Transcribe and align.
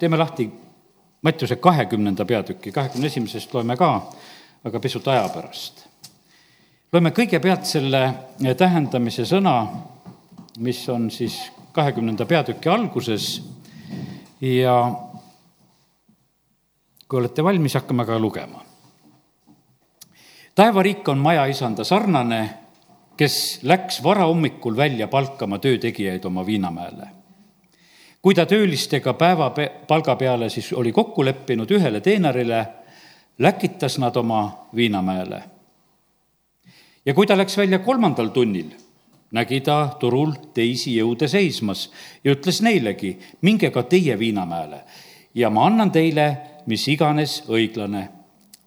teeme 0.00 0.16
lahti 0.16 0.50
Mattiuse 1.22 1.56
kahekümnenda 1.56 2.24
peatüki, 2.24 2.72
kahekümne 2.72 3.06
esimesest 3.06 3.54
loeme 3.54 3.76
ka, 3.76 3.90
aga 4.64 4.80
pisut 4.80 5.08
aja 5.08 5.28
pärast. 5.28 5.84
loeme 6.92 7.12
kõigepealt 7.12 7.68
selle 7.68 8.00
tähendamise 8.58 9.26
sõna, 9.28 9.54
mis 10.58 10.80
on 10.88 11.10
siis 11.10 11.36
kahekümnenda 11.76 12.26
peatüki 12.26 12.68
alguses 12.68 13.42
ja 14.40 14.74
kui 17.08 17.20
olete 17.20 17.44
valmis, 17.44 17.74
hakkame 17.74 18.06
ka 18.06 18.18
lugema. 18.18 18.64
taevariik 20.54 21.08
on 21.08 21.18
majaisanda 21.18 21.84
sarnane, 21.84 22.40
kes 23.16 23.60
läks 23.62 24.02
varahommikul 24.02 24.76
välja 24.76 25.08
palkama 25.08 25.58
töötegijaid 25.58 26.24
oma 26.24 26.46
viinamäele. 26.46 27.19
Kui 28.22 28.34
ta 28.34 28.46
töölistega 28.46 29.14
päeva 29.14 29.52
palga 29.88 30.16
peale 30.16 30.50
siis 30.50 30.72
oli 30.72 30.92
kokku 30.92 31.24
leppinud 31.24 31.70
ühele 31.70 32.00
teenarile, 32.00 32.66
läkitas 33.38 33.98
nad 33.98 34.16
oma 34.16 34.68
viinamäele. 34.74 35.42
ja 37.06 37.14
kui 37.14 37.26
ta 37.26 37.36
läks 37.36 37.56
välja 37.56 37.78
kolmandal 37.78 38.28
tunnil 38.28 38.70
nägi 39.30 39.60
ta 39.60 39.96
turul 40.00 40.32
teisi 40.54 40.96
jõude 40.96 41.28
seismas 41.30 41.88
ja 42.24 42.34
ütles 42.34 42.60
neilegi, 42.62 43.16
minge 43.42 43.70
ka 43.70 43.82
teie 43.82 44.18
Viinamäele 44.18 44.82
ja 45.34 45.50
ma 45.50 45.66
annan 45.66 45.92
teile 45.94 46.26
mis 46.66 46.86
iganes 46.88 47.42
õiglane. 47.48 48.08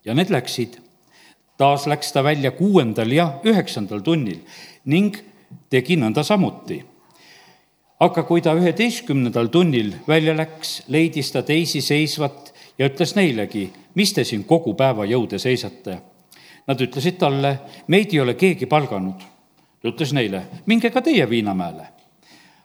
ja 0.05 0.13
need 0.13 0.30
läksid. 0.30 0.80
taas 1.58 1.88
läks 1.88 2.12
ta 2.12 2.24
välja 2.24 2.52
kuuendal 2.52 3.12
ja 3.12 3.40
üheksandal 3.44 4.02
tunnil 4.02 4.40
ning 4.85 5.18
tegi 5.70 5.96
nõnda 5.96 6.24
samuti. 6.24 6.84
Aga 8.03 8.23
kui 8.27 8.41
ta 8.43 8.52
üheteistkümnendal 8.57 9.48
tunnil 9.53 9.93
välja 10.07 10.34
läks, 10.35 10.81
leidis 10.91 11.31
ta 11.31 11.43
teisi 11.48 11.81
seisvat 11.81 12.52
ja 12.77 12.89
ütles 12.89 13.16
neilegi, 13.16 13.70
mis 13.95 14.12
te 14.13 14.26
siin 14.27 14.43
kogu 14.49 14.73
päeva 14.76 15.05
jõude 15.07 15.40
seisate. 15.40 15.99
Nad 16.68 16.82
ütlesid 16.82 17.20
talle, 17.20 17.57
meid 17.87 18.12
ei 18.13 18.20
ole 18.23 18.35
keegi 18.40 18.68
palganud 18.71 19.21
ta 19.84 19.91
ütles 19.91 20.13
neile, 20.15 20.45
minge 20.65 20.90
ka 20.95 21.01
teie 21.04 21.26
Viinamäele. 21.29 21.90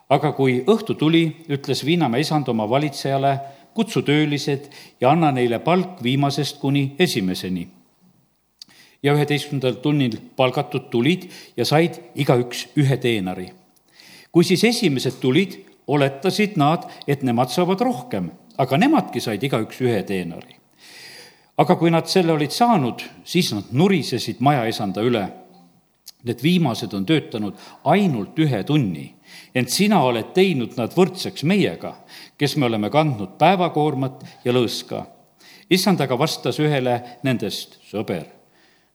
aga 0.09 0.31
kui 0.33 0.63
õhtu 0.65 0.95
tuli, 0.95 1.45
ütles 1.51 1.85
Viinamäe 1.85 2.23
isand 2.23 2.49
oma 2.49 2.69
valitsejale, 2.71 3.33
kutsu 3.75 4.03
töölised 4.03 4.71
ja 5.01 5.11
anna 5.11 5.33
neile 5.33 5.59
palk 5.59 5.99
viimasest 6.03 6.59
kuni 6.59 6.95
esimeseni. 6.99 7.69
ja 9.03 9.15
üheteistkümnendal 9.15 9.83
tunnil 9.83 10.19
palgatud 10.37 10.91
tulid 10.91 11.29
ja 11.57 11.65
said 11.65 11.99
igaüks 12.15 12.69
ühe 12.77 12.97
teenari. 12.97 13.51
Kui 14.33 14.45
siis 14.45 14.65
esimesed 14.65 15.21
tulid, 15.21 15.59
oletasid 15.87 16.57
nad, 16.61 16.85
et 17.09 17.23
nemad 17.23 17.51
saavad 17.51 17.81
rohkem, 17.81 18.31
aga 18.59 18.77
nemadki 18.77 19.21
said 19.21 19.43
igaüks 19.43 19.81
ühe 19.81 20.03
teenari. 20.03 20.57
aga 21.59 21.75
kui 21.77 21.91
nad 21.91 22.07
selle 22.07 22.33
olid 22.33 22.53
saanud, 22.55 23.03
siis 23.25 23.53
nad 23.53 23.73
nurisesid 23.73 24.39
majaisanda 24.41 25.03
üle 25.03 25.27
Need 26.27 26.43
viimased 26.43 26.95
on 26.99 27.05
töötanud 27.07 27.55
ainult 27.87 28.39
ühe 28.43 28.65
tunni, 28.67 29.05
ent 29.55 29.71
sina 29.71 30.01
oled 30.03 30.33
teinud 30.35 30.75
nad 30.75 30.91
võrdseks 30.97 31.45
meiega, 31.47 31.93
kes 32.35 32.57
me 32.59 32.67
oleme 32.67 32.91
kandnud 32.91 33.37
päevakoormat 33.39 34.25
ja 34.45 34.53
lõõska. 34.53 35.05
issand 35.71 36.01
aga 36.01 36.19
vastas 36.19 36.59
ühele 36.59 36.97
nendest, 37.23 37.79
sõber, 37.87 38.25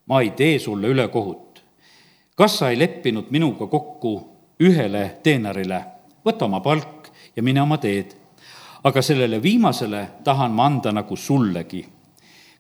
ma 0.06 0.22
ei 0.22 0.32
tee 0.32 0.60
sulle 0.60 0.88
ülekohut. 0.88 1.64
kas 2.36 2.58
sa 2.58 2.70
ei 2.70 2.80
leppinud 2.80 3.32
minuga 3.32 3.68
kokku 3.68 4.33
ühele 4.60 5.20
teenarile, 5.24 5.84
võta 6.26 6.46
oma 6.46 6.60
palk 6.60 7.10
ja 7.36 7.44
mine 7.44 7.62
oma 7.62 7.78
teed. 7.78 8.16
aga 8.84 9.02
sellele 9.02 9.40
viimasele 9.42 10.08
tahan 10.24 10.52
ma 10.52 10.66
anda 10.66 10.92
nagu 10.92 11.16
sullegi. 11.16 11.86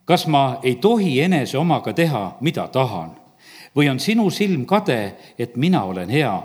kas 0.05 0.27
ma 0.27 0.59
ei 0.63 0.75
tohi 0.75 1.21
enese 1.21 1.57
omaga 1.57 1.93
teha, 1.93 2.37
mida 2.41 2.67
tahan? 2.67 3.11
või 3.75 3.89
on 3.89 3.99
sinu 3.99 4.29
silm 4.29 4.65
kade, 4.65 5.15
et 5.37 5.55
mina 5.55 5.83
olen 5.83 6.09
hea? 6.09 6.43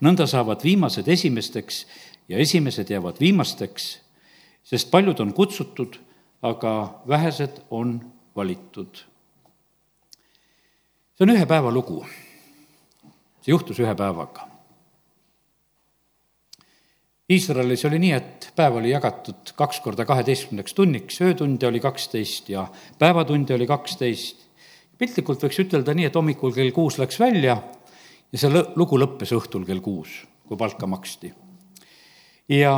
nõnda 0.00 0.26
saavad 0.26 0.64
viimased 0.64 1.08
esimesteks 1.08 1.86
ja 2.28 2.38
esimesed 2.38 2.90
jäävad 2.90 3.20
viimasteks, 3.20 3.98
sest 4.64 4.90
paljud 4.90 5.20
on 5.20 5.32
kutsutud, 5.32 5.98
aga 6.42 7.00
vähesed 7.08 7.62
on 7.70 8.00
valitud. 8.36 9.04
see 11.16 11.24
on 11.24 11.30
ühe 11.32 11.46
päeva 11.46 11.70
lugu. 11.70 12.04
See 13.46 13.54
juhtus 13.54 13.78
ühe 13.78 13.92
päevaga. 13.94 14.48
Iisraelis 17.30 17.84
oli 17.86 18.00
nii, 18.02 18.10
et 18.14 18.48
päev 18.58 18.80
oli 18.80 18.90
jagatud 18.90 19.52
kaks 19.58 19.78
korda 19.82 20.04
kaheteistkümneks 20.06 20.74
tunniks, 20.74 21.20
öötunde 21.22 21.66
oli 21.66 21.78
kaksteist 21.82 22.50
ja 22.50 22.66
päevatunde 22.98 23.54
oli 23.54 23.66
kaksteist 23.70 24.42
piltlikult 24.98 25.42
võiks 25.46 25.60
ütelda 25.62 25.94
nii, 25.94 26.08
et 26.10 26.18
hommikul 26.18 26.54
kell 26.56 26.74
kuus 26.74 26.98
läks 26.98 27.20
välja 27.22 27.56
ja 28.32 28.40
see 28.40 28.50
lugu 28.50 28.98
lõppes 28.98 29.34
õhtul 29.36 29.66
kell 29.66 29.82
kuus, 29.82 30.24
kui 30.46 30.58
palka 30.58 30.86
maksti. 30.90 31.32
ja 32.50 32.72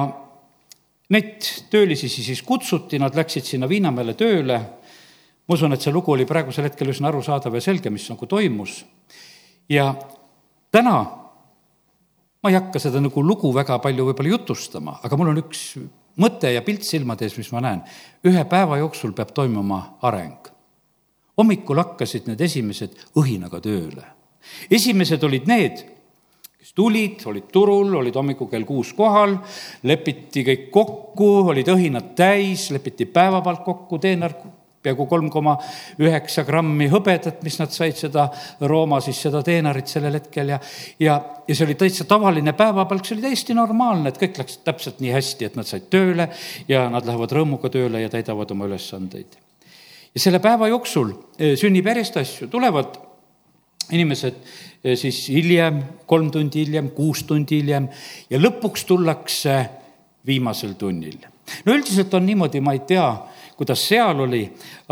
neid 1.08 1.48
töölisi 1.70 2.08
siis 2.12 2.42
kutsuti, 2.44 3.00
nad 3.00 3.16
läksid 3.16 3.48
sinna 3.48 3.68
Viinamäele 3.68 4.16
tööle, 4.16 4.58
ma 5.48 5.56
usun, 5.56 5.72
et 5.72 5.80
see 5.80 5.92
lugu 5.92 6.12
oli 6.12 6.28
praegusel 6.28 6.68
hetkel 6.68 6.92
üsna 6.92 7.08
arusaadav 7.08 7.56
ja 7.56 7.64
selge, 7.64 7.90
mis 7.90 8.08
nagu 8.12 8.28
toimus, 8.28 8.82
ja 9.68 9.94
täna 10.70 10.98
ma 12.42 12.50
ei 12.50 12.58
hakka 12.58 12.78
seda 12.82 13.00
nagu 13.00 13.22
lugu 13.22 13.50
väga 13.54 13.78
palju 13.82 14.10
võib-olla 14.10 14.36
jutustama, 14.36 14.98
aga 15.02 15.16
mul 15.16 15.32
on 15.32 15.42
üks 15.42 15.64
mõte 16.18 16.52
ja 16.52 16.62
pilt 16.66 16.86
silmade 16.86 17.26
ees, 17.26 17.38
mis 17.38 17.50
ma 17.52 17.62
näen. 17.64 17.82
ühe 18.26 18.44
päeva 18.44 18.78
jooksul 18.78 19.12
peab 19.12 19.34
toimuma 19.34 19.98
areng 20.02 20.58
hommikul 21.38 21.78
hakkasid 21.78 22.26
need 22.28 22.42
esimesed 22.42 22.96
õhinaga 23.18 23.60
tööle. 23.62 24.04
esimesed 24.70 25.22
olid 25.24 25.46
need, 25.50 25.82
kes 26.58 26.72
tulid, 26.74 27.22
olid 27.30 27.50
turul, 27.52 27.92
olid 28.00 28.16
hommikul 28.16 28.48
kell 28.50 28.66
kuus 28.66 28.92
kohal, 28.96 29.36
lepiti 29.86 30.44
kõik 30.46 30.68
kokku, 30.74 31.28
olid 31.52 31.68
õhinad 31.68 32.14
täis, 32.18 32.68
lepiti 32.74 33.06
päevapalk 33.06 33.62
kokku, 33.66 34.00
teener 34.02 34.34
peaaegu 34.82 35.06
kolm 35.10 35.30
koma 35.30 35.56
üheksa 36.00 36.44
grammi 36.46 36.86
hõbedat, 36.92 37.42
mis 37.46 37.58
nad 37.58 37.74
said 37.74 37.98
seda 37.98 38.28
Rooma 38.60 39.00
siis 39.04 39.18
seda 39.26 39.42
teenarit 39.46 39.90
sellel 39.90 40.20
hetkel 40.20 40.54
ja, 40.54 40.60
ja, 41.02 41.18
ja 41.48 41.56
see 41.56 41.66
oli 41.66 41.74
täitsa 41.80 42.06
tavaline 42.08 42.54
päevapalk, 42.58 43.04
see 43.06 43.16
oli 43.18 43.26
täiesti 43.26 43.58
normaalne, 43.58 44.12
et 44.12 44.22
kõik 44.22 44.38
läks 44.42 44.62
täpselt 44.66 45.02
nii 45.02 45.12
hästi, 45.16 45.50
et 45.50 45.58
nad 45.58 45.68
said 45.68 45.90
tööle 45.90 46.30
ja 46.70 46.86
nad 46.92 47.06
lähevad 47.08 47.34
rõõmuga 47.34 47.72
tööle 47.74 48.04
ja 48.04 48.12
täidavad 48.12 48.54
oma 48.54 48.70
ülesandeid 48.70 49.38
ja 50.14 50.22
selle 50.22 50.40
päeva 50.42 50.68
jooksul 50.70 51.12
eh, 51.38 51.54
sünnib 51.58 51.86
järjest 51.86 52.16
asju, 52.20 52.48
tulevad 52.52 52.96
inimesed 53.94 54.38
eh, 54.82 54.96
siis 54.98 55.20
hiljem, 55.32 55.82
kolm 56.10 56.30
tundi 56.34 56.64
hiljem, 56.64 56.90
kuus 56.96 57.24
tundi 57.28 57.60
hiljem 57.62 57.88
ja 58.30 58.40
lõpuks 58.40 58.86
tullakse 58.88 59.58
viimasel 60.26 60.74
tunnil. 60.80 61.20
no 61.64 61.76
üldiselt 61.76 62.14
on 62.14 62.26
niimoodi, 62.26 62.60
ma 62.60 62.74
ei 62.76 62.82
tea, 62.88 63.06
kuidas 63.58 63.82
seal 63.88 64.20
oli, 64.22 64.44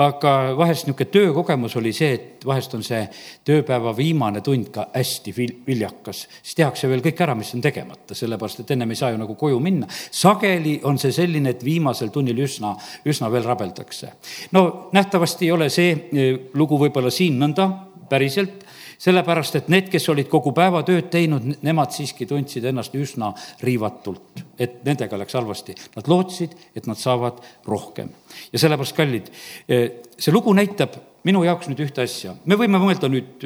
aga 0.03 0.32
vahest 0.59 0.88
niisugune 0.88 1.10
töökogemus 1.15 1.77
oli 1.78 1.93
see, 1.94 2.16
et 2.16 2.47
vahest 2.47 2.75
on 2.75 2.82
see 2.87 3.04
tööpäeva 3.47 3.93
viimane 3.97 4.43
tund 4.44 4.72
ka 4.75 4.88
hästi 4.94 5.34
vil-, 5.37 5.54
viljakas. 5.66 6.25
siis 6.43 6.59
tehakse 6.59 6.91
veel 6.91 7.04
kõik 7.04 7.22
ära, 7.22 7.37
mis 7.38 7.54
on 7.54 7.62
tegemata, 7.62 8.16
sellepärast 8.19 8.65
et 8.65 8.75
ennem 8.75 8.91
ei 8.91 8.99
saa 8.99 9.12
ju 9.15 9.21
nagu 9.22 9.38
koju 9.38 9.60
minna. 9.62 9.87
sageli 10.10 10.81
on 10.84 10.99
see 10.99 11.15
selline, 11.15 11.54
et 11.54 11.65
viimasel 11.65 12.10
tunnil 12.10 12.43
üsna, 12.43 12.75
üsna 13.06 13.31
veel 13.32 13.47
rabeldakse. 13.47 14.12
no 14.53 14.91
nähtavasti 14.93 15.47
ei 15.47 15.53
ole 15.54 15.71
see 15.71 15.93
eh, 15.94 16.50
lugu 16.54 16.81
võib-olla 16.83 17.10
siin 17.15 17.38
nõnda 17.38 17.71
päriselt 18.10 18.66
sellepärast 18.99 19.59
et 19.61 19.69
need, 19.73 19.89
kes 19.93 20.09
olid 20.12 20.29
kogu 20.31 20.53
päeva 20.57 20.83
tööd 20.87 21.11
teinud, 21.12 21.47
nemad 21.67 21.95
siiski 21.95 22.27
tundsid 22.29 22.65
ennast 22.71 22.95
üsna 22.97 23.33
riivatult, 23.65 24.45
et 24.59 24.83
nendega 24.87 25.19
läks 25.21 25.37
halvasti. 25.37 25.77
Nad 25.97 26.09
lootsid, 26.11 26.57
et 26.77 26.87
nad 26.87 26.99
saavad 27.01 27.43
rohkem. 27.66 28.10
ja 28.53 28.59
sellepärast, 28.59 28.97
kallid, 28.97 29.31
eh, 29.69 29.91
see 30.19 30.33
lugu 30.33 30.54
näitab 30.54 30.97
minu 31.25 31.45
jaoks 31.45 31.69
nüüd 31.69 31.83
ühte 31.87 32.03
asja. 32.03 32.34
me 32.45 32.54
võime 32.54 32.78
mõelda 32.78 33.09
nüüd 33.09 33.45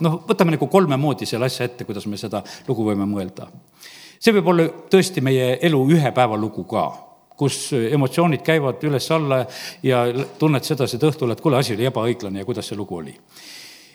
noh, 0.00 0.20
võtame 0.28 0.54
nagu 0.56 0.66
kolme 0.66 0.96
moodi 0.96 1.26
selle 1.26 1.46
asja 1.46 1.66
ette, 1.66 1.84
kuidas 1.84 2.06
me 2.06 2.16
seda 2.16 2.42
lugu 2.68 2.84
võime 2.84 3.06
mõelda. 3.06 3.48
see 4.18 4.32
võib 4.32 4.46
olla 4.48 4.68
tõesti 4.90 5.20
meie 5.20 5.58
elu 5.60 5.80
ühe 5.90 6.12
päeva 6.12 6.36
lugu 6.36 6.64
ka 6.64 6.92
kus 7.36 7.72
emotsioonid 7.72 8.44
käivad 8.46 8.82
üles-alla 8.86 9.40
ja 9.82 10.04
tunned 10.38 10.62
sedasi, 10.62 10.96
et 10.96 11.02
õhtul, 11.02 11.32
et 11.32 11.40
kuule, 11.40 11.58
asi 11.58 11.74
oli 11.74 11.88
ebaõiglane 11.88 12.38
ja 12.38 12.44
kuidas 12.46 12.68
see 12.70 12.78
lugu 12.78 12.96
oli 12.96 13.16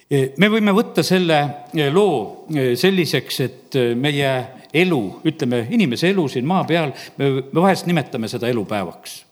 me 0.09 0.49
võime 0.49 0.73
võtta 0.73 1.03
selle 1.05 1.39
eh, 1.73 1.89
loo 1.93 2.45
eh, 2.49 2.73
selliseks, 2.79 3.39
et 3.45 3.79
eh, 3.79 3.95
meie 3.95 4.33
elu, 4.73 5.01
ütleme, 5.29 5.63
inimese 5.73 6.09
elu 6.09 6.27
siin 6.29 6.47
maa 6.49 6.65
peal, 6.69 6.93
me 7.17 7.31
vahest 7.53 7.89
nimetame 7.89 8.29
seda 8.29 8.49
elupäevaks. 8.49 9.25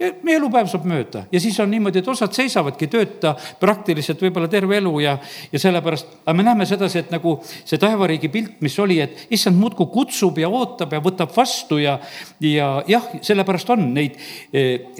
Ja 0.00 0.08
meie 0.24 0.38
elupäev 0.38 0.64
saab 0.70 0.86
mööda. 0.88 1.26
Ja 1.28 1.42
siis 1.42 1.58
on 1.60 1.68
niimoodi, 1.68 2.00
et 2.00 2.08
osad 2.08 2.32
seisavadki 2.32 2.86
tööta 2.88 3.34
praktiliselt 3.60 4.22
võib-olla 4.24 4.48
terve 4.48 4.78
elu 4.78 4.94
ja, 5.04 5.18
ja 5.52 5.60
sellepärast, 5.60 6.14
aga 6.24 6.36
me 6.38 6.46
näeme 6.46 6.64
sedasi, 6.66 7.02
et 7.02 7.12
nagu 7.12 7.34
see 7.44 7.76
taevariigi 7.82 8.30
pilt, 8.32 8.56
mis 8.64 8.78
oli, 8.80 8.96
et 9.04 9.26
issand 9.36 9.60
muudkui 9.60 9.90
kutsub 9.92 10.40
ja 10.40 10.48
ootab 10.48 10.96
ja 10.96 11.02
võtab 11.04 11.34
vastu 11.36 11.82
ja, 11.82 11.98
ja 12.40 12.72
jah, 12.88 13.12
sellepärast 13.20 13.76
on 13.76 13.90
neid 13.98 14.16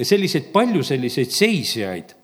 selliseid 0.04 0.52
palju 0.52 0.84
selliseid 0.84 1.32
seisjaid 1.32 2.18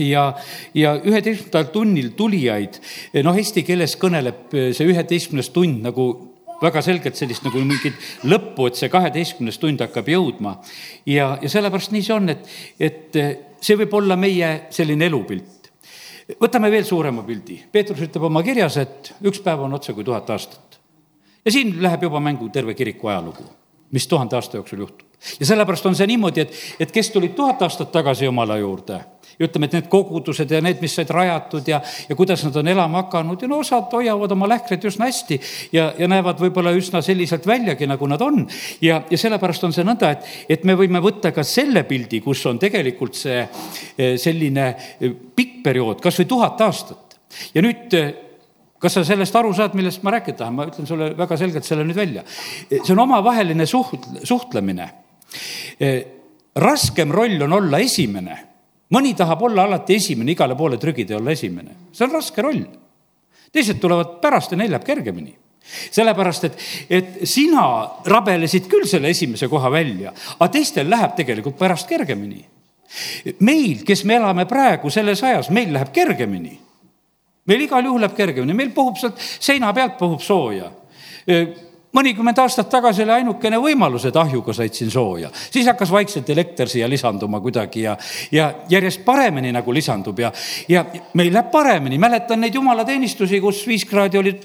ja, 0.00 0.26
ja 0.74 0.94
üheteistkümnendal 0.96 1.72
tunnil 1.72 2.12
tulijaid, 2.16 2.78
noh, 3.24 3.36
eesti 3.36 3.64
keeles 3.66 3.96
kõneleb 4.00 4.52
see 4.52 4.88
üheteistkümnes 4.88 5.52
tund 5.54 5.82
nagu 5.84 6.10
väga 6.62 6.82
selgelt 6.84 7.18
sellist 7.18 7.44
nagu 7.46 7.62
mingit 7.66 7.96
lõppu, 8.28 8.68
et 8.68 8.78
see 8.78 8.90
kaheteistkümnes 8.92 9.58
tund 9.62 9.82
hakkab 9.82 10.08
jõudma. 10.12 10.56
ja, 11.06 11.36
ja 11.42 11.50
sellepärast 11.50 11.94
nii 11.94 12.04
see 12.06 12.14
on, 12.14 12.30
et, 12.32 12.46
et 12.78 13.18
see 13.62 13.78
võib 13.78 13.96
olla 13.98 14.16
meie 14.16 14.52
selline 14.74 15.08
elupilt. 15.10 15.70
võtame 16.40 16.70
veel 16.70 16.86
suurema 16.88 17.24
pildi. 17.26 17.58
Peetrus 17.72 18.04
ütleb 18.06 18.28
oma 18.30 18.42
kirjas, 18.46 18.78
et 18.78 19.14
üks 19.26 19.42
päev 19.42 19.64
on 19.66 19.74
otse 19.78 19.94
kui 19.94 20.04
tuhat 20.04 20.30
aastat. 20.30 20.78
ja 21.44 21.52
siin 21.52 21.74
läheb 21.82 22.08
juba 22.08 22.20
mängu 22.20 22.48
terve 22.48 22.74
kiriku 22.74 23.10
ajalugu, 23.10 23.48
mis 23.90 24.06
tuhande 24.06 24.36
aasta 24.38 24.56
jooksul 24.60 24.86
juhtub. 24.86 25.11
Ja 25.40 25.46
sellepärast 25.46 25.86
on 25.86 25.96
see 25.98 26.08
niimoodi, 26.10 26.46
et, 26.46 26.60
et 26.80 26.92
kes 26.92 27.10
tulid 27.14 27.34
tuhat 27.38 27.62
aastat 27.62 27.92
tagasi 27.92 28.24
Jumala 28.28 28.58
juurde 28.60 29.00
ja 29.38 29.46
ütleme, 29.46 29.68
et 29.68 29.76
need 29.76 29.88
kogudused 29.92 30.50
ja 30.50 30.60
need, 30.64 30.80
mis 30.82 30.94
said 30.96 31.10
rajatud 31.12 31.68
ja, 31.68 31.80
ja 32.08 32.16
kuidas 32.18 32.42
nad 32.46 32.56
on 32.60 32.68
elama 32.68 33.04
hakanud 33.04 33.42
ja 33.42 33.50
no 33.50 33.60
osad 33.62 33.92
hoiavad 33.94 34.34
oma 34.34 34.48
lähkreid 34.50 34.84
üsna 34.88 35.08
hästi 35.08 35.38
ja, 35.74 35.90
ja 35.98 36.08
näevad 36.10 36.40
võib-olla 36.42 36.74
üsna 36.76 37.02
selliselt 37.04 37.46
väljagi, 37.48 37.88
nagu 37.90 38.08
nad 38.10 38.22
on. 38.24 38.44
ja, 38.84 39.02
ja 39.10 39.20
sellepärast 39.20 39.64
on 39.68 39.76
see 39.76 39.86
nõnda, 39.86 40.12
et, 40.16 40.26
et 40.56 40.66
me 40.68 40.76
võime 40.78 41.02
võtta 41.04 41.32
ka 41.34 41.44
selle 41.46 41.84
pildi, 41.88 42.22
kus 42.24 42.44
on 42.50 42.60
tegelikult 42.62 43.16
see 43.18 43.40
eh, 43.42 44.18
selline 44.20 44.68
eh, 44.72 45.14
pikk 45.36 45.62
periood, 45.64 46.02
kas 46.02 46.20
või 46.20 46.30
tuhat 46.34 46.60
aastat. 46.66 47.18
ja 47.54 47.64
nüüd 47.64 47.98
eh, 47.98 48.12
kas 48.82 48.98
sa 48.98 49.04
sellest 49.06 49.36
aru 49.38 49.52
saad, 49.54 49.76
millest 49.78 50.02
ma 50.02 50.16
rääkida 50.16 50.42
tahan, 50.42 50.56
ma 50.58 50.66
ütlen 50.66 50.88
sulle 50.88 51.12
väga 51.18 51.38
selgelt 51.38 51.66
selle 51.66 51.86
nüüd 51.86 51.98
välja. 51.98 52.24
see 52.72 52.92
on 52.94 53.04
omavaheline 53.06 53.66
suht-, 53.70 54.10
suhtlemine. 54.26 54.90
Raskem 56.56 57.12
roll 57.12 57.42
on 57.42 57.52
olla 57.58 57.78
esimene 57.82 58.38
mõni 58.92 59.14
tahab 59.16 59.42
olla 59.48 59.66
alati 59.68 59.96
esimene, 59.96 60.34
igale 60.34 60.56
poole 60.56 60.78
trügida 60.80 61.16
ja 61.16 61.20
olla 61.20 61.32
esimene. 61.32 61.76
see 61.92 62.04
on 62.06 62.12
raske 62.12 62.42
roll. 62.42 62.64
teised 63.52 63.80
tulevad 63.80 64.20
pärast 64.20 64.52
ja 64.52 64.56
neil 64.56 64.70
läheb 64.70 64.84
kergemini 64.84 65.36
sellepärast, 65.62 66.44
et, 66.44 66.56
et 66.90 67.28
sina 67.28 67.62
rabelesid 68.06 68.66
küll 68.68 68.86
selle 68.88 69.12
esimese 69.14 69.48
koha 69.48 69.70
välja, 69.70 70.12
aga 70.38 70.48
teistel 70.52 70.90
läheb 70.90 71.14
tegelikult 71.16 71.56
pärast 71.58 71.88
kergemini. 71.88 72.44
meil, 73.40 73.84
kes 73.86 74.04
me 74.04 74.18
elame 74.20 74.46
praegu 74.46 74.90
selles 74.90 75.22
ajas, 75.22 75.50
meil 75.50 75.72
läheb 75.72 75.92
kergemini. 75.92 76.58
meil 77.46 77.66
igal 77.66 77.84
juhul 77.84 78.00
läheb 78.00 78.16
kergemini, 78.16 78.54
meil 78.54 78.72
puhub 78.74 78.98
sealt 79.00 79.18
seina 79.18 79.72
pealt 79.72 79.98
puhub 79.98 80.20
sooja 80.20 80.70
mõnikümmend 81.92 82.38
aastat 82.40 82.70
tagasi 82.72 83.04
oli 83.04 83.12
ainukene 83.18 83.58
võimalus, 83.60 84.06
et 84.08 84.16
ahjuga 84.16 84.54
said 84.56 84.74
siin 84.74 84.90
sooja. 84.90 85.30
siis 85.50 85.66
hakkas 85.66 85.90
vaikselt 85.92 86.30
elekter 86.30 86.68
siia 86.68 86.88
lisanduma 86.88 87.40
kuidagi 87.40 87.82
ja, 87.82 87.96
ja 88.32 88.52
järjest 88.68 89.04
paremini 89.04 89.52
nagu 89.52 89.72
lisandub 89.72 90.18
ja, 90.18 90.32
ja 90.68 90.84
meil 91.14 91.32
läheb 91.32 91.50
paremini. 91.50 91.98
mäletan 91.98 92.40
neid 92.40 92.54
jumalateenistusi, 92.54 93.40
kus 93.40 93.66
viis 93.66 93.84
kraadi 93.84 94.18
oli 94.18 94.38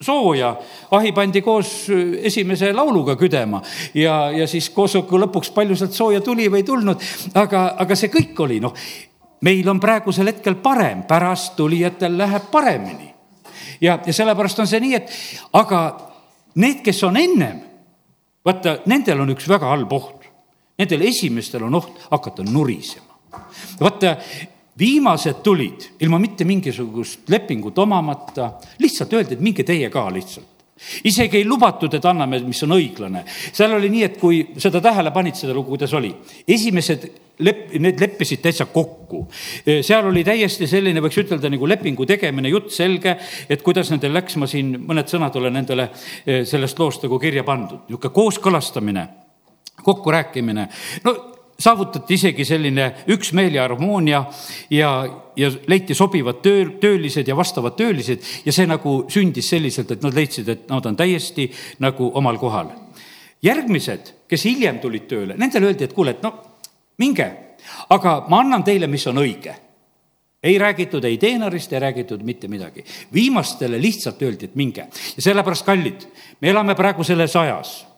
sooja, 0.00 0.56
ahi 0.90 1.12
pandi 1.12 1.42
koos 1.42 1.88
esimese 2.22 2.72
lauluga 2.72 3.16
küdema 3.16 3.62
ja, 3.94 4.30
ja 4.30 4.46
siis 4.46 4.70
koosoleku 4.70 5.18
lõpuks 5.18 5.52
palju 5.54 5.76
sealt 5.76 5.92
sooja 5.92 6.20
tuli 6.20 6.48
või 6.50 6.62
ei 6.62 6.66
tulnud, 6.66 7.02
aga, 7.34 7.74
aga 7.78 7.96
see 7.98 8.10
kõik 8.10 8.42
oli 8.46 8.60
noh, 8.62 8.74
meil 9.46 9.68
on 9.70 9.80
praegusel 9.80 10.32
hetkel 10.32 10.58
parem, 10.62 11.02
pärast 11.06 11.56
tulijatel 11.56 12.18
läheb 12.18 12.50
paremini. 12.50 13.14
ja, 13.80 13.98
ja 14.06 14.12
sellepärast 14.12 14.58
on 14.58 14.66
see 14.66 14.80
nii, 14.82 14.94
et 14.94 15.10
aga 15.52 15.82
Need, 16.54 16.82
kes 16.84 17.02
on 17.04 17.16
ennem, 17.16 17.60
vaata, 18.44 18.78
nendel 18.86 19.20
on 19.20 19.34
üks 19.34 19.48
väga 19.48 19.68
halb 19.70 19.92
oht. 19.92 20.28
Nendel 20.78 21.02
esimestel 21.08 21.64
on 21.66 21.74
oht 21.74 22.06
hakata 22.10 22.46
nurisema. 22.46 23.18
vaata, 23.80 24.16
viimased 24.78 25.42
tulid 25.42 25.88
ilma 26.00 26.18
mitte 26.18 26.44
mingisugust 26.44 27.28
lepingut 27.28 27.78
omamata, 27.78 28.52
lihtsalt 28.78 29.12
öeldi, 29.12 29.34
et 29.34 29.42
minge 29.42 29.64
teie 29.66 29.90
ka 29.90 30.06
lihtsalt 30.12 30.57
isegi 31.08 31.40
ei 31.40 31.46
lubatud, 31.46 31.94
et 31.94 32.04
anname, 32.08 32.40
mis 32.46 32.62
on 32.66 32.76
õiglane. 32.76 33.24
seal 33.28 33.74
oli 33.76 33.90
nii, 33.92 34.04
et 34.06 34.18
kui 34.20 34.40
seda 34.60 34.80
tähele 34.84 35.12
panid, 35.14 35.38
seda 35.38 35.54
lugu, 35.56 35.74
kuidas 35.74 35.94
oli, 35.98 36.12
esimesed 36.48 37.08
lep-, 37.44 37.72
need 37.78 38.00
leppisid 38.00 38.42
täitsa 38.44 38.68
kokku. 38.72 39.24
seal 39.66 40.06
oli 40.10 40.24
täiesti 40.26 40.66
selline, 40.70 41.02
võiks 41.04 41.20
ütelda, 41.22 41.50
nagu 41.52 41.70
lepingu 41.70 42.06
tegemine, 42.08 42.52
jutt 42.52 42.72
selge, 42.74 43.16
et 43.48 43.64
kuidas 43.66 43.92
nendel 43.94 44.14
läks, 44.18 44.36
ma 44.40 44.50
siin 44.50 44.74
mõned 44.84 45.10
sõnad 45.10 45.36
olen 45.38 45.58
nendele 45.60 45.90
sellest 46.26 46.78
loost 46.78 47.06
nagu 47.06 47.18
kirja 47.22 47.44
pandud, 47.46 47.86
niisugune 47.88 48.14
kooskõlastamine, 48.14 49.08
kokkurääkimine. 49.82 50.68
no 51.04 51.16
saavutati 51.58 52.14
isegi 52.14 52.44
selline 52.46 52.84
üksmeel 53.10 53.56
ja 53.58 53.64
harmoonia 53.66 54.22
ja, 54.70 54.90
ja 55.36 55.50
leiti 55.66 55.94
sobivad 55.94 56.38
töö, 56.42 56.68
töölised 56.80 57.28
ja 57.28 57.36
vastavad 57.36 57.74
töölised 57.78 58.22
ja 58.44 58.54
see 58.54 58.66
nagu 58.70 59.00
sündis 59.10 59.50
selliselt, 59.50 59.90
et 59.90 60.04
nad 60.06 60.14
leidsid, 60.14 60.48
et 60.48 60.68
nad 60.70 60.86
on 60.86 60.96
täiesti 60.96 61.48
nagu 61.82 62.12
omal 62.14 62.38
kohal. 62.38 62.70
järgmised, 63.42 64.14
kes 64.28 64.44
hiljem 64.44 64.78
tulid 64.82 65.06
tööle, 65.10 65.34
nendele 65.38 65.66
öeldi, 65.66 65.84
et 65.84 65.92
kuule, 65.94 66.16
et 66.16 66.22
no 66.22 66.32
minge, 66.98 67.26
aga 67.90 68.14
ma 68.30 68.40
annan 68.42 68.64
teile, 68.66 68.86
mis 68.86 69.06
on 69.06 69.18
õige 69.18 69.54
ei 70.42 70.58
räägitud 70.58 71.04
ei 71.04 71.18
teenarist, 71.18 71.72
ei 71.72 71.80
räägitud 71.80 72.22
mitte 72.22 72.48
midagi. 72.48 72.84
viimastele 73.12 73.80
lihtsalt 73.82 74.22
öeldi, 74.22 74.44
et 74.44 74.54
minge 74.54 74.86
ja 75.16 75.22
sellepärast, 75.22 75.66
kallid, 75.66 76.06
me 76.40 76.50
elame 76.50 76.78
praegu 76.78 77.04
selles 77.04 77.34
ajas 77.36 77.88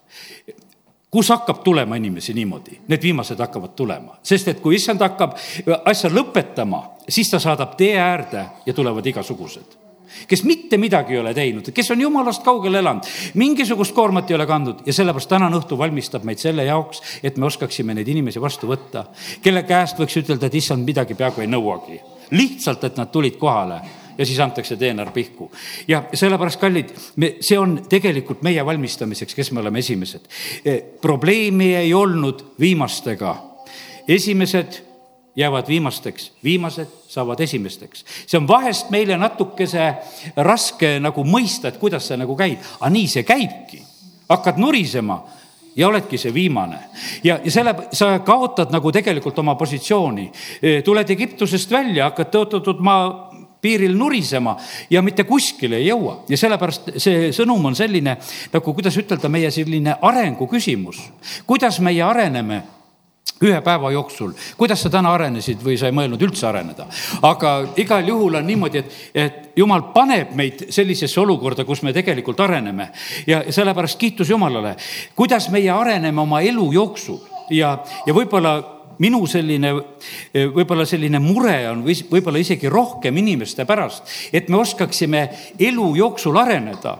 kus 1.11 1.29
hakkab 1.29 1.65
tulema 1.65 1.97
inimesi 1.97 2.35
niimoodi, 2.35 2.79
need 2.89 3.03
viimased 3.03 3.39
hakkavad 3.39 3.75
tulema, 3.77 4.17
sest 4.23 4.49
et 4.49 4.61
kui 4.63 4.79
issand 4.79 5.03
hakkab 5.03 5.37
asja 5.85 6.11
lõpetama, 6.11 6.83
siis 7.09 7.31
ta 7.31 7.41
saadab 7.43 7.77
tee 7.79 7.97
äärde 7.99 8.45
ja 8.67 8.75
tulevad 8.75 9.07
igasugused. 9.07 9.79
Kes 10.27 10.43
mitte 10.43 10.79
midagi 10.79 11.15
ei 11.15 11.21
ole 11.21 11.31
teinud, 11.35 11.69
kes 11.75 11.91
on 11.95 12.01
jumalast 12.03 12.43
kaugel 12.43 12.75
elanud, 12.81 13.07
mingisugust 13.39 13.95
koormat 13.95 14.31
ei 14.31 14.35
ole 14.35 14.47
kandnud 14.47 14.83
ja 14.87 14.95
sellepärast 14.95 15.31
tänane 15.31 15.59
õhtu 15.59 15.79
valmistab 15.79 16.27
meid 16.27 16.43
selle 16.43 16.65
jaoks, 16.67 17.03
et 17.23 17.39
me 17.39 17.47
oskaksime 17.47 17.95
neid 17.95 18.11
inimesi 18.11 18.43
vastu 18.43 18.67
võtta, 18.71 19.05
kelle 19.43 19.63
käest 19.69 20.03
võiks 20.03 20.19
ütelda, 20.19 20.51
et 20.51 20.59
issand 20.59 20.87
midagi 20.87 21.15
peaaegu 21.15 21.47
ei 21.47 21.51
nõuagi. 21.51 22.01
lihtsalt, 22.31 22.85
et 22.85 22.97
nad 22.97 23.11
tulid 23.11 23.39
kohale 23.39 23.81
ja 24.21 24.27
siis 24.27 24.41
antakse 24.41 24.77
teener 24.77 25.11
pihku. 25.11 25.51
ja 25.89 26.03
sellepärast, 26.15 26.61
kallid, 26.61 26.93
me, 27.17 27.35
see 27.41 27.59
on 27.59 27.79
tegelikult 27.89 28.43
meie 28.45 28.65
valmistamiseks, 28.67 29.35
kes 29.35 29.53
me 29.57 29.63
oleme 29.65 29.81
esimesed. 29.81 30.29
Eh, 30.65 30.83
probleemi 31.01 31.75
ei 31.77 31.95
olnud 31.95 32.45
viimastega. 32.61 33.37
esimesed 34.09 34.83
jäävad 35.37 35.69
viimasteks, 35.69 36.33
viimased 36.45 36.89
saavad 37.09 37.41
esimesteks. 37.41 38.05
see 38.27 38.39
on 38.39 38.49
vahest 38.49 38.91
meile 38.91 39.17
natukese 39.17 39.95
raske 40.37 40.99
nagu 41.01 41.25
mõista, 41.25 41.69
et 41.69 41.81
kuidas 41.81 42.09
see 42.09 42.17
nagu 42.17 42.37
käib, 42.37 42.59
aga 42.81 42.91
nii 42.91 43.09
see 43.09 43.23
käibki. 43.23 43.83
hakkad 44.29 44.59
nurisema 44.59 45.25
ja 45.77 45.89
oledki 45.89 46.19
see 46.19 46.35
viimane. 46.35 46.79
ja, 47.25 47.41
ja 47.45 47.51
selle, 47.51 47.75
sa 47.93 48.19
kaotad 48.19 48.73
nagu 48.73 48.93
tegelikult 48.93 49.39
oma 49.39 49.55
positsiooni. 49.55 50.31
Eh, 50.63 50.83
tuled 50.85 51.11
Egiptusest 51.11 51.71
välja, 51.71 52.11
hakkad 52.11 52.35
tõotatud 52.35 52.85
maa 52.85 53.30
piiril 53.61 53.97
nurisema 53.97 54.57
ja 54.91 55.03
mitte 55.03 55.25
kuskile 55.25 55.77
ei 55.77 55.89
jõua. 55.91 56.25
ja 56.29 56.37
sellepärast 56.37 56.93
see 56.97 57.31
sõnum 57.37 57.71
on 57.71 57.77
selline 57.77 58.17
nagu, 58.53 58.75
kuidas 58.75 58.97
ütelda, 58.97 59.29
meie 59.29 59.51
selline 59.51 59.97
arengu 60.03 60.49
küsimus. 60.51 61.01
kuidas 61.47 61.81
meie 61.81 62.03
areneme 62.03 62.63
ühe 63.41 63.61
päeva 63.65 63.91
jooksul, 63.93 64.33
kuidas 64.57 64.83
sa 64.85 64.91
täna 64.93 65.15
arenesid 65.17 65.63
või 65.65 65.79
sa 65.81 65.89
ei 65.89 65.95
mõelnud 65.97 66.21
üldse 66.27 66.47
areneda. 66.49 66.87
aga 67.23 67.53
igal 67.81 68.09
juhul 68.09 68.37
on 68.37 68.47
niimoodi, 68.47 68.79
et, 68.79 68.99
et 69.15 69.57
jumal 69.57 69.87
paneb 69.95 70.35
meid 70.37 70.67
sellisesse 70.69 71.21
olukorda, 71.21 71.65
kus 71.65 71.83
me 71.83 71.95
tegelikult 71.97 72.41
areneme 72.41 72.91
ja 73.27 73.43
sellepärast 73.49 73.99
kiitus 73.99 74.31
Jumalale. 74.31 74.77
kuidas 75.17 75.49
meie 75.51 75.71
areneme 75.71 76.21
oma 76.21 76.41
elu 76.41 76.73
jooksul 76.73 77.21
ja, 77.51 77.79
ja 78.07 78.15
võib-olla 78.15 78.80
minu 79.01 79.23
selline, 79.31 79.73
võib-olla 80.55 80.87
selline 80.89 81.21
mure 81.23 81.57
on 81.71 81.85
või 81.87 81.97
võib-olla 82.11 82.43
isegi 82.43 82.69
rohkem 82.73 83.17
inimeste 83.17 83.67
pärast, 83.69 84.09
et 84.33 84.49
me 84.49 84.61
oskaksime 84.61 85.25
elu 85.59 85.89
jooksul 86.01 86.37
areneda, 86.41 86.97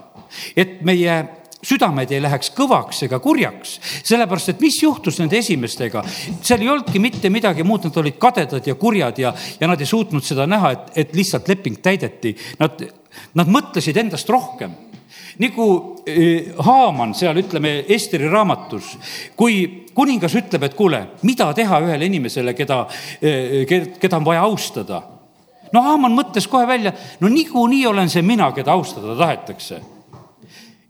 et 0.55 0.81
meie 0.87 1.19
südamed 1.61 2.11
ei 2.11 2.21
läheks 2.21 2.51
kõvaks 2.57 3.03
ega 3.05 3.19
kurjaks, 3.21 3.75
sellepärast 4.01 4.53
et 4.53 4.61
mis 4.63 4.79
juhtus 4.81 5.19
nende 5.21 5.37
esimestega, 5.37 6.03
seal 6.41 6.63
ei 6.63 6.71
olnudki 6.73 7.01
mitte 7.01 7.29
midagi 7.29 7.65
muud, 7.67 7.85
nad 7.85 7.99
olid 8.01 8.17
kadedad 8.21 8.67
ja 8.67 8.75
kurjad 8.75 9.21
ja, 9.21 9.33
ja 9.59 9.69
nad 9.69 9.81
ei 9.81 9.89
suutnud 9.89 10.25
seda 10.25 10.47
näha, 10.49 10.73
et, 10.75 10.93
et 11.03 11.13
lihtsalt 11.17 11.51
leping 11.51 11.77
täideti. 11.83 12.33
Nad, 12.59 12.81
nad 13.37 13.51
mõtlesid 13.51 13.97
endast 14.01 14.29
rohkem 14.31 14.73
nagu 15.39 15.67
Haaman 16.57 17.13
seal, 17.15 17.37
ütleme, 17.37 17.85
Esteri 17.93 18.29
raamatus, 18.29 18.95
kui 19.37 19.85
kuningas 19.95 20.35
ütleb, 20.39 20.65
et 20.65 20.75
kuule, 20.75 21.01
mida 21.27 21.51
teha 21.55 21.81
ühele 21.85 22.07
inimesele, 22.09 22.53
keda, 22.57 22.85
eh, 23.21 23.65
keda 23.99 24.17
on 24.17 24.25
vaja 24.25 24.41
austada. 24.41 25.01
no 25.71 25.81
Haaman 25.81 26.11
mõtles 26.11 26.47
kohe 26.49 26.67
välja, 26.67 26.93
no 27.19 27.27
niikuinii 27.27 27.85
olen 27.87 28.09
see 28.09 28.21
mina, 28.21 28.51
keda 28.51 28.71
austada 28.71 29.15
tahetakse. 29.15 29.81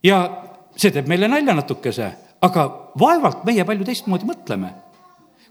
ja 0.03 0.41
see 0.75 0.91
teeb 0.91 1.07
meile 1.07 1.27
nalja 1.27 1.53
natukese, 1.53 2.11
aga 2.41 2.89
vaevalt 2.99 3.43
meie 3.45 3.65
palju 3.65 3.85
teistmoodi 3.85 4.25
mõtleme. 4.25 4.73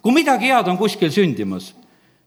kui 0.02 0.12
midagi 0.12 0.46
head 0.46 0.68
on 0.68 0.78
kuskil 0.78 1.10
sündimas, 1.10 1.74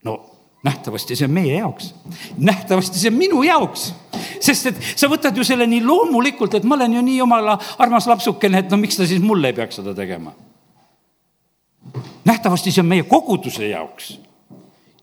no 0.03 0.29
nähtavasti 0.63 1.15
see 1.15 1.25
on 1.25 1.33
meie 1.33 1.57
jaoks, 1.57 1.93
nähtavasti 2.37 2.99
see 2.99 3.09
on 3.09 3.17
minu 3.17 3.43
jaoks 3.43 3.93
sest 4.39 4.71
et 4.71 4.81
sa 4.95 5.09
võtad 5.11 5.37
ju 5.37 5.45
selle 5.47 5.67
nii 5.69 5.83
loomulikult, 5.85 6.57
et 6.57 6.67
ma 6.67 6.77
olen 6.77 6.97
ju 6.97 7.05
nii 7.05 7.17
jumala 7.21 7.57
armas 7.83 8.07
lapsukene, 8.09 8.63
et 8.63 8.71
no 8.71 8.79
miks 8.81 8.99
ta 8.99 9.07
siis 9.09 9.23
mulle 9.23 9.51
ei 9.51 9.57
peaks 9.57 9.81
seda 9.81 9.95
tegema. 9.97 10.33
nähtavasti 12.25 12.71
see 12.71 12.81
on 12.81 12.91
meie 12.91 13.03
koguduse 13.03 13.67
jaoks. 13.67 14.17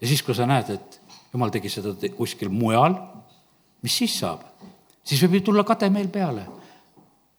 ja 0.01 0.07
siis, 0.07 0.23
kui 0.23 0.35
sa 0.35 0.47
näed, 0.47 0.71
et 0.71 1.01
jumal 1.33 1.51
tegi 1.51 1.69
seda 1.69 1.95
kuskil 2.17 2.49
mujal, 2.49 2.97
mis 3.83 3.99
siis 4.03 4.19
saab? 4.21 4.47
siis 5.05 5.23
võib 5.23 5.41
ju 5.41 5.51
tulla 5.51 5.65
kade 5.65 5.91
meil 5.91 6.09
peale 6.09 6.60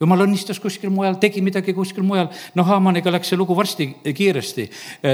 jumal 0.02 0.26
õnnistas 0.26 0.60
kuskil 0.62 0.92
mujal, 0.94 1.18
tegi 1.22 1.44
midagi 1.46 1.76
kuskil 1.78 2.06
mujal. 2.06 2.30
noh, 2.56 2.68
Haamaniga 2.68 3.14
läks 3.14 3.32
see 3.32 3.40
lugu 3.40 3.56
varsti 3.58 3.88
kiiresti. 4.04 4.70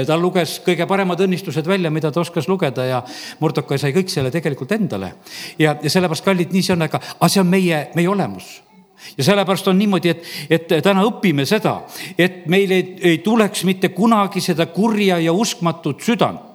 ta 0.06 0.16
luges 0.16 0.58
kõige 0.64 0.86
paremad 0.88 1.20
õnnistused 1.20 1.66
välja, 1.66 1.90
mida 1.90 2.12
ta 2.12 2.20
oskas 2.20 2.48
lugeda 2.48 2.84
ja 2.84 3.02
Murdokai 3.40 3.78
sai 3.78 3.92
kõik 3.92 4.12
selle 4.12 4.30
tegelikult 4.34 4.72
endale. 4.72 5.14
ja, 5.58 5.76
ja 5.82 5.90
sellepärast, 5.90 6.24
kallid, 6.24 6.52
nii 6.52 6.62
see 6.62 6.76
on, 6.76 6.88
aga, 6.88 7.02
aga 7.18 7.28
see 7.28 7.44
on 7.44 7.52
meie, 7.52 7.88
meie 7.94 8.08
olemus 8.08 8.67
ja 9.16 9.24
sellepärast 9.24 9.68
on 9.68 9.78
niimoodi, 9.78 10.08
et, 10.08 10.28
et 10.50 10.76
täna 10.84 11.04
õpime 11.06 11.46
seda, 11.46 11.80
et 12.18 12.46
meil 12.46 12.70
ei, 12.70 12.84
ei 13.12 13.18
tuleks 13.24 13.64
mitte 13.64 13.88
kunagi 13.94 14.40
seda 14.44 14.66
kurja 14.66 15.18
ja 15.22 15.32
uskmatut 15.32 16.02
südant 16.04 16.48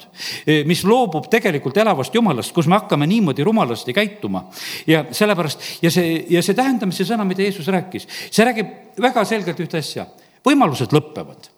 Eh, 0.45 0.61
mis 0.69 0.83
loobub 0.85 1.25
tegelikult 1.31 1.77
elavast 1.81 2.13
jumalast, 2.13 2.53
kus 2.53 2.67
me 2.69 2.77
hakkame 2.77 3.07
niimoodi 3.09 3.43
rumalasti 3.43 3.93
käituma. 3.93 4.45
ja 4.87 5.05
sellepärast 5.11 5.81
ja 5.81 5.91
see, 5.91 6.25
ja 6.29 6.43
see 6.45 6.53
tähendamise 6.53 7.05
sõna, 7.07 7.25
mida 7.25 7.41
Jeesus 7.41 7.67
rääkis, 7.67 8.07
see 8.29 8.45
räägib 8.45 8.99
väga 9.01 9.25
selgelt 9.25 9.59
ühte 9.59 9.81
asja. 9.81 10.05
võimalused 10.45 10.93
lõpevad 10.93 11.49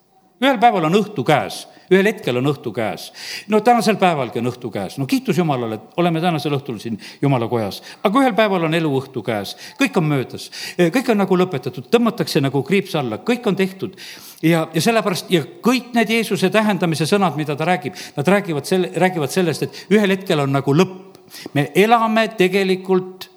ühel 0.43 0.59
päeval 0.59 0.89
on 0.89 0.97
õhtu 0.99 1.23
käes, 1.27 1.61
ühel 1.91 2.07
hetkel 2.09 2.39
on 2.39 2.49
õhtu 2.49 2.71
käes. 2.75 3.11
no 3.47 3.61
tänasel 3.61 3.95
päevalgi 4.01 4.39
on 4.41 4.49
õhtu 4.49 4.71
käes, 4.73 4.97
no 4.97 5.05
kiitus 5.05 5.37
Jumalale, 5.37 5.75
et 5.75 5.99
oleme 6.01 6.21
tänasel 6.21 6.55
õhtul 6.57 6.79
siin 6.81 6.97
Jumala 7.21 7.47
kojas. 7.47 7.81
aga 8.03 8.19
ühel 8.19 8.33
päeval 8.35 8.67
on 8.67 8.73
elu 8.73 8.91
õhtu 8.99 9.23
käes, 9.23 9.55
kõik 9.79 9.97
on 9.97 10.09
möödas, 10.09 10.49
kõik 10.77 11.11
on 11.11 11.21
nagu 11.23 11.37
lõpetatud, 11.37 11.87
tõmmatakse 11.91 12.41
nagu 12.41 12.63
kriips 12.63 12.95
alla, 12.95 13.17
kõik 13.17 13.47
on 13.47 13.55
tehtud. 13.55 13.95
ja, 14.41 14.67
ja 14.73 14.81
sellepärast 14.81 15.31
ja 15.31 15.45
kõik 15.61 15.93
need 15.93 16.09
Jeesuse 16.09 16.49
tähendamise 16.49 17.05
sõnad, 17.05 17.35
mida 17.35 17.55
ta 17.55 17.65
räägib, 17.65 17.95
nad 18.17 18.27
räägivad 18.27 18.65
selle, 18.65 18.91
räägivad 18.95 19.31
sellest, 19.31 19.63
et 19.63 19.85
ühel 19.89 20.17
hetkel 20.17 20.39
on 20.39 20.51
nagu 20.51 20.73
lõpp. 20.73 21.21
me 21.53 21.71
elame 21.75 22.27
tegelikult 22.37 23.29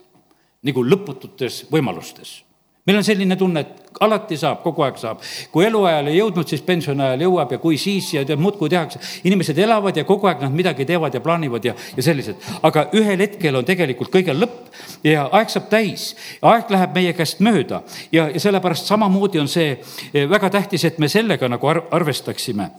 nagu 0.63 0.83
lõpututes 0.85 1.65
võimalustes 1.71 2.48
meil 2.89 3.03
on 3.03 3.05
selline 3.05 3.37
tunne, 3.37 3.61
et 3.61 4.01
alati 4.01 4.37
saab, 4.41 4.63
kogu 4.65 4.85
aeg 4.87 4.99
saab. 5.01 5.21
kui 5.53 5.67
eluajal 5.67 6.09
ei 6.09 6.19
jõudnud, 6.19 6.49
siis 6.49 6.63
pensioniajal 6.65 7.25
jõuab 7.27 7.53
ja 7.53 7.59
kui 7.61 7.79
siis 7.81 8.13
ja 8.15 8.25
tead, 8.25 8.41
muudkui 8.41 8.71
tehakse. 8.73 9.01
inimesed 9.29 9.59
elavad 9.59 9.97
ja 9.97 10.05
kogu 10.09 10.29
aeg 10.31 10.41
nad 10.45 10.55
midagi 10.55 10.87
teevad 10.89 11.15
ja 11.15 11.21
plaanivad 11.21 11.65
ja, 11.65 11.75
ja 11.97 12.03
sellised. 12.03 12.37
aga 12.63 12.89
ühel 12.97 13.21
hetkel 13.21 13.61
on 13.61 13.67
tegelikult 13.69 14.13
kõigel 14.15 14.41
lõpp 14.41 15.05
ja 15.05 15.29
aeg 15.33 15.51
saab 15.53 15.69
täis. 15.69 16.15
aeg 16.43 16.71
läheb 16.71 16.95
meie 16.95 17.13
käest 17.13 17.45
mööda 17.45 17.83
ja, 18.13 18.29
ja 18.29 18.41
sellepärast 18.41 18.89
samamoodi 18.89 19.43
on 19.43 19.49
see 19.49 19.75
eh, 19.77 20.29
väga 20.31 20.51
tähtis, 20.51 20.85
et 20.85 20.99
me 20.99 21.09
sellega 21.09 21.49
nagu 21.49 21.69
arvestaksime 21.69 22.71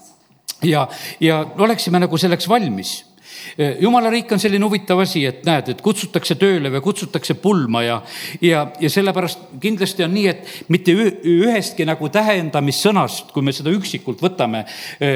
ja, 0.63 0.87
ja 1.19 1.45
oleksime 1.57 1.99
nagu 1.99 2.17
selleks 2.17 2.49
valmis 2.49 3.03
jumala 3.81 4.09
riik 4.09 4.31
on 4.31 4.39
selline 4.41 4.65
huvitav 4.65 4.99
asi, 5.03 5.23
et 5.29 5.43
näed, 5.47 5.71
et 5.73 5.81
kutsutakse 5.83 6.35
tööle 6.39 6.71
või 6.73 6.81
kutsutakse 6.83 7.35
pulma 7.41 7.83
ja, 7.83 7.97
ja, 8.41 8.65
ja 8.79 8.91
sellepärast 8.91 9.45
kindlasti 9.61 10.05
on 10.05 10.13
nii, 10.15 10.27
et 10.31 10.71
mitte 10.71 10.93
ühestki 10.93 11.87
nagu 11.87 12.09
tähendamissõnast, 12.13 13.33
kui 13.33 13.45
me 13.45 13.53
seda 13.55 13.73
üksikult 13.73 14.21
võtame, 14.23 14.65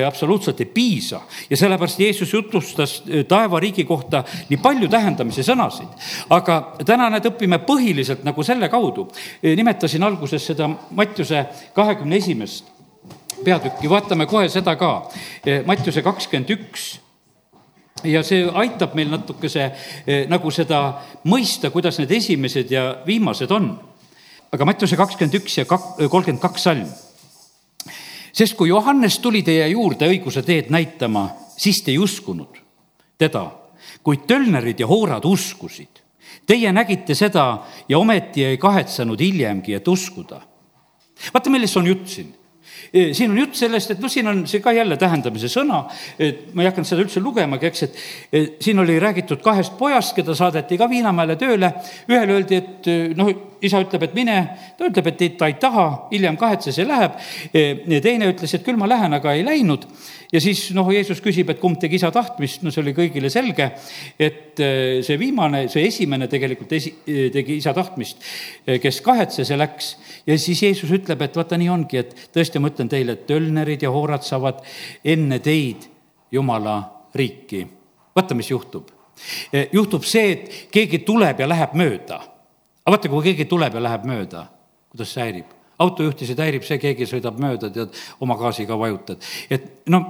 absoluutselt 0.08 0.62
ei 0.64 0.70
piisa. 0.74 1.22
ja 1.50 1.58
sellepärast 1.58 2.00
Jeesus 2.00 2.34
jutlustas 2.34 3.02
taevariigi 3.28 3.86
kohta 3.88 4.24
nii 4.50 4.60
palju 4.64 4.90
tähendamise 4.90 5.46
sõnasid. 5.46 5.90
aga 6.30 6.60
täna 6.86 7.10
need 7.14 7.30
õpime 7.32 7.60
põhiliselt 7.68 8.24
nagu 8.24 8.44
selle 8.44 8.70
kaudu. 8.70 9.08
nimetasin 9.44 10.04
alguses 10.04 10.46
seda 10.46 10.70
Mattiuse 10.92 11.46
kahekümne 11.74 12.16
esimest 12.16 12.74
peatükki, 13.44 13.90
vaatame 13.90 14.26
kohe 14.26 14.50
seda 14.50 14.76
ka. 14.80 14.92
Mattiuse 15.66 16.02
kakskümmend 16.06 16.54
üks 16.56 16.94
ja 18.04 18.24
see 18.26 18.44
aitab 18.48 18.96
meil 18.98 19.12
natukese 19.12 19.64
eh, 19.64 20.26
nagu 20.30 20.52
seda 20.52 20.82
mõista, 21.30 21.72
kuidas 21.74 22.00
need 22.02 22.12
esimesed 22.12 22.72
ja 22.72 22.86
viimased 23.06 23.52
on. 23.52 23.74
aga 24.54 24.66
Mattiuse 24.66 24.98
kakskümmend 24.98 25.40
üks 25.42 25.58
ja 25.58 25.66
kak-, 25.66 25.98
kolmkümmend 26.10 26.42
kaks 26.42 26.64
salm. 26.64 26.88
sest 28.34 28.58
kui 28.58 28.70
Johannes 28.70 29.20
tuli 29.20 29.44
teie 29.44 29.68
juurde 29.68 30.10
õiguse 30.10 30.44
teed 30.44 30.70
näitama, 30.70 31.30
siis 31.58 31.82
te 31.82 31.92
ei 31.92 31.98
uskunud 31.98 32.60
teda, 33.18 33.52
kuid 34.04 34.28
tölnerid 34.28 34.80
ja 34.80 34.88
hoorad 34.88 35.26
uskusid. 35.26 36.02
Teie 36.46 36.72
nägite 36.74 37.16
seda 37.16 37.64
ja 37.88 38.00
ometi 38.00 38.44
ei 38.44 38.58
kahetsenud 38.58 39.20
hiljemgi, 39.20 39.74
et 39.74 39.88
uskuda. 39.88 40.42
vaata, 41.34 41.50
millest 41.50 41.78
on 41.78 41.88
jutt 41.88 42.08
siin 42.08 42.34
siin 42.92 43.32
on 43.32 43.40
jutt 43.44 43.56
sellest, 43.58 43.96
et 43.96 44.04
noh, 44.04 44.12
siin 44.12 44.28
on 44.28 44.44
see 44.50 44.62
ka 44.64 44.74
jälle 44.76 44.98
tähendamise 45.02 45.50
sõna, 45.52 45.84
et 46.20 46.50
ma 46.54 46.66
ei 46.66 46.72
hakanud 46.72 46.90
seda 46.90 47.06
üldse 47.06 47.24
lugemagi, 47.24 47.70
eks, 47.70 47.88
et 48.34 48.62
siin 48.64 48.80
oli 48.84 49.00
räägitud 49.02 49.42
kahest 49.46 49.78
pojast, 49.80 50.16
keda 50.18 50.36
saadeti 50.38 50.78
ka 50.78 50.90
Viinamäele 50.90 51.38
tööle. 51.40 51.74
ühele 52.10 52.38
öeldi, 52.38 52.62
et 52.62 52.92
noh, 53.18 53.32
isa 53.64 53.82
ütleb, 53.84 54.08
et 54.08 54.18
mine, 54.18 54.38
ta 54.78 54.88
ütleb, 54.90 55.08
et 55.12 55.38
ta 55.40 55.48
ei 55.52 55.56
taha, 55.62 55.88
hiljem 56.12 56.38
kahetses 56.40 56.78
ja 56.78 56.88
läheb. 56.88 57.20
teine 58.04 58.30
ütles, 58.32 58.54
et 58.54 58.66
küll 58.66 58.80
ma 58.80 58.90
lähen, 58.90 59.14
aga 59.14 59.34
ei 59.34 59.46
läinud 59.46 59.88
ja 60.34 60.42
siis 60.42 60.66
noh, 60.74 60.90
Jeesus 60.94 61.22
küsib, 61.24 61.52
et 61.54 61.60
kumb 61.62 61.78
tegi 61.82 62.00
isa 62.00 62.10
tahtmist, 62.14 62.64
no 62.66 62.74
see 62.74 62.82
oli 62.82 62.96
kõigile 62.98 63.30
selge, 63.34 63.70
et 64.18 64.62
äh, 64.64 65.04
see 65.06 65.20
viimane, 65.22 65.68
see 65.72 65.86
esimene 65.90 66.28
tegelikult 66.32 66.74
esi-, 66.74 66.96
tegi 67.34 67.60
isa 67.60 67.74
tahtmist, 67.78 68.24
kes 68.82 69.00
kahetses 69.06 69.54
ja 69.54 69.60
läks. 69.60 69.94
ja 70.28 70.38
siis 70.42 70.64
Jeesus 70.66 70.92
ütleb, 70.96 71.22
et 71.22 71.38
vaata, 71.38 71.60
nii 71.60 71.70
ongi, 71.74 72.02
et 72.02 72.16
tõesti, 72.34 72.62
ma 72.62 72.74
ütlen 72.74 72.90
teile, 72.92 73.18
et 73.18 73.28
tölnerid 73.30 73.86
ja 73.86 73.94
hoorad 73.94 74.26
saavad 74.26 74.64
enne 75.06 75.40
teid 75.44 75.90
Jumala 76.34 76.80
riiki. 77.16 77.68
vaata, 78.16 78.36
mis 78.36 78.50
juhtub. 78.50 78.90
Juhtub 79.72 80.06
see, 80.10 80.32
et 80.34 80.54
keegi 80.74 81.04
tuleb 81.06 81.40
ja 81.44 81.48
läheb 81.50 81.76
mööda. 81.78 82.33
Aga 82.84 82.96
vaata, 82.96 83.10
kui 83.10 83.30
keegi 83.30 83.50
tuleb 83.50 83.76
ja 83.76 83.84
läheb 83.84 84.08
mööda, 84.10 84.48
kuidas 84.92 85.14
see 85.16 85.28
häirib 85.28 85.60
autojuhtisid 85.84 86.40
häirib 86.40 86.66
see, 86.68 86.80
keegi 86.82 87.08
sõidab 87.10 87.40
mööda, 87.42 87.72
tead, 87.74 87.96
oma 88.24 88.38
gaasiga 88.40 88.78
vajutad. 88.80 89.24
et 89.50 89.88
no 89.90 90.04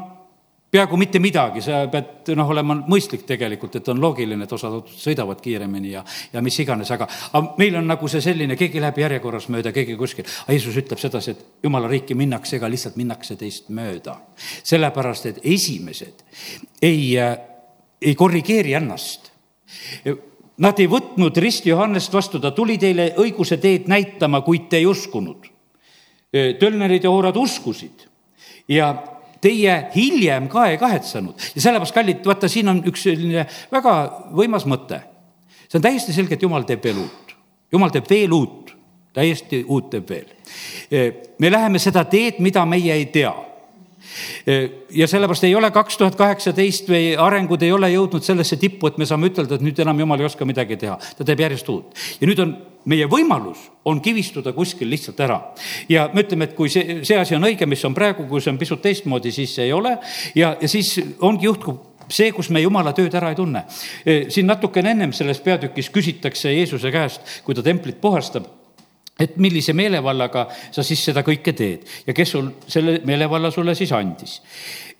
peaaegu 0.73 0.97
mitte 0.97 1.19
midagi, 1.21 1.61
sa 1.61 1.83
pead 1.91 2.31
noh, 2.33 2.49
olema 2.49 2.75
mõistlik 2.89 3.27
tegelikult, 3.29 3.77
et 3.77 3.89
on 3.93 4.01
loogiline, 4.01 4.47
et 4.47 4.55
osad 4.57 4.73
autod 4.73 4.95
sõidavad 4.97 5.41
kiiremini 5.43 5.91
ja, 5.91 6.01
ja 6.33 6.41
mis 6.41 6.57
iganes, 6.63 6.89
aga, 6.95 7.05
aga 7.29 7.53
meil 7.61 7.77
on 7.77 7.85
nagu 7.91 8.09
see 8.09 8.23
selline, 8.25 8.57
keegi 8.57 8.81
läheb 8.81 8.97
järjekorras 9.03 9.49
mööda, 9.53 9.73
keegi 9.75 9.97
kuskil. 9.99 10.25
Jeesus 10.49 10.79
ütleb 10.81 11.01
sedasi, 11.01 11.35
et 11.35 11.67
jumala 11.67 11.91
riiki 11.91 12.17
minnakse, 12.17 12.57
ega 12.57 12.71
lihtsalt 12.73 12.97
minnakse 12.97 13.37
teist 13.37 13.69
mööda. 13.69 14.17
sellepärast, 14.63 15.29
et 15.29 15.39
esimesed 15.43 16.25
ei, 16.81 17.19
äh, 17.21 17.37
ei 18.01 18.15
korrigeeri 18.17 18.73
ennast. 18.73 19.29
Nad 20.57 20.77
ei 20.79 20.85
võtnud 20.89 21.37
risti 21.41 21.71
Johannest 21.71 22.13
vastu, 22.13 22.39
ta 22.39 22.51
tuli 22.53 22.77
teile 22.77 23.13
õiguse 23.17 23.57
teed 23.57 23.87
näitama, 23.89 24.43
kuid 24.45 24.67
te 24.69 24.77
ei 24.77 24.85
uskunud. 24.85 25.49
tölnerid 26.59 27.03
ja 27.03 27.09
hoorad 27.09 27.35
uskusid 27.37 28.07
ja 28.67 28.87
teie 29.41 29.73
hiljem 29.95 30.47
ka 30.49 30.67
ei 30.67 30.77
kahetsenud. 30.77 31.35
ja 31.55 31.61
sellepärast, 31.61 31.93
kallid, 31.93 32.25
vaata, 32.25 32.47
siin 32.47 32.69
on 32.69 32.83
üks 32.85 33.03
selline 33.03 33.45
väga 33.71 33.93
võimas 34.33 34.65
mõte. 34.65 35.01
see 35.67 35.79
on 35.79 35.81
täiesti 35.81 36.13
selge, 36.13 36.35
et 36.35 36.41
jumal 36.41 36.63
teeb 36.63 36.83
veel 36.83 36.97
uut. 36.97 37.35
jumal 37.71 37.89
teeb 37.89 38.09
veel 38.09 38.33
uut, 38.33 38.75
täiesti 39.13 39.63
uut 39.67 39.89
teeb 39.89 40.09
veel. 40.09 40.29
me 41.39 41.51
läheme 41.51 41.79
seda 41.79 42.05
teed, 42.05 42.39
mida 42.39 42.65
meie 42.65 42.93
ei 42.93 43.05
tea 43.05 43.33
ja 44.93 45.07
sellepärast 45.07 45.43
ei 45.47 45.55
ole 45.55 45.71
kaks 45.71 45.97
tuhat 45.97 46.15
kaheksateist 46.19 46.89
või 46.89 47.13
arengud 47.19 47.61
ei 47.63 47.71
ole 47.71 47.89
jõudnud 47.93 48.25
sellesse 48.25 48.57
tippu, 48.61 48.87
et 48.87 48.99
me 49.01 49.07
saame 49.09 49.31
ütelda, 49.31 49.55
et 49.55 49.65
nüüd 49.65 49.79
enam 49.79 49.99
jumal 49.99 50.21
ei 50.21 50.29
oska 50.29 50.45
midagi 50.45 50.77
teha. 50.77 50.97
ta 51.17 51.25
teeb 51.25 51.45
järjest 51.45 51.69
uut 51.69 52.05
ja 52.21 52.29
nüüd 52.29 52.39
on 52.43 52.55
meie 52.89 53.07
võimalus 53.09 53.59
on 53.85 54.01
kivistuda 54.03 54.53
kuskil 54.53 54.89
lihtsalt 54.91 55.19
ära. 55.23 55.39
ja 55.89 56.09
me 56.13 56.23
ütleme, 56.23 56.49
et 56.49 56.55
kui 56.55 56.69
see, 56.69 57.01
see 57.03 57.17
asi 57.19 57.35
on 57.35 57.47
õige, 57.47 57.65
mis 57.69 57.83
on 57.85 57.95
praegu, 57.95 58.27
kui 58.27 58.41
see 58.41 58.51
on 58.51 58.59
pisut 58.59 58.81
teistmoodi, 58.81 59.31
siis 59.31 59.57
ei 59.59 59.73
ole. 59.73 59.97
ja, 60.35 60.55
ja 60.61 60.67
siis 60.67 60.95
ongi 61.21 61.45
juhtub 61.45 61.93
see, 62.11 62.31
kus 62.35 62.49
me 62.49 62.61
jumala 62.63 62.93
tööd 62.95 63.13
ära 63.15 63.31
ei 63.31 63.39
tunne. 63.39 63.65
siin 64.29 64.47
natukene 64.47 64.91
ennem 64.91 65.13
selles 65.15 65.39
peatükis 65.43 65.89
küsitakse 65.93 66.51
Jeesuse 66.53 66.91
käest, 66.91 67.39
kui 67.45 67.55
ta 67.55 67.63
templit 67.63 68.01
puhastab 68.01 68.49
et 69.19 69.35
millise 69.37 69.75
meelevallaga 69.77 70.47
sa 70.73 70.83
siis 70.85 71.03
seda 71.05 71.21
kõike 71.25 71.53
teed 71.53 71.85
ja 72.07 72.15
kes 72.17 72.33
sul 72.33 72.49
selle 72.67 72.99
meelevalla 73.05 73.51
sulle 73.53 73.75
siis 73.77 73.93
andis. 73.93 74.39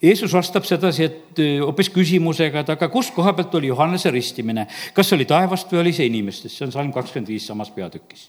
Jeesus 0.04 0.34
vastab 0.36 0.66
sedasi, 0.68 1.08
et 1.08 1.42
hoopis 1.64 1.90
küsimusega, 1.94 2.62
et 2.64 2.72
aga 2.76 2.90
kus 2.92 3.10
koha 3.16 3.32
pealt 3.38 3.56
oli 3.56 3.72
Johannese 3.72 4.12
ristimine, 4.12 4.68
kas 4.94 5.10
see 5.10 5.18
oli 5.18 5.28
taevast 5.30 5.72
või 5.72 5.86
oli 5.86 5.94
see 5.96 6.10
inimestest, 6.12 6.58
see 6.58 6.66
on 6.68 6.74
salm 6.76 6.92
kakskümmend 6.94 7.32
viis 7.32 7.46
samas 7.48 7.72
peatükis. 7.74 8.28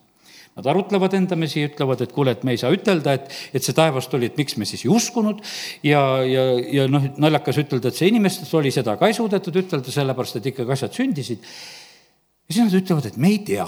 Nad 0.54 0.68
arutlevad 0.70 1.16
endamisi 1.18 1.64
ja 1.64 1.66
ütlevad, 1.66 2.04
et 2.04 2.12
kuule, 2.14 2.30
et 2.36 2.44
me 2.46 2.54
ei 2.54 2.60
saa 2.60 2.70
ütelda, 2.70 3.16
et, 3.18 3.32
et 3.58 3.64
see 3.66 3.74
taevast 3.74 4.12
oli, 4.14 4.28
et 4.30 4.36
miks 4.38 4.54
me 4.54 4.68
siis 4.70 4.84
ei 4.86 4.92
uskunud. 4.94 5.40
ja, 5.82 6.02
ja, 6.22 6.44
ja 6.78 6.84
noh, 6.86 7.08
naljakas 7.18 7.58
ütelda, 7.64 7.90
et 7.90 7.98
see 7.98 8.12
inimestest 8.12 8.54
oli, 8.54 8.70
seda 8.74 8.94
ka 9.00 9.10
ei 9.10 9.16
suudetud 9.18 9.58
ütelda, 9.64 9.90
sellepärast 9.90 10.38
et 10.38 10.46
ikkagi 10.52 10.76
asjad 10.76 10.94
sündisid. 10.94 11.42
ja 11.42 12.54
siis 12.54 12.62
nad 12.62 12.78
ütlevad, 12.78 13.10
et 13.10 13.18
me 13.18 13.34
ei 13.34 13.42
tea 13.42 13.66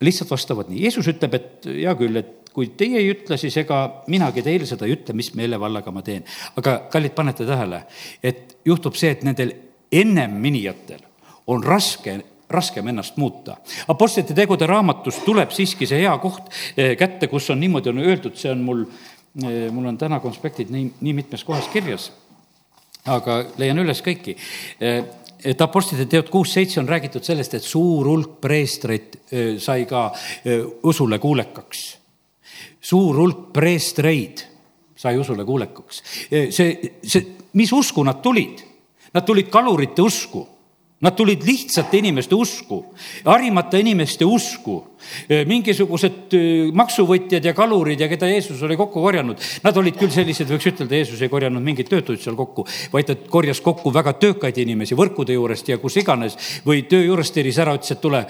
lihtsalt 0.00 0.30
vastavad 0.30 0.70
nii. 0.70 0.82
Jeesus 0.86 1.08
ütleb, 1.12 1.34
et 1.36 1.68
hea 1.68 1.94
küll, 1.98 2.16
et 2.20 2.50
kui 2.54 2.70
teie 2.76 2.98
ei 3.02 3.10
ütle, 3.12 3.36
siis 3.38 3.56
ega 3.62 3.80
minagi 4.10 4.42
teile 4.42 4.66
seda 4.68 4.88
ei 4.88 4.96
ütle, 4.96 5.14
mis 5.16 5.32
meelevallaga 5.38 5.92
ma 5.94 6.02
teen. 6.02 6.24
aga 6.56 6.78
kallid, 6.92 7.14
panete 7.14 7.46
tähele, 7.46 7.84
et 8.22 8.58
juhtub 8.64 8.96
see, 8.98 9.12
et 9.14 9.22
nendel 9.26 9.54
ennem 9.92 10.34
minijatel 10.40 11.04
on 11.50 11.64
raske 11.64 12.20
raskem 12.50 12.88
ennast 12.90 13.16
muuta. 13.16 13.56
Apostlite 13.88 14.34
tegude 14.34 14.66
raamatus 14.66 15.20
tuleb 15.24 15.52
siiski 15.54 15.86
see 15.86 16.02
hea 16.02 16.16
koht 16.22 16.50
eh, 16.76 16.96
kätte, 16.98 17.28
kus 17.30 17.50
on 17.54 17.60
niimoodi 17.62 17.92
on 17.92 18.02
öeldud, 18.02 18.34
see 18.38 18.50
on 18.50 18.64
mul, 18.66 18.82
eh, 19.44 19.68
mul 19.70 19.86
on 19.86 19.98
täna 19.98 20.18
konspektid 20.20 20.72
nii, 20.74 20.88
nii 21.00 21.14
mitmes 21.22 21.44
kohas 21.46 21.68
kirjas, 21.70 22.10
aga 23.06 23.40
leian 23.60 23.78
üles 23.84 24.02
kõiki 24.02 24.34
eh, 24.34 25.04
et 25.44 25.60
Apostlite 25.60 26.06
teod 26.10 26.30
kuus-seitse 26.32 26.80
on 26.80 26.88
räägitud 26.88 27.24
sellest, 27.24 27.54
et 27.54 27.64
suur 27.64 28.08
hulk 28.08 28.38
preestreid 28.40 29.18
sai 29.58 29.86
ka 29.88 30.08
usule 30.82 31.18
kuulekaks. 31.18 31.82
suur 32.80 33.16
hulk 33.16 33.52
preestreid 33.52 34.44
sai 34.96 35.16
usule 35.18 35.44
kuulekaks. 35.44 36.02
see, 36.50 36.96
see, 37.02 37.26
mis 37.52 37.72
usku 37.72 38.04
nad 38.04 38.22
tulid? 38.22 38.66
Nad 39.14 39.26
tulid 39.26 39.48
kalurite 39.50 40.02
usku 40.02 40.46
Nad 41.00 41.16
tulid 41.16 41.44
lihtsate 41.48 41.98
inimeste 41.98 42.36
usku, 42.36 42.82
harimata 43.24 43.78
inimeste 43.80 44.24
usku 44.28 44.82
mingisugused 45.48 46.34
maksuvõtjad 46.76 47.44
ja 47.44 47.54
kalurid 47.56 48.00
ja 48.00 48.08
keda 48.10 48.28
Jeesus 48.30 48.62
oli 48.66 48.76
kokku 48.78 49.02
korjanud, 49.02 49.40
nad 49.64 49.76
olid 49.80 49.96
küll 49.98 50.12
sellised, 50.12 50.48
võiks 50.50 50.68
ütelda, 50.70 50.98
Jeesus 51.00 51.22
ei 51.22 51.32
korjanud 51.32 51.64
mingeid 51.64 51.90
töötuid 51.90 52.20
seal 52.22 52.36
kokku, 52.38 52.66
vaid 52.92 53.08
ta 53.08 53.16
korjas 53.30 53.60
kokku 53.64 53.92
väga 53.94 54.14
töökaid 54.20 54.58
inimesi 54.62 54.98
võrkude 54.98 55.36
juurest 55.36 55.70
ja 55.70 55.78
kus 55.82 55.96
iganes 56.00 56.36
või 56.66 56.84
töö 56.90 57.04
juurest 57.06 57.34
tiris 57.36 57.58
ära, 57.62 57.76
ütles, 57.78 57.94
et 57.94 58.02
tule, 58.02 58.24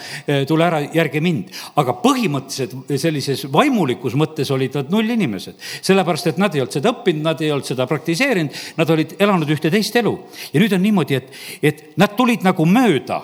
tule 0.49 0.67
ära, 0.67 0.83
järgi 0.95 1.23
mind. 1.25 1.50
aga 1.81 1.97
põhimõtteliselt 2.03 2.95
sellises 3.00 3.47
vaimulikus 3.53 4.17
mõttes 4.19 4.50
olid 4.55 4.79
nad 4.79 4.93
nullinimesed, 4.93 5.59
sellepärast 5.83 6.33
et 6.33 6.41
nad 6.43 6.55
ei 6.55 6.65
olnud 6.65 6.79
seda 6.79 6.95
õppinud, 6.95 7.25
nad 7.25 7.43
ei 7.43 7.53
olnud 7.55 7.69
seda 7.69 7.87
praktiseerinud, 7.91 8.62
nad 8.77 8.95
olid 8.97 9.17
elanud 9.19 9.50
ühte 9.50 9.73
teist 9.73 9.97
elu. 9.97 10.17
ja 10.53 10.62
nüüd 10.62 10.77
on 10.77 10.83
niimoodi, 10.83 11.21
et, 11.21 11.37
et 11.62 11.85
nad 12.00 12.17
tulid 12.17 12.47
nagu 12.47 12.67
mööda 12.67 13.23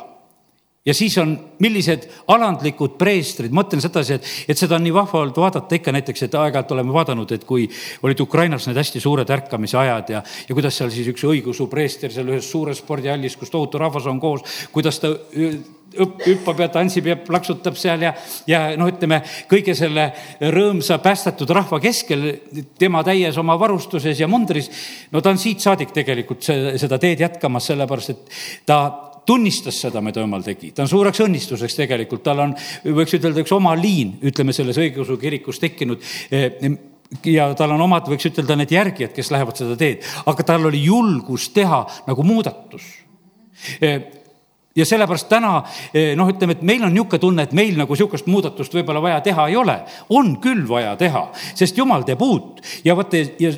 ja 0.87 0.95
siis 0.95 1.17
on, 1.19 1.35
millised 1.63 2.07
alandlikud 2.33 2.97
preestrid, 3.01 3.55
mõtlen 3.55 3.83
sedasi, 3.83 4.19
et, 4.19 4.33
et 4.49 4.59
seda 4.59 4.79
on 4.79 4.85
nii 4.87 4.95
vahva 4.95 5.23
olnud 5.23 5.41
vaadata 5.43 5.79
ikka 5.79 5.95
näiteks, 5.97 6.27
et 6.27 6.37
aeg-ajalt 6.39 6.75
oleme 6.77 6.95
vaadanud, 6.95 7.33
et 7.35 7.47
kui 7.49 7.67
olid 8.07 8.21
Ukrainas 8.23 8.69
need 8.69 8.79
hästi 8.79 9.03
suured 9.03 9.31
ärkamise 9.37 9.81
ajad 9.83 10.13
ja, 10.17 10.23
ja 10.49 10.59
kuidas 10.59 10.79
seal 10.79 10.93
siis 10.95 11.11
üks 11.13 11.25
õigeusu 11.27 11.69
preester 11.73 12.13
seal 12.15 12.31
ühes 12.31 12.51
suures 12.51 12.83
spordihallis, 12.83 13.39
kus 13.41 13.51
tohutu 13.53 13.83
rahvas 13.83 14.07
on 14.11 14.23
koos, 14.23 14.47
kuidas 14.73 15.03
ta 15.03 15.13
hüppab 15.97 16.61
ja 16.61 16.69
tantsib 16.73 17.09
ja 17.09 17.17
plaksutab 17.19 17.77
seal 17.79 18.03
ja, 18.05 18.13
ja 18.49 18.61
noh, 18.79 18.91
ütleme 18.91 19.21
kõige 19.51 19.75
selle 19.79 20.09
rõõmsa 20.53 20.99
päästetud 21.03 21.51
rahva 21.57 21.81
keskel, 21.83 22.27
tema 22.79 23.03
täies 23.07 23.39
oma 23.41 23.57
varustuses 23.59 24.21
ja 24.21 24.29
mundris. 24.29 24.71
no 25.13 25.23
ta 25.23 25.33
on 25.33 25.41
siit 25.41 25.65
saadik 25.65 25.95
tegelikult 25.97 26.45
seda 26.47 27.01
teed 27.03 27.23
jätkamas, 27.25 27.71
sellepärast 27.73 28.15
et 28.15 28.41
ta 28.69 28.81
tunnistas 29.27 29.79
seda, 29.87 30.03
mida 30.05 30.23
jumal 30.23 30.45
tegi, 30.47 30.73
ta 30.75 30.85
on 30.85 30.91
suureks 30.91 31.23
õnnistuseks 31.25 31.79
tegelikult, 31.81 32.23
tal 32.27 32.45
on, 32.45 32.53
võiks 32.85 33.17
ütelda, 33.19 33.43
üks 33.43 33.55
oma 33.57 33.75
liin, 33.79 34.17
ütleme 34.27 34.55
selles 34.57 34.79
õigeusu 34.81 35.19
kirikus 35.21 35.61
tekkinud 35.63 36.05
eh, 36.31 36.61
ja 37.27 37.49
tal 37.59 37.75
on 37.77 37.87
omad, 37.87 38.09
võiks 38.11 38.29
ütelda, 38.31 38.57
need 38.59 38.75
järgijad, 38.75 39.15
kes 39.17 39.33
lähevad 39.35 39.59
seda 39.59 39.79
teed, 39.79 40.07
aga 40.27 40.47
tal 40.47 40.71
oli 40.71 40.85
julgus 40.87 41.51
teha 41.55 41.83
nagu 42.07 42.27
muudatus. 42.27 42.87
Eh, 43.81 44.01
ja 44.77 44.85
sellepärast 44.85 45.29
täna 45.31 45.55
eh, 45.93 46.13
noh, 46.19 46.29
ütleme, 46.31 46.59
et 46.59 46.67
meil 46.67 46.85
on 46.85 46.93
niisugune 46.95 47.23
tunne, 47.23 47.47
et 47.47 47.55
meil 47.57 47.79
nagu 47.79 47.97
niisugust 47.97 48.29
muudatust 48.31 48.75
võib-olla 48.77 49.03
vaja 49.03 49.23
teha 49.25 49.49
ei 49.51 49.57
ole. 49.57 49.79
on 50.11 50.37
küll 50.45 50.67
vaja 50.69 50.97
teha, 51.01 51.29
sest 51.55 51.79
jumal 51.79 52.05
teeb 52.07 52.23
uut. 52.23 52.61
Ja 52.85 52.97
vaata 52.99 53.25
ja 53.41 53.55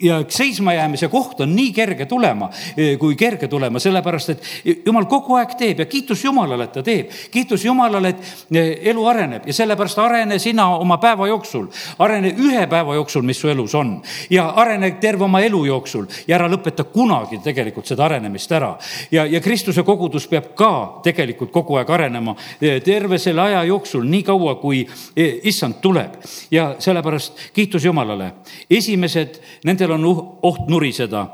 ja 0.00 0.24
seismajäämise 0.28 1.08
koht 1.08 1.40
on 1.40 1.56
nii 1.56 1.72
kerge 1.72 2.06
tulema, 2.06 2.50
eh, 2.76 2.98
kui 2.98 3.16
kerge 3.16 3.48
tulema, 3.48 3.78
sellepärast 3.78 4.30
et 4.30 4.42
jumal 4.86 5.04
kogu 5.06 5.36
aeg 5.38 5.54
teeb 5.58 5.78
ja 5.78 5.86
kiitus 5.86 6.24
Jumalale, 6.24 6.64
et 6.64 6.72
ta 6.72 6.82
teeb. 6.82 7.10
kiitus 7.30 7.64
Jumalale, 7.64 8.08
et 8.08 8.16
eh, 8.56 8.90
elu 8.90 9.06
areneb 9.06 9.46
ja 9.46 9.52
sellepärast 9.52 9.98
arene 9.98 10.38
sina 10.38 10.68
oma 10.76 10.98
päeva 10.98 11.26
jooksul, 11.26 11.68
arene 11.98 12.34
ühe 12.38 12.66
päeva 12.66 12.94
jooksul, 12.94 13.22
mis 13.22 13.40
su 13.40 13.48
elus 13.48 13.74
on 13.74 14.00
ja 14.30 14.48
arene 14.48 14.90
terve 15.00 15.24
oma 15.24 15.40
elu 15.40 15.64
jooksul 15.64 16.06
ja 16.26 16.36
ära 16.36 16.48
lõpeta 16.48 16.84
kunagi 16.84 17.38
tegelikult 17.44 17.86
seda 17.86 18.04
arenemist 18.04 18.52
ära. 18.52 18.76
ja, 19.10 19.26
ja 19.26 19.40
Kristuse 19.40 19.82
kogudus 19.82 20.26
peab 20.26 20.54
ka 20.54 21.00
tegelikult 21.02 21.52
kogu 21.52 21.76
aeg 21.76 21.90
arenema 21.90 22.34
eh, 22.60 22.82
terve 22.82 23.18
selle 23.18 23.42
aja 23.42 23.64
jooksul, 23.64 24.02
nii 24.02 24.22
kaua, 24.22 24.54
kui 24.54 24.86
issand 25.16 25.78
tuleb 25.80 26.18
ja 26.50 26.74
sellepärast 26.78 27.52
kiitus 27.52 27.84
Jumalale. 27.84 28.32
esimesed, 28.70 29.38
nendel 29.82 29.98
on 29.98 30.38
oht 30.42 30.68
nuriseda. 30.70 31.26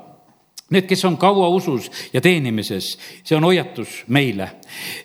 Need, 0.69 0.85
kes 0.85 1.01
on 1.09 1.15
kaua 1.17 1.47
usus 1.49 1.87
ja 2.13 2.21
teenimises, 2.21 2.91
see 3.25 3.37
on 3.37 3.47
hoiatus 3.49 4.03
meile. 4.13 4.51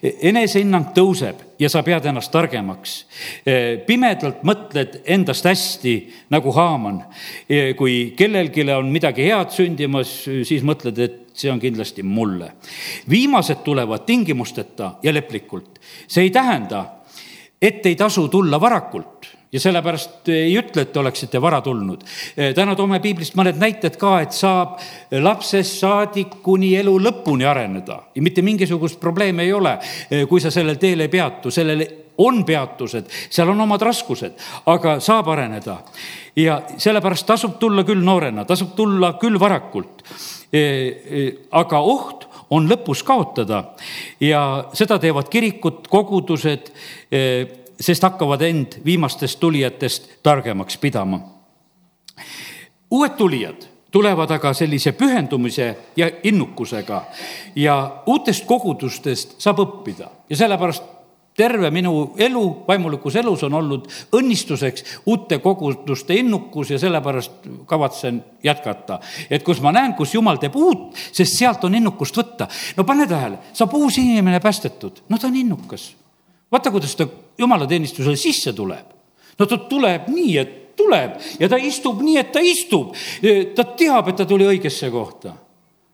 enesehinnang 0.03 0.89
tõuseb 0.91 1.39
ja 1.59 1.69
sa 1.71 1.83
pead 1.83 2.05
ennast 2.05 2.31
targemaks. 2.31 3.05
pimedalt 3.87 4.43
mõtled 4.43 4.99
endast 5.05 5.45
hästi 5.45 5.95
nagu 6.29 6.51
Haaman. 6.51 7.03
kui 7.77 8.13
kellelgi 8.17 8.67
on 8.73 8.91
midagi 8.91 9.23
head 9.23 9.55
sündimas, 9.55 10.25
siis 10.43 10.63
mõtled, 10.63 10.99
et 10.99 11.31
see 11.33 11.51
on 11.51 11.59
kindlasti 11.59 12.03
mulle. 12.03 12.51
viimased 13.09 13.63
tulevad 13.63 14.03
tingimusteta 14.05 14.95
ja 15.03 15.13
leplikult. 15.13 15.79
see 16.07 16.23
ei 16.23 16.29
tähenda, 16.29 16.85
et 17.61 17.85
ei 17.85 17.95
tasu 17.95 18.27
tulla 18.27 18.59
varakult 18.59 19.42
ja 19.53 19.61
sellepärast 19.61 20.29
ei 20.33 20.55
ütle, 20.57 20.83
et 20.83 20.93
te 20.93 20.99
oleksite 20.99 21.41
vara 21.41 21.61
tulnud. 21.61 22.03
täna 22.55 22.75
toome 22.75 22.99
piiblist 23.03 23.37
mõned 23.37 23.59
näited 23.61 23.97
ka, 24.01 24.15
et 24.25 24.33
saab 24.33 24.79
lapsest 25.21 25.79
saadik 25.83 26.39
kuni 26.45 26.73
elu 26.79 26.95
lõpuni 26.99 27.45
areneda 27.47 27.99
ja 28.15 28.21
mitte 28.25 28.41
mingisugust 28.41 28.99
probleemi 28.99 29.45
ei 29.45 29.53
ole, 29.53 29.77
kui 30.29 30.41
sa 30.41 30.51
sellel 30.51 30.81
teel 30.81 31.05
ei 31.05 31.11
peatu, 31.13 31.51
sellel 31.51 31.85
on 32.17 32.43
peatused, 32.45 33.07
seal 33.29 33.49
on 33.49 33.61
omad 33.65 33.81
raskused, 33.81 34.35
aga 34.69 34.99
saab 35.01 35.31
areneda. 35.33 35.77
ja 36.35 36.61
sellepärast 36.77 37.25
tasub 37.25 37.57
tulla 37.59 37.83
küll 37.83 38.01
noorena, 38.01 38.45
tasub 38.45 38.75
tulla 38.75 39.13
küll 39.21 39.39
varakult. 39.39 40.03
aga 41.51 41.79
oht 41.79 42.27
on 42.49 42.69
lõpus 42.69 43.01
kaotada 43.05 43.63
ja 44.21 44.65
seda 44.73 44.99
teevad 44.99 45.29
kirikud, 45.29 45.87
kogudused 45.89 46.69
sest 47.79 48.03
hakkavad 48.03 48.41
end 48.41 48.79
viimastest 48.85 49.39
tulijatest 49.39 50.09
targemaks 50.23 50.77
pidama. 50.77 51.19
uued 52.91 53.11
tulijad 53.17 53.73
tulevad 53.91 54.31
aga 54.31 54.53
sellise 54.53 54.91
pühendumise 54.91 55.77
ja 55.95 56.09
innukusega 56.23 57.03
ja 57.55 58.03
uutest 58.05 58.45
kogudustest 58.45 59.35
saab 59.41 59.59
õppida 59.59 60.09
ja 60.29 60.37
sellepärast 60.37 60.83
terve 61.37 61.69
minu 61.73 62.13
elu, 62.17 62.43
vaimulikus 62.67 63.15
elus 63.21 63.43
on 63.43 63.53
olnud 63.57 63.87
õnnistuseks 64.13 64.99
uute 65.09 65.39
koguduste 65.41 66.17
innukus 66.17 66.73
ja 66.73 66.79
sellepärast 66.79 67.49
kavatsen 67.65 68.23
jätkata. 68.43 68.99
et 69.29 69.43
kus 69.43 69.61
ma 69.61 69.71
näen, 69.71 69.93
kus 69.93 70.13
jumal 70.13 70.37
teeb 70.37 70.55
uut, 70.55 70.93
sest 71.11 71.37
sealt 71.37 71.63
on 71.63 71.75
innukust 71.75 72.17
võtta. 72.17 72.47
no 72.77 72.83
pane 72.83 73.07
tähele, 73.07 73.39
saab 73.53 73.73
uus 73.73 73.97
inimene 73.97 74.39
päästetud, 74.39 75.03
no 75.09 75.17
ta 75.17 75.27
on 75.27 75.35
innukas 75.35 75.93
vaata, 76.53 76.71
kuidas 76.71 76.95
ta 76.95 77.07
jumalateenistusele 77.37 78.15
sisse 78.15 78.53
tuleb. 78.53 78.93
no 79.39 79.45
ta 79.45 79.57
tuleb 79.57 80.07
nii, 80.13 80.37
et 80.37 80.59
tuleb 80.77 81.17
ja 81.39 81.49
ta 81.49 81.57
istub 81.57 82.01
nii, 82.01 82.17
et 82.21 82.31
ta 82.31 82.43
istub. 82.43 82.93
ta 83.55 83.65
teab, 83.77 84.11
et 84.11 84.21
ta 84.21 84.25
tuli 84.29 84.47
õigesse 84.47 84.91
kohta. 84.91 85.33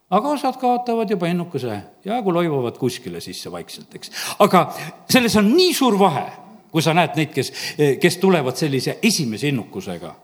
aga 0.10 0.36
osad 0.36 0.58
kaotavad 0.60 1.10
juba 1.10 1.28
ennukese 1.28 1.82
ja 2.06 2.22
kui 2.24 2.34
loivuvad 2.34 2.78
kuskile 2.78 3.22
sisse 3.22 3.52
vaikselt, 3.52 3.96
eks. 3.96 4.12
aga 4.40 4.68
selles 5.10 5.36
on 5.40 5.52
nii 5.56 5.74
suur 5.74 6.00
vahe, 6.00 6.26
kui 6.72 6.82
sa 6.82 6.94
näed 6.94 7.16
neid, 7.16 7.34
kes, 7.34 7.54
kes 8.02 8.18
tulevad 8.18 8.58
sellise 8.58 8.98
esimese 9.04 9.50
innukusega 9.54 10.16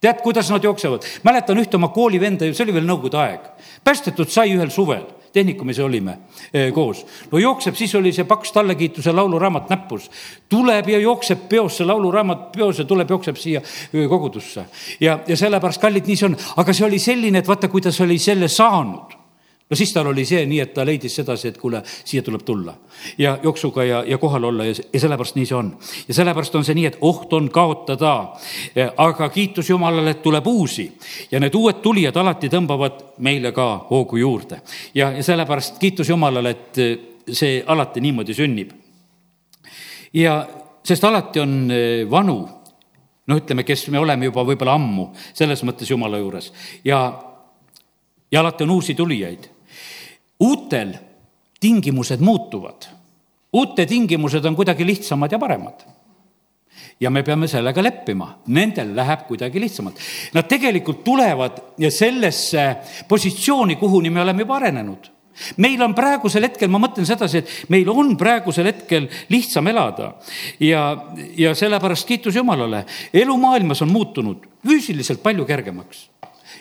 tead, 0.00 0.20
kuidas 0.22 0.50
nad 0.50 0.64
jooksevad? 0.64 1.04
mäletan 1.24 1.58
ühte 1.58 1.78
oma 1.78 1.88
koolivenda, 1.88 2.48
see 2.52 2.66
oli 2.66 2.74
veel 2.74 2.88
nõukogude 2.88 3.20
aeg. 3.22 3.46
päästetud 3.84 4.32
sai 4.32 4.52
ühel 4.56 4.70
suvel 4.70 5.06
tehnikumis 5.36 5.80
olime 5.84 6.18
eh, 6.52 6.72
koos. 6.74 7.04
no 7.32 7.38
jookseb, 7.38 7.76
siis 7.76 7.94
oli 7.94 8.12
see 8.16 8.24
paks 8.28 8.52
tallakiituse 8.56 9.12
lauluraamat 9.12 9.70
näppus. 9.72 10.10
tuleb 10.48 10.88
ja 10.88 11.02
jookseb 11.02 11.48
peos, 11.48 11.76
see 11.76 11.86
lauluraamat 11.86 12.48
peos 12.56 12.80
ja 12.80 12.88
tuleb, 12.88 13.10
jookseb 13.10 13.36
siia 13.40 13.60
eh, 13.60 14.08
kogudusse. 14.08 14.66
ja, 15.00 15.18
ja 15.26 15.36
sellepärast, 15.36 15.82
kallid, 15.82 16.08
nii 16.08 16.16
see 16.16 16.30
on, 16.30 16.40
aga 16.56 16.76
see 16.76 16.88
oli 16.88 17.02
selline, 17.02 17.44
et 17.44 17.48
vaata, 17.48 17.68
kui 17.72 17.84
ta 17.84 17.94
oli 18.04 18.18
selle 18.22 18.48
saanud 18.52 19.15
no 19.70 19.76
siis 19.76 19.92
tal 19.92 20.06
oli 20.06 20.24
see 20.24 20.44
nii, 20.46 20.60
et 20.62 20.74
ta 20.74 20.84
leidis 20.86 21.14
sedasi, 21.18 21.48
et 21.48 21.58
kuule, 21.58 21.82
siia 22.04 22.22
tuleb 22.22 22.42
tulla 22.46 22.74
ja 23.18 23.38
jooksuga 23.42 23.84
ja, 23.84 24.02
ja 24.06 24.18
kohal 24.18 24.44
olla 24.44 24.64
ja, 24.64 24.74
ja 24.92 25.00
sellepärast 25.00 25.36
nii 25.36 25.46
see 25.46 25.56
on. 25.56 25.72
ja 26.08 26.14
sellepärast 26.14 26.54
on 26.54 26.64
see 26.64 26.76
nii, 26.78 26.86
et 26.86 26.98
oht 27.00 27.32
on 27.32 27.50
kaotada. 27.50 28.14
aga 28.96 29.28
kiitus 29.28 29.70
Jumalale, 29.70 30.10
et 30.10 30.22
tuleb 30.22 30.46
uusi 30.46 30.86
ja 31.30 31.40
need 31.40 31.54
uued 31.54 31.82
tulijad 31.82 32.16
alati 32.16 32.48
tõmbavad 32.52 33.02
meile 33.18 33.52
ka 33.52 33.86
hoogu 33.90 34.16
juurde. 34.22 34.60
ja, 34.94 35.10
ja 35.10 35.22
sellepärast 35.22 35.78
kiitus 35.78 36.08
Jumalale, 36.08 36.50
et 36.50 36.80
see 37.32 37.62
alati 37.66 38.00
niimoodi 38.00 38.34
sünnib. 38.34 38.70
ja 40.14 40.46
sest 40.84 41.04
alati 41.04 41.40
on 41.40 41.70
eh, 41.70 42.10
vanu, 42.10 42.38
noh, 43.26 43.42
ütleme, 43.42 43.64
kes 43.66 43.88
me 43.90 43.98
oleme 43.98 44.30
juba 44.30 44.44
võib-olla 44.46 44.76
ammu 44.78 45.10
selles 45.34 45.64
mõttes 45.66 45.90
Jumala 45.90 46.22
juures 46.22 46.52
ja, 46.84 47.00
ja 48.30 48.40
alati 48.40 48.64
on 48.64 48.76
uusi 48.78 48.94
tulijaid 48.94 49.55
uutel 50.40 50.94
tingimused 51.60 52.20
muutuvad. 52.20 52.86
uute 53.52 53.86
tingimused 53.86 54.44
on 54.44 54.56
kuidagi 54.56 54.86
lihtsamad 54.86 55.32
ja 55.32 55.38
paremad 55.38 55.86
ja 57.00 57.10
me 57.10 57.22
peame 57.22 57.48
sellega 57.48 57.82
leppima, 57.82 58.28
nendel 58.46 58.94
läheb 58.96 59.26
kuidagi 59.28 59.60
lihtsamalt. 59.60 60.00
Nad 60.34 60.48
tegelikult 60.48 61.02
tulevad 61.04 61.60
sellesse 61.92 62.64
positsiooni, 63.08 63.76
kuhuni 63.76 64.10
me 64.10 64.20
oleme 64.20 64.44
juba 64.46 64.56
arenenud. 64.56 65.12
meil 65.56 65.82
on 65.84 65.92
praegusel 65.94 66.46
hetkel, 66.46 66.70
ma 66.72 66.78
mõtlen 66.80 67.04
sedasi, 67.04 67.42
et 67.42 67.50
meil 67.68 67.88
on 67.92 68.14
praegusel 68.16 68.70
hetkel 68.70 69.04
lihtsam 69.28 69.66
elada 69.68 70.14
ja, 70.60 70.96
ja 71.36 71.52
sellepärast 71.54 72.08
kiitus 72.08 72.38
Jumalale, 72.40 72.86
elu 73.12 73.36
maailmas 73.36 73.82
on 73.84 73.92
muutunud 73.92 74.46
füüsiliselt 74.64 75.20
palju 75.22 75.44
kergemaks 75.44 76.06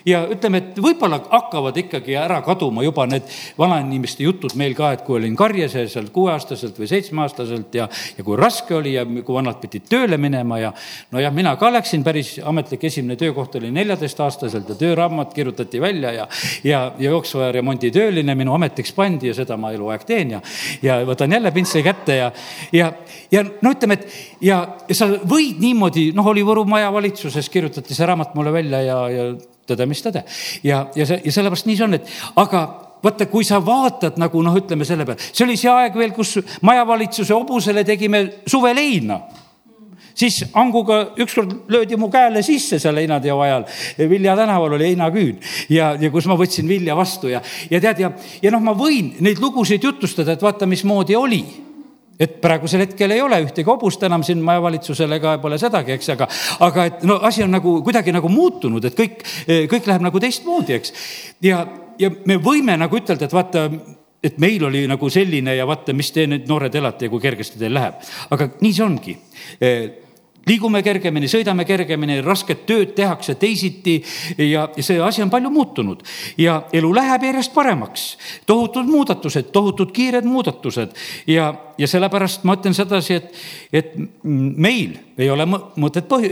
ja 0.05 0.21
ütleme, 0.29 0.61
et 0.61 0.79
võib-olla 0.81 1.19
hakkavad 1.31 1.77
ikkagi 1.81 2.15
ära 2.19 2.37
kaduma 2.45 2.83
juba 2.85 3.07
need 3.09 3.25
vanainimeste 3.57 4.25
jutud 4.25 4.53
meil 4.59 4.75
ka, 4.77 4.91
et 4.93 5.03
kui 5.05 5.17
olin 5.17 5.35
karje 5.37 5.67
sees 5.71 5.95
seal 5.95 6.11
kuueaastaselt 6.13 6.77
või 6.79 6.89
seitsmeaastaselt 6.91 7.77
ja, 7.77 7.87
ja 8.17 8.25
kui 8.25 8.37
raske 8.39 8.75
oli 8.77 8.95
ja 8.95 9.05
kui 9.05 9.35
vanad 9.35 9.57
pidid 9.63 9.87
tööle 9.89 10.19
minema 10.21 10.59
ja 10.61 10.71
nojah, 11.15 11.33
mina 11.33 11.55
ka 11.59 11.71
läksin, 11.73 12.03
päris 12.05 12.35
ametlik 12.43 12.85
esimene 12.89 13.17
töökoht 13.19 13.57
oli 13.59 13.71
neljateistaastaselt 13.73 14.69
ja 14.69 14.77
tööraamat 14.79 15.33
kirjutati 15.33 15.81
välja 15.81 16.13
ja, 16.19 16.27
ja, 16.63 16.83
ja 16.99 17.09
jooksva 17.09 17.49
remondi 17.55 17.91
tööline 17.95 18.37
minu 18.37 18.53
ametiks 18.55 18.93
pandi 18.95 19.31
ja 19.31 19.37
seda 19.37 19.57
ma 19.57 19.73
eluaeg 19.73 20.05
teen 20.05 20.35
ja, 20.37 20.43
ja 20.85 20.99
võtan 21.07 21.33
jälle 21.33 21.51
pintsli 21.55 21.81
kätte 21.85 22.19
ja, 22.19 22.29
ja, 22.75 22.91
ja 23.33 23.43
no 23.61 23.73
ütleme, 23.73 23.97
et 23.97 24.45
ja, 24.45 24.61
sa 24.93 25.09
võid 25.25 25.59
niimoodi, 25.63 26.11
noh, 26.15 26.27
oli 26.29 26.43
Võru 26.45 26.61
maja 26.69 26.91
valitsuses, 26.93 27.49
kirjutati 27.49 27.97
see 27.97 28.05
raamat 28.05 28.35
mulle 28.37 28.53
välja 28.53 28.83
ja, 28.85 28.97
ja 29.09 29.23
tõde, 29.67 29.87
mis 29.89 30.03
tõde. 30.05 30.25
ja, 30.63 30.87
ja 30.95 31.05
see, 31.05 31.21
ja 31.25 31.31
sellepärast 31.31 31.69
nii 31.69 31.77
see 31.79 31.87
on, 31.87 31.97
et 31.99 32.11
aga 32.41 32.65
vaata, 33.05 33.29
kui 33.29 33.45
sa 33.45 33.61
vaatad 33.63 34.19
nagu 34.21 34.41
noh, 34.43 34.55
ütleme 34.57 34.85
selle 34.87 35.05
peale, 35.05 35.21
see 35.31 35.45
oli 35.45 35.57
see 35.59 35.71
aeg 35.71 35.97
veel, 35.97 36.13
kus 36.15 36.37
majavalitsuse 36.65 37.33
hobusele 37.33 37.85
tegime 37.87 38.25
suveleina 38.49 39.19
siis 40.15 40.45
hanguga 40.53 41.01
ükskord 41.19 41.51
löödi 41.67 41.97
mu 41.99 42.09
käele 42.11 42.43
sisse 42.43 42.79
seal 42.79 42.95
heinateo 42.95 43.39
ajal. 43.43 43.65
Vilja 44.09 44.35
tänaval 44.35 44.77
oli 44.77 44.87
heinaküün 44.91 45.39
ja, 45.69 45.95
ja 45.99 46.11
kus 46.11 46.27
ma 46.31 46.37
võtsin 46.39 46.67
vilja 46.67 46.95
vastu 46.95 47.27
ja, 47.31 47.41
ja 47.69 47.81
tead 47.83 47.99
ja, 47.99 48.11
ja 48.41 48.51
noh, 48.51 48.63
ma 48.63 48.75
võin 48.77 49.15
neid 49.19 49.41
lugusid 49.43 49.83
jutustada, 49.83 50.35
et 50.35 50.43
vaata, 50.43 50.65
mismoodi 50.65 51.19
oli 51.19 51.43
et 52.19 52.37
praegusel 52.41 52.85
hetkel 52.85 53.11
ei 53.11 53.21
ole 53.23 53.41
ühtegi 53.43 53.67
hobust 53.67 54.03
enam 54.07 54.23
siin 54.23 54.43
majavalitsusel 54.45 55.17
ega 55.17 55.35
pole 55.43 55.59
sedagi, 55.61 55.95
eks, 55.97 56.11
aga, 56.15 56.29
aga 56.67 56.87
et 56.91 57.03
no 57.07 57.19
asi 57.27 57.43
on 57.43 57.51
nagu 57.55 57.77
kuidagi 57.85 58.13
nagu 58.15 58.31
muutunud, 58.31 58.85
et 58.87 58.95
kõik, 58.97 59.25
kõik 59.71 59.89
läheb 59.91 60.05
nagu 60.07 60.21
teistmoodi, 60.23 60.79
eks. 60.79 60.95
ja, 61.43 61.65
ja 61.99 62.11
me 62.25 62.39
võime 62.41 62.77
nagu 62.79 63.01
ütelda, 63.01 63.27
et 63.27 63.35
vaata, 63.35 63.67
et 64.25 64.39
meil 64.41 64.63
oli 64.69 64.85
nagu 64.89 65.09
selline 65.11 65.57
ja 65.57 65.67
vaata, 65.67 65.93
mis 65.97 66.11
te 66.15 66.25
nüüd 66.29 66.47
noored 66.49 66.75
elate 66.75 67.09
ja 67.09 67.13
kui 67.13 67.23
kergesti 67.23 67.59
teil 67.61 67.75
läheb. 67.75 67.99
aga 68.31 68.49
nii 68.61 68.73
see 68.73 68.85
ongi 68.85 69.19
liigume 70.47 70.81
kergemini, 70.85 71.29
sõidame 71.29 71.65
kergemini, 71.67 72.19
rasket 72.25 72.65
tööd 72.69 72.93
tehakse 72.97 73.35
teisiti 73.39 73.97
ja 74.37 74.67
see 74.79 74.99
asi 75.01 75.23
on 75.25 75.31
palju 75.33 75.51
muutunud 75.53 76.03
ja 76.41 76.61
elu 76.73 76.91
läheb 76.95 77.25
järjest 77.29 77.53
paremaks. 77.53 78.17
tohutud 78.45 78.85
muudatused, 78.85 79.51
tohutud 79.51 79.91
kiired 79.91 80.25
muudatused 80.25 80.93
ja, 81.27 81.53
ja 81.77 81.87
sellepärast 81.87 82.43
ma 82.43 82.55
ütlen 82.57 82.77
sedasi, 82.77 83.17
et, 83.19 83.31
et 83.73 83.93
meil 84.23 84.97
ei 85.17 85.29
ole 85.31 85.47
mõtet 85.47 86.07
põh-, 86.09 86.27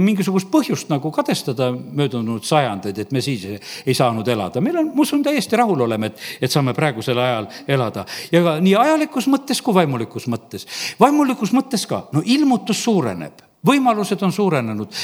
mingisugust 0.00 0.48
põhjust 0.50 0.88
nagu 0.92 1.10
kadestada 1.12 1.70
möödunud 1.72 2.46
sajandeid, 2.46 2.98
et 2.98 3.12
me 3.12 3.20
siis 3.24 3.44
ei 3.84 3.94
saanud 3.94 4.28
elada. 4.28 4.62
meil 4.64 4.78
on, 4.80 4.92
ma 4.94 5.04
usun, 5.04 5.22
täiesti 5.26 5.58
rahul 5.60 5.84
oleme, 5.84 6.12
et, 6.12 6.24
et 6.40 6.52
saame 6.52 6.74
praegusel 6.76 7.18
ajal 7.18 7.50
elada 7.68 8.06
ja 8.32 8.42
ka 8.44 8.56
nii 8.64 8.74
ajalikus 8.78 9.28
mõttes 9.28 9.60
kui 9.62 9.76
vaimulikus 9.76 10.28
mõttes. 10.30 10.66
vaimulikus 11.00 11.52
mõttes 11.52 11.84
ka, 11.88 12.06
no 12.16 12.24
ilmutus 12.24 12.80
suureneb 12.84 13.44
võimalused 13.66 14.22
on 14.22 14.32
suurenenud. 14.32 14.94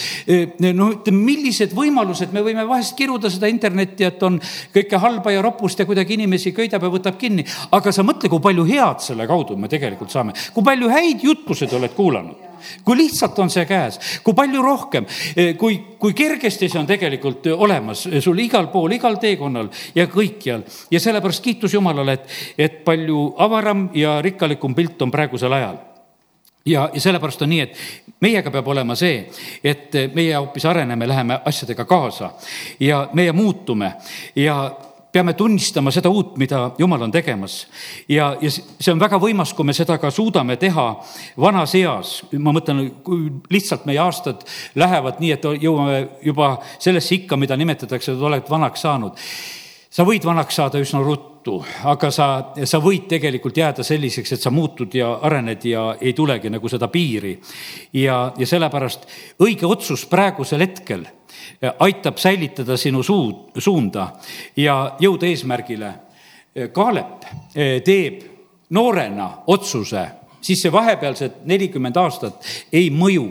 no 0.74 0.88
ütleme, 0.92 1.18
millised 1.18 1.74
võimalused, 1.74 2.32
me 2.32 2.44
võime 2.44 2.66
vahest 2.68 2.96
kiruda 2.98 3.30
seda 3.30 3.50
internetti, 3.50 4.06
et 4.06 4.22
on 4.22 4.38
kõike 4.74 5.00
halba 5.02 5.34
ja 5.34 5.42
ropust 5.42 5.78
ja 5.78 5.86
kuidagi 5.88 6.14
inimesi 6.14 6.54
köidab 6.54 6.82
ja 6.82 6.92
võtab 6.92 7.18
kinni. 7.18 7.44
aga 7.70 7.92
sa 7.92 8.06
mõtle, 8.06 8.30
kui 8.30 8.40
palju 8.40 8.64
head 8.68 9.00
selle 9.02 9.26
kaudu 9.26 9.56
me 9.56 9.68
tegelikult 9.68 10.10
saame, 10.10 10.34
kui 10.54 10.64
palju 10.64 10.90
häid 10.90 11.24
juttusid 11.24 11.72
oled 11.72 11.94
kuulanud 11.94 12.50
kui 12.84 12.96
lihtsalt 12.96 13.38
on 13.38 13.50
see 13.52 13.66
käes, 13.68 13.98
kui 14.24 14.32
palju 14.32 14.62
rohkem, 14.64 15.04
kui, 15.60 15.74
kui 16.00 16.14
kergesti 16.16 16.68
see 16.68 16.80
on 16.80 16.88
tegelikult 16.88 17.50
olemas 17.52 18.06
sul 18.24 18.40
igal 18.40 18.70
pool, 18.72 18.94
igal 18.96 19.18
teekonnal 19.20 19.68
ja 19.94 20.06
kõikjal. 20.08 20.64
ja 20.90 21.00
sellepärast 21.00 21.44
kiitus 21.44 21.74
Jumalale, 21.74 22.12
et, 22.12 22.38
et 22.56 22.84
palju 22.84 23.34
avaram 23.36 23.90
ja 23.94 24.22
rikkalikum 24.24 24.74
pilt 24.74 25.02
on 25.02 25.12
praegusel 25.12 25.52
ajal 25.52 25.82
ja, 26.66 26.88
ja 26.94 27.00
sellepärast 27.00 27.42
on 27.42 27.52
nii, 27.52 27.60
et 27.60 27.76
meiega 28.24 28.50
peab 28.50 28.68
olema 28.68 28.96
see, 28.98 29.24
et 29.64 29.94
meie 30.14 30.34
hoopis 30.36 30.64
areneme, 30.64 31.08
läheme 31.08 31.40
asjadega 31.44 31.84
kaasa 31.84 32.30
ja 32.80 33.08
meie 33.12 33.32
muutume 33.32 33.92
ja 34.36 34.58
peame 35.14 35.32
tunnistama 35.38 35.92
seda 35.94 36.10
uut, 36.10 36.34
mida 36.42 36.70
Jumal 36.78 37.02
on 37.06 37.12
tegemas. 37.14 37.66
ja, 38.08 38.36
ja 38.40 38.50
see 38.50 38.92
on 38.92 39.00
väga 39.00 39.20
võimas, 39.22 39.52
kui 39.54 39.66
me 39.66 39.74
seda 39.76 39.98
ka 40.02 40.10
suudame 40.10 40.56
teha 40.58 40.86
vanas 41.40 41.74
eas. 41.78 42.14
ma 42.38 42.54
mõtlen, 42.56 42.88
kui 43.06 43.28
lihtsalt 43.54 43.86
meie 43.86 44.00
aastad 44.02 44.42
lähevad 44.74 45.22
nii, 45.22 45.30
et 45.36 45.46
jõuame 45.62 46.00
juba 46.22 46.56
sellesse 46.78 47.14
ikka, 47.20 47.38
mida 47.38 47.56
nimetatakse, 47.56 48.16
et 48.16 48.26
oled 48.30 48.50
vanaks 48.50 48.82
saanud. 48.82 49.22
Sa 49.94 50.06
võid 50.06 50.26
vanaks 50.26 50.58
saada 50.58 50.80
üsna 50.82 51.02
ruttu 51.04 51.34
aga 51.84 52.10
sa, 52.10 52.26
sa 52.64 52.80
võid 52.80 53.06
tegelikult 53.10 53.56
jääda 53.58 53.84
selliseks, 53.84 54.32
et 54.32 54.42
sa 54.42 54.50
muutud 54.54 54.94
ja 54.96 55.10
arened 55.26 55.64
ja 55.68 55.84
ei 56.00 56.14
tulegi 56.16 56.50
nagu 56.50 56.68
seda 56.68 56.88
piiri. 56.88 57.38
ja, 57.92 58.32
ja 58.38 58.46
sellepärast 58.46 59.06
õige 59.44 59.66
otsus 59.66 60.06
praegusel 60.06 60.64
hetkel 60.64 61.04
aitab 61.78 62.18
säilitada 62.18 62.76
sinu 62.76 63.02
suu, 63.02 63.50
suunda 63.58 64.12
ja 64.56 64.96
jõuda 65.00 65.26
eesmärgile. 65.26 65.92
Kaalep 66.72 67.24
eh, 67.54 67.80
teeb 67.82 68.20
noorena 68.70 69.42
otsuse, 69.50 70.04
siis 70.40 70.62
see 70.62 70.72
vahepealsed 70.72 71.42
nelikümmend 71.50 71.96
aastat 71.98 72.46
ei 72.72 72.90
mõju. 72.94 73.26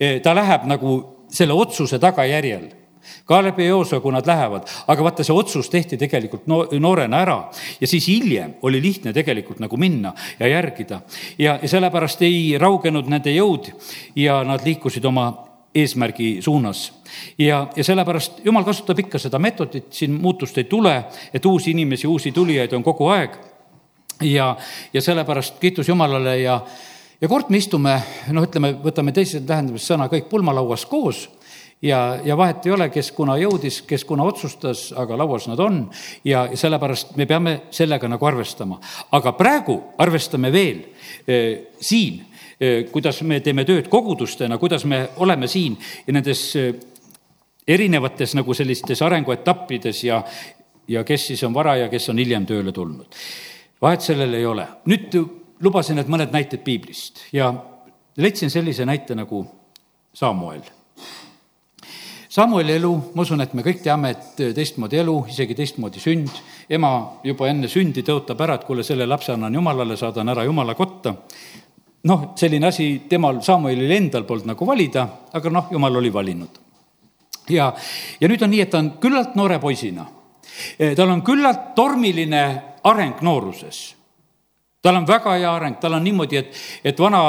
Eh, 0.00 0.20
ta 0.22 0.34
läheb 0.34 0.66
nagu 0.66 0.96
selle 1.30 1.54
otsuse 1.54 1.98
tagajärjel 2.02 2.83
Kaalep 3.24 3.58
ja 3.58 3.66
Joosua, 3.72 4.00
kui 4.00 4.12
nad 4.12 4.26
lähevad, 4.26 4.68
aga 4.86 5.06
vaata, 5.06 5.24
see 5.24 5.36
otsus 5.36 5.70
tehti 5.70 5.96
tegelikult 6.00 6.46
no, 6.50 6.64
noorena 6.80 7.22
ära 7.24 7.38
ja 7.80 7.88
siis 7.88 8.08
hiljem 8.08 8.58
oli 8.62 8.82
lihtne 8.82 9.12
tegelikult 9.12 9.62
nagu 9.62 9.76
minna 9.80 10.14
ja 10.38 10.48
järgida. 10.48 11.00
ja, 11.38 11.58
ja 11.62 11.68
sellepärast 11.68 12.22
ei 12.22 12.58
raugenud 12.58 13.08
nende 13.08 13.32
jõud 13.34 13.72
ja 14.16 14.42
nad 14.44 14.64
liikusid 14.64 15.04
oma 15.04 15.32
eesmärgi 15.74 16.42
suunas. 16.42 16.92
ja, 17.38 17.66
ja 17.76 17.84
sellepärast 17.84 18.44
jumal 18.44 18.64
kasutab 18.64 18.98
ikka 18.98 19.18
seda 19.18 19.38
meetodit, 19.38 19.92
siin 19.92 20.12
muutust 20.12 20.58
ei 20.58 20.64
tule, 20.64 21.04
et 21.34 21.46
uusi 21.46 21.70
inimesi, 21.70 22.06
uusi 22.06 22.32
tulijaid 22.32 22.72
on 22.72 22.82
kogu 22.82 23.08
aeg. 23.08 23.30
ja, 24.22 24.56
ja 24.92 25.02
sellepärast 25.02 25.58
kiitus 25.58 25.88
Jumalale 25.88 26.38
ja, 26.38 26.60
ja 27.20 27.28
kord 27.28 27.50
me 27.50 27.58
istume, 27.58 27.96
noh, 28.30 28.46
ütleme, 28.46 28.74
võtame 28.84 29.12
teises 29.12 29.42
tähendamises 29.42 29.90
sõna 29.90 30.08
kõik 30.12 30.28
pulmalauas 30.30 30.86
koos 30.86 31.28
ja, 31.82 32.18
ja 32.24 32.36
vahet 32.36 32.66
ei 32.66 32.72
ole, 32.72 32.88
kes 32.92 33.10
kuna 33.12 33.36
jõudis, 33.38 33.82
kes 33.86 34.04
kuna 34.04 34.24
otsustas, 34.24 34.86
aga 34.96 35.18
lauas 35.18 35.48
nad 35.48 35.60
on 35.60 35.82
ja 36.24 36.46
sellepärast 36.54 37.16
me 37.16 37.26
peame 37.26 37.54
sellega 37.74 38.08
nagu 38.08 38.26
arvestama. 38.26 38.80
aga 39.10 39.32
praegu 39.32 39.80
arvestame 39.98 40.52
veel 40.52 40.82
eh, 41.26 41.74
siin 41.80 42.24
eh,, 42.60 42.84
kuidas 42.90 43.22
me 43.22 43.40
teeme 43.40 43.64
tööd 43.64 43.88
kogudustena, 43.88 44.58
kuidas 44.58 44.84
me 44.84 45.08
oleme 45.16 45.46
siin 45.46 45.76
ja 46.06 46.12
nendes 46.12 46.56
eh, 46.56 46.74
erinevates 47.68 48.34
nagu 48.34 48.54
sellistes 48.54 49.02
arenguetappides 49.02 50.04
ja, 50.04 50.22
ja 50.88 51.04
kes 51.04 51.26
siis 51.26 51.42
on 51.44 51.54
vara 51.54 51.76
ja 51.76 51.88
kes 51.88 52.08
on 52.08 52.18
hiljem 52.18 52.46
tööle 52.46 52.72
tulnud. 52.72 53.06
vahet 53.82 54.00
sellel 54.00 54.34
ei 54.34 54.46
ole. 54.46 54.66
nüüd 54.86 55.14
lubasin, 55.60 55.98
et 55.98 56.08
mõned 56.08 56.32
näited 56.32 56.64
piiblist 56.64 57.26
ja 57.32 57.52
leidsin 58.16 58.50
sellise 58.50 58.86
näite 58.86 59.14
nagu 59.14 59.44
Samuel. 60.14 60.62
Samueli 62.34 62.72
elu, 62.72 62.90
ma 63.14 63.22
usun, 63.22 63.44
et 63.44 63.52
me 63.54 63.62
kõik 63.62 63.78
teame, 63.84 64.08
et 64.10 64.40
teistmoodi 64.56 64.98
elu, 64.98 65.12
isegi 65.30 65.54
teistmoodi 65.54 66.00
sünd, 66.02 66.40
ema 66.74 66.90
juba 67.22 67.46
enne 67.46 67.68
sündi 67.70 68.02
tõotab 68.02 68.40
ära, 68.42 68.56
et 68.58 68.64
kuule, 68.66 68.82
selle 68.82 69.06
lapse 69.06 69.30
annan 69.30 69.54
jumalale, 69.54 69.94
saadan 69.96 70.32
ära 70.32 70.42
jumala 70.48 70.74
kotta. 70.74 71.14
noh, 72.10 72.24
selline 72.36 72.66
asi 72.66 72.88
temal, 73.08 73.38
Samuelil 73.42 73.90
endal 73.94 74.26
polnud 74.26 74.50
nagu 74.50 74.66
valida, 74.66 75.06
aga 75.32 75.50
noh, 75.50 75.70
jumal 75.70 76.00
oli 76.02 76.10
valinud. 76.12 76.58
ja, 77.54 77.72
ja 78.20 78.28
nüüd 78.28 78.42
on 78.42 78.50
nii, 78.50 78.60
et 78.66 78.70
ta 78.70 78.82
on 78.82 78.90
küllalt 78.98 79.38
noore 79.38 79.60
poisina. 79.60 80.06
tal 80.96 81.10
on 81.10 81.22
küllalt 81.22 81.74
tormiline 81.76 82.44
areng 82.82 83.22
nooruses 83.22 83.94
tal 84.82 84.96
on 84.96 85.06
väga 85.06 85.38
hea 85.38 85.54
areng, 85.54 85.78
tal 85.80 85.94
on 85.94 86.04
niimoodi, 86.04 86.36
et, 86.36 86.56
et 86.84 86.98
vana, 86.98 87.22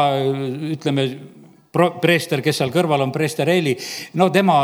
ütleme, 0.73 1.05
preester, 2.01 2.41
kes 2.45 2.61
seal 2.61 2.73
kõrval 2.73 3.05
on, 3.05 3.13
preester 3.15 3.49
Eeli, 3.51 3.75
no 4.19 4.29
tema 4.33 4.57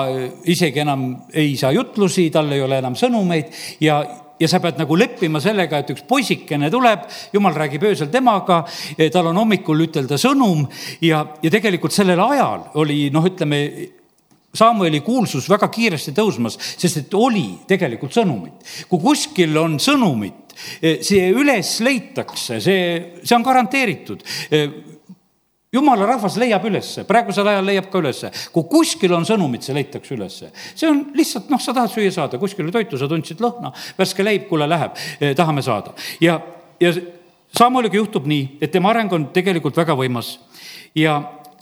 isegi 0.49 0.83
enam 0.83 1.05
ei 1.33 1.55
saa 1.59 1.73
jutlusi, 1.75 2.29
tal 2.33 2.51
ei 2.51 2.63
ole 2.63 2.81
enam 2.81 2.97
sõnumeid 2.97 3.53
ja, 3.83 4.01
ja 4.41 4.49
sa 4.49 4.61
pead 4.63 4.79
nagu 4.81 4.97
leppima 4.97 5.41
sellega, 5.43 5.81
et 5.81 5.93
üks 5.93 6.05
poisikene 6.07 6.71
tuleb, 6.73 7.05
jumal 7.33 7.55
räägib 7.57 7.85
öösel 7.91 8.11
temaga, 8.13 8.63
tal 9.13 9.31
on 9.31 9.41
hommikul 9.43 9.87
ütelda 9.87 10.19
sõnum 10.21 10.65
ja, 11.05 11.23
ja 11.43 11.53
tegelikult 11.53 11.95
sellel 11.95 12.21
ajal 12.31 12.71
oli 12.81 13.09
noh, 13.13 13.27
ütleme, 13.31 13.63
Samueli 14.51 14.99
kuulsus 14.99 15.45
väga 15.47 15.69
kiiresti 15.71 16.11
tõusmas, 16.11 16.57
sest 16.59 16.97
et 16.99 17.13
oli 17.15 17.53
tegelikult 17.69 18.11
sõnumit. 18.11 18.65
kui 18.89 18.99
kuskil 18.99 19.55
on 19.55 19.77
sõnumit, 19.79 20.51
see 21.07 21.29
üles 21.31 21.77
leitakse, 21.79 22.59
see, 22.59 22.81
see 23.23 23.37
on 23.37 23.45
garanteeritud 23.47 24.25
jumala 25.73 26.05
rahvas 26.05 26.35
leiab 26.39 26.65
ülesse, 26.67 27.05
praegusel 27.07 27.47
ajal 27.47 27.65
leiab 27.65 27.87
ka 27.91 28.01
ülesse. 28.01 28.31
kui 28.51 28.67
kuskil 28.69 29.13
on 29.15 29.25
sõnumid, 29.27 29.63
see 29.63 29.75
leitakse 29.75 30.15
ülesse. 30.15 30.51
see 30.75 30.89
on 30.89 31.05
lihtsalt, 31.15 31.49
noh, 31.49 31.59
sa 31.59 31.73
tahad 31.73 31.91
süüa 31.93 32.11
saada, 32.11 32.39
kuskil 32.39 32.65
oli 32.65 32.75
toitu, 32.75 32.99
sa 32.99 33.07
tundsid 33.07 33.39
lõhna, 33.39 33.71
värske 33.97 34.23
leib, 34.23 34.47
kuule, 34.49 34.67
läheb, 34.69 34.99
eh, 35.19 35.35
tahame 35.35 35.61
saada. 35.61 35.95
ja, 36.21 36.39
ja 36.79 36.93
Samueliga 37.51 37.97
juhtub 37.97 38.27
nii, 38.31 38.57
et 38.61 38.71
tema 38.71 38.93
areng 38.93 39.11
on 39.11 39.25
tegelikult 39.35 39.75
väga 39.75 39.91
võimas 39.95 40.37
ja, 40.95 41.17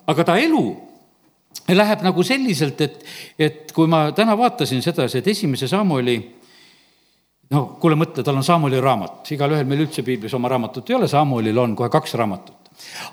aga 0.05 0.23
ta 0.23 0.35
elu 0.37 0.65
läheb 1.73 2.03
nagu 2.05 2.23
selliselt, 2.23 2.81
et, 2.81 2.99
et 3.39 3.71
kui 3.73 3.89
ma 3.89 4.11
täna 4.13 4.35
vaatasin 4.37 4.83
sedasi, 4.85 5.17
et 5.17 5.27
esimese 5.33 5.67
Samueli 5.67 6.19
no 7.53 7.65
kuule, 7.81 7.97
mõtle, 7.97 8.23
tal 8.25 8.37
on 8.37 8.45
Samueli 8.45 8.81
raamat, 8.81 9.33
igalühel 9.33 9.65
meil 9.65 9.87
üldse 9.87 10.05
piiblis 10.05 10.33
oma 10.37 10.49
raamatut 10.49 10.89
ei 10.89 10.97
ole, 10.97 11.09
Samuelil 11.09 11.57
on 11.57 11.75
kohe 11.77 11.89
kaks 11.89 12.13
raamatut 12.21 12.58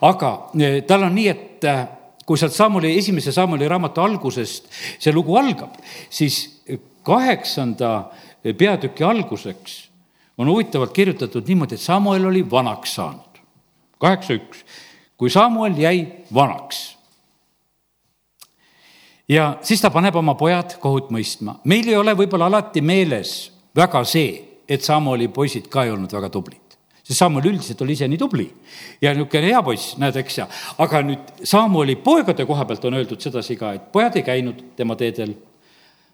aga 0.01 0.33
eh, 0.61 0.83
tal 0.87 1.09
on 1.09 1.15
nii, 1.15 1.29
et 1.29 1.65
eh, 1.65 1.83
kui 2.27 2.39
sealt 2.39 2.55
Saamuli, 2.57 2.97
esimese 2.99 3.33
Saamuli 3.33 3.69
raamatu 3.69 4.03
algusest 4.03 4.71
see 4.99 5.15
lugu 5.15 5.37
algab, 5.39 5.77
siis 6.11 6.63
kaheksanda 7.07 8.11
peatüki 8.59 9.05
alguseks 9.07 9.87
on 10.39 10.49
huvitavalt 10.49 10.93
kirjutatud 10.93 11.49
niimoodi, 11.49 11.75
et 11.75 11.81
Samuel 11.81 12.25
oli 12.25 12.51
vanaks 12.51 12.95
saanud. 12.95 13.41
kaheksa 13.99 14.35
üks, 14.35 14.65
kui 15.17 15.31
Samuel 15.31 15.79
jäi 15.79 16.25
vanaks. 16.35 16.99
ja 19.29 19.59
siis 19.63 19.81
ta 19.81 19.91
paneb 19.91 20.17
oma 20.17 20.35
pojad 20.35 20.77
kohut 20.81 21.11
mõistma. 21.11 21.61
meil 21.65 21.89
ei 21.89 21.97
ole 21.97 22.15
võib-olla 22.15 22.47
alati 22.47 22.81
meeles 22.81 23.53
väga 23.77 24.05
see, 24.05 24.63
et 24.69 24.83
Samueli 24.83 25.29
poisid 25.29 25.69
ka 25.69 25.85
ei 25.85 25.91
olnud 25.91 26.13
väga 26.13 26.29
tublid 26.29 26.66
sest 27.07 27.19
Samuel 27.19 27.53
üldiselt 27.53 27.83
oli 27.83 27.95
ise 27.95 28.09
nii 28.11 28.19
tubli 28.19 28.47
ja 29.03 29.13
niisugune 29.15 29.53
hea 29.53 29.61
poiss, 29.63 29.95
näed, 30.03 30.17
eks 30.19 30.41
ja. 30.41 30.49
aga 30.83 31.03
nüüd 31.07 31.45
Samueli 31.47 31.99
poegade 32.03 32.47
koha 32.49 32.67
pealt 32.67 32.85
on 32.89 32.99
öeldud 32.99 33.23
sedasi 33.23 33.57
ka, 33.61 33.77
et 33.77 33.87
pojad 33.95 34.19
ei 34.19 34.27
käinud 34.27 34.65
tema 34.79 34.97
teedel, 34.99 35.37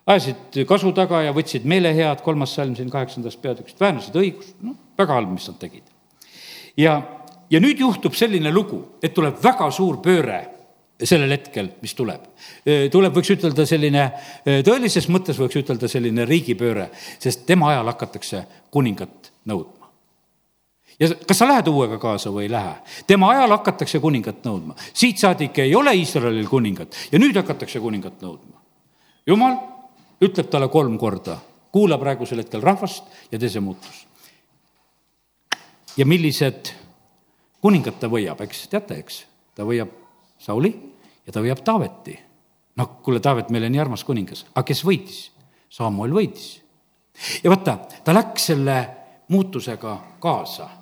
ajasid 0.06 0.62
kasu 0.68 0.92
taga 0.96 1.22
ja 1.24 1.32
võtsid 1.36 1.64
meelehead, 1.68 2.20
kolmas 2.24 2.54
salm 2.58 2.76
siin 2.76 2.92
kaheksandast 2.92 3.40
peatükist, 3.42 3.80
väänasid 3.80 4.20
õigust, 4.20 4.56
noh, 4.60 4.76
väga 4.98 5.16
halb, 5.16 5.32
mis 5.32 5.48
nad 5.48 5.60
tegid. 5.62 5.88
ja, 6.76 7.00
ja 7.50 7.60
nüüd 7.62 7.80
juhtub 7.80 8.18
selline 8.18 8.52
lugu, 8.52 8.84
et 9.02 9.14
tuleb 9.16 9.40
väga 9.42 9.70
suur 9.72 10.02
pööre 10.04 10.42
sellel 11.02 11.32
hetkel, 11.34 11.72
mis 11.82 11.96
tuleb. 11.98 12.28
tuleb, 12.92 13.14
võiks 13.16 13.32
ütelda 13.32 13.64
selline, 13.66 14.10
tõelises 14.44 15.08
mõttes 15.10 15.40
võiks 15.40 15.56
ütelda 15.58 15.88
selline 15.90 16.28
riigipööre, 16.28 16.90
sest 17.18 17.46
tema 17.48 17.72
ajal 17.72 17.90
hakatakse 17.96 18.44
kuningat 18.70 19.32
nõudma 19.48 19.81
ja 21.00 21.08
kas 21.26 21.38
sa 21.38 21.48
lähed 21.48 21.68
uuega 21.68 21.98
kaasa 21.98 22.30
või 22.30 22.46
ei 22.46 22.52
lähe? 22.52 22.74
tema 23.06 23.30
ajal 23.32 23.56
hakatakse 23.56 24.00
kuningat 24.00 24.44
nõudma. 24.44 24.76
siit 24.94 25.18
saadik 25.18 25.58
ei 25.58 25.74
ole 25.74 25.94
Iisraelil 25.96 26.48
kuningat 26.48 26.96
ja 27.12 27.18
nüüd 27.18 27.36
hakatakse 27.36 27.80
kuningat 27.80 28.20
nõudma. 28.22 28.60
jumal 29.26 29.56
ütleb 30.22 30.50
talle 30.50 30.68
kolm 30.68 30.98
korda, 30.98 31.38
kuula 31.72 31.98
praegusel 31.98 32.42
hetkel 32.42 32.62
rahvast 32.62 33.04
ja 33.32 33.38
tee 33.38 33.48
see 33.48 33.60
muutus. 33.60 34.06
ja 35.96 36.06
millised 36.06 36.72
kuningad 37.60 37.98
ta 38.00 38.10
võiab, 38.10 38.40
eks, 38.42 38.66
teate, 38.68 38.98
eks? 39.02 39.24
ta 39.54 39.66
võiab 39.68 40.00
Sauli 40.42 40.72
ja 41.26 41.32
ta 41.32 41.42
võiab 41.42 41.62
Taaveti. 41.64 42.18
noh, 42.76 42.98
kuule, 43.02 43.20
Taavet 43.20 43.50
meile 43.50 43.70
nii 43.70 43.80
armas 43.80 44.04
kuningas, 44.04 44.46
aga 44.54 44.66
kes 44.66 44.84
võitis? 44.84 45.30
Samuel 45.72 46.12
võitis. 46.12 46.60
ja 47.42 47.50
vaata, 47.50 47.78
ta 48.04 48.14
läks 48.14 48.52
selle 48.52 48.78
muutusega 49.32 49.96
kaasa 50.20 50.81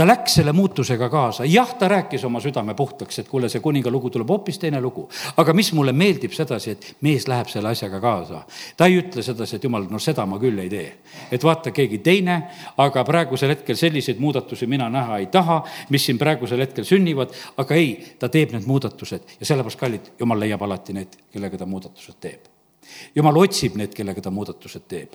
ta 0.00 0.06
läks 0.06 0.34
selle 0.34 0.52
muutusega 0.56 1.10
kaasa, 1.12 1.44
jah, 1.44 1.74
ta 1.76 1.88
rääkis 1.88 2.22
oma 2.24 2.40
südame 2.40 2.72
puhtaks, 2.74 3.18
et 3.20 3.26
kuule, 3.28 3.50
see 3.52 3.60
kuninga 3.60 3.90
lugu 3.92 4.08
tuleb 4.10 4.30
hoopis 4.32 4.56
teine 4.58 4.80
lugu. 4.80 5.02
aga 5.36 5.52
mis 5.52 5.68
mulle 5.76 5.92
meeldib 5.92 6.32
sedasi, 6.32 6.70
et 6.70 6.86
mees 7.04 7.26
läheb 7.28 7.50
selle 7.52 7.68
asjaga 7.68 8.00
kaasa. 8.00 8.40
ta 8.76 8.86
ei 8.88 8.96
ütle 9.02 9.20
sedasi, 9.22 9.58
et 9.58 9.66
jumal, 9.68 9.84
no 9.90 9.98
seda 10.00 10.24
ma 10.26 10.38
küll 10.40 10.58
ei 10.62 10.70
tee. 10.72 10.86
et 11.30 11.44
vaata, 11.44 11.70
keegi 11.76 11.98
teine, 11.98 12.36
aga 12.80 13.04
praegusel 13.04 13.52
hetkel 13.52 13.76
selliseid 13.76 14.22
muudatusi 14.24 14.66
mina 14.66 14.88
näha 14.88 15.18
ei 15.18 15.26
taha, 15.26 15.58
mis 15.90 16.06
siin 16.08 16.18
praegusel 16.18 16.64
hetkel 16.64 16.88
sünnivad, 16.88 17.36
aga 17.60 17.76
ei, 17.76 17.92
ta 18.18 18.32
teeb 18.32 18.56
need 18.56 18.64
muudatused 18.70 19.36
ja 19.36 19.50
sellepärast, 19.52 19.80
kallid, 19.84 20.14
jumal 20.20 20.40
leiab 20.40 20.64
alati 20.64 20.96
need, 20.96 21.20
kellega 21.28 21.60
ta 21.60 21.68
muudatused 21.68 22.16
teeb 22.24 22.49
jumal 23.14 23.36
otsib 23.42 23.76
need, 23.80 23.94
kellega 23.94 24.22
ta 24.22 24.30
muudatused 24.34 24.86
teeb. 24.88 25.14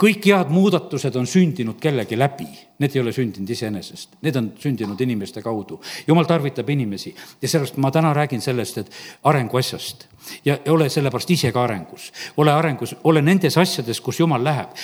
kõik 0.00 0.26
head 0.30 0.50
muudatused 0.52 1.16
on 1.16 1.26
sündinud 1.26 1.80
kellegi 1.80 2.18
läbi, 2.18 2.48
need 2.80 2.96
ei 2.96 3.02
ole 3.02 3.12
sündinud 3.12 3.50
iseenesest, 3.50 4.18
need 4.22 4.36
on 4.36 4.52
sündinud 4.58 5.00
inimeste 5.00 5.42
kaudu. 5.42 5.80
jumal 6.06 6.24
tarvitab 6.24 6.68
inimesi. 6.70 7.14
Ja 7.42 7.48
sellepärast 7.48 7.76
ma 7.76 7.90
täna 7.90 8.12
räägin 8.14 8.40
sellest, 8.40 8.78
et 8.78 8.90
arenguasjast 9.24 10.06
ja 10.44 10.58
ole 10.68 10.88
sellepärast 10.88 11.30
ise 11.30 11.52
ka 11.52 11.64
arengus, 11.64 12.12
ole 12.36 12.52
arengus, 12.52 12.96
ole 13.04 13.22
nendes 13.22 13.58
asjades, 13.58 14.00
kus 14.00 14.20
jumal 14.20 14.44
läheb. 14.44 14.76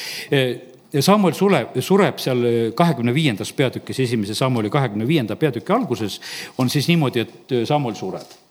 Ja 0.92 1.02
Samuel 1.02 1.34
sule, 1.34 1.66
sureb 1.80 2.18
seal 2.22 2.42
kahekümne 2.74 3.14
viiendas 3.14 3.52
peatükis, 3.52 4.00
esimese 4.00 4.34
Samueli 4.34 4.70
kahekümne 4.70 5.06
viienda 5.06 5.36
peatüki 5.36 5.72
alguses. 5.72 6.20
On 6.58 6.70
siis 6.70 6.88
niimoodi, 6.88 7.20
et 7.26 7.56
Samuel 7.68 7.94
sureb 7.94 8.45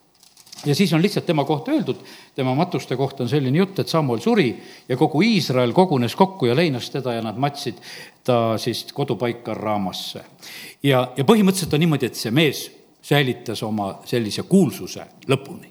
ja 0.66 0.76
siis 0.76 0.94
on 0.94 1.02
lihtsalt 1.02 1.26
tema 1.26 1.46
kohta 1.46 1.72
öeldud, 1.72 2.02
tema 2.36 2.56
matuste 2.56 2.96
kohta 2.98 3.24
on 3.24 3.30
selline 3.30 3.58
jutt, 3.58 3.80
et 3.80 3.88
Samuel 3.88 4.20
suri 4.20 4.50
ja 4.90 4.98
kogu 4.98 5.22
Iisrael 5.22 5.74
kogunes 5.74 6.16
kokku 6.16 6.46
ja 6.46 6.56
leinas 6.56 6.90
teda 6.90 7.14
ja 7.14 7.22
nad 7.22 7.38
matsid 7.38 7.78
ta 8.24 8.58
siis 8.58 8.86
kodupaika 8.94 9.54
Raamasse. 9.54 10.24
ja, 10.84 11.12
ja 11.18 11.24
põhimõtteliselt 11.24 11.74
on 11.74 11.86
niimoodi, 11.86 12.06
et 12.06 12.16
see 12.16 12.32
mees 12.32 12.66
säilitas 13.02 13.64
oma 13.64 14.00
sellise 14.06 14.44
kuulsuse 14.44 15.06
lõpuni. 15.28 15.70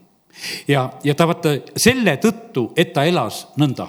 ja, 0.68 0.90
ja 1.04 1.14
ta 1.14 1.26
vaata 1.26 1.58
selle 1.76 2.16
tõttu, 2.22 2.72
et 2.76 2.92
ta 2.92 3.04
elas 3.04 3.46
nõnda 3.56 3.88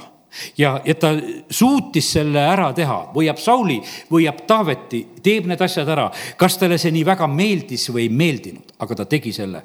ja, 0.58 0.82
ja 0.86 0.96
ta 0.96 1.14
suutis 1.50 2.12
selle 2.18 2.42
ära 2.42 2.72
teha, 2.76 2.98
võiab 3.16 3.40
Sauli, 3.42 3.78
võiab 4.12 4.44
Taaveti, 4.48 5.02
teeb 5.26 5.48
need 5.50 5.62
asjad 5.62 5.90
ära. 5.90 6.10
kas 6.38 6.58
talle 6.58 6.78
see 6.82 6.94
nii 6.94 7.06
väga 7.06 7.28
meeldis 7.32 7.88
või 7.90 8.06
ei 8.06 8.12
meeldinud, 8.14 8.76
aga 8.80 8.96
ta 9.02 9.06
tegi 9.10 9.34
selle. 9.34 9.64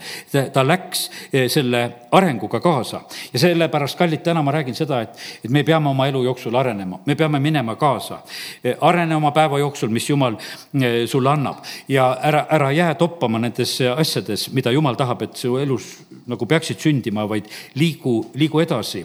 ta 0.53 0.65
läks 0.67 1.07
eh, 1.33 1.49
selle 1.53 1.83
arenguga 2.13 2.61
kaasa 2.61 3.03
ja 3.33 3.43
sellepärast, 3.43 3.99
kallid, 3.99 4.23
täna 4.25 4.43
ma 4.43 4.55
räägin 4.55 4.75
seda, 4.75 5.03
et, 5.03 5.19
et 5.45 5.51
me 5.51 5.65
peame 5.65 5.91
oma 5.91 6.09
elu 6.09 6.25
jooksul 6.25 6.57
arenema, 6.57 7.01
me 7.07 7.17
peame 7.17 7.41
minema 7.41 7.77
kaasa. 7.77 8.23
Eh, 8.65 8.77
arene 8.81 9.17
oma 9.17 9.33
päeva 9.37 9.59
jooksul, 9.59 9.93
mis 9.93 10.09
Jumal 10.11 10.39
eh, 10.39 11.07
sulle 11.07 11.31
annab 11.31 11.65
ja 11.89 12.13
ära, 12.23 12.47
ära 12.51 12.73
jää 12.73 12.95
toppama 12.95 13.39
nendes 13.39 13.79
asjades, 13.97 14.51
mida 14.53 14.73
Jumal 14.73 14.99
tahab, 14.99 15.23
et 15.27 15.37
su 15.37 15.57
elus 15.61 15.97
nagu 16.31 16.47
peaksid 16.47 16.79
sündima, 16.81 17.27
vaid 17.29 17.49
liigu, 17.75 18.21
liigu 18.39 18.61
edasi 18.63 19.05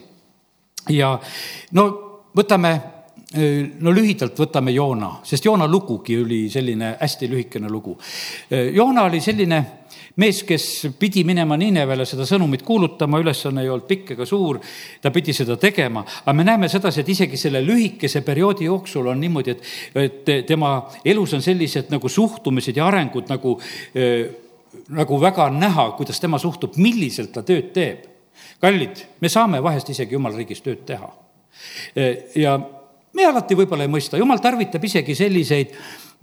ja 0.89 1.15
no 1.78 1.86
võtame, 2.36 2.74
no 3.80 3.93
lühidalt 3.95 4.38
võtame 4.39 4.74
Joona, 4.76 5.15
sest 5.26 5.45
Joona 5.45 5.67
lugugi 5.67 6.17
oli 6.21 6.45
selline 6.52 6.95
hästi 7.00 7.30
lühikene 7.32 7.71
lugu. 7.71 7.95
Joona 8.52 9.08
oli 9.10 9.21
selline 9.24 9.62
mees, 10.21 10.43
kes 10.48 10.65
pidi 11.00 11.26
minema 11.28 11.58
Niinevele 11.60 12.06
seda 12.08 12.28
sõnumit 12.28 12.63
kuulutama, 12.63 13.19
ülesanne 13.24 13.65
ei 13.65 13.71
olnud 13.71 13.88
pikk 13.89 14.13
ega 14.15 14.28
suur, 14.28 14.62
ta 15.02 15.12
pidi 15.15 15.34
seda 15.36 15.58
tegema, 15.60 16.06
aga 16.24 16.36
me 16.36 16.45
näeme 16.48 16.69
sedasi, 16.71 17.02
et 17.04 17.12
isegi 17.15 17.39
selle 17.39 17.63
lühikese 17.65 18.21
perioodi 18.26 18.69
jooksul 18.69 19.12
on 19.12 19.19
niimoodi, 19.19 19.56
et, 19.56 19.67
et 20.06 20.34
tema 20.48 20.78
elus 21.04 21.36
on 21.36 21.43
sellised 21.43 21.91
nagu 21.91 22.12
suhtumised 22.12 22.78
ja 22.78 22.88
arengud 22.88 23.32
nagu 23.32 23.58
äh, 23.60 24.43
nagu 24.89 25.21
väga 25.21 25.50
näha, 25.50 25.91
kuidas 25.98 26.19
tema 26.19 26.39
suhtub, 26.41 26.78
milliselt 26.78 27.34
ta 27.36 27.43
tööd 27.45 27.71
teeb. 27.76 28.12
Kallid, 28.62 29.04
me 29.21 29.30
saame 29.30 29.62
vahest 29.63 29.89
isegi 29.93 30.17
jumala 30.17 30.38
riigis 30.38 30.63
tööd 30.65 30.86
teha. 30.88 31.12
ja 32.36 32.56
me 33.15 33.26
alati 33.26 33.56
võib-olla 33.56 33.86
ei 33.86 33.91
mõista, 33.91 34.19
jumal 34.19 34.41
tarvitab 34.43 34.84
isegi 34.84 35.15
selliseid, 35.15 35.76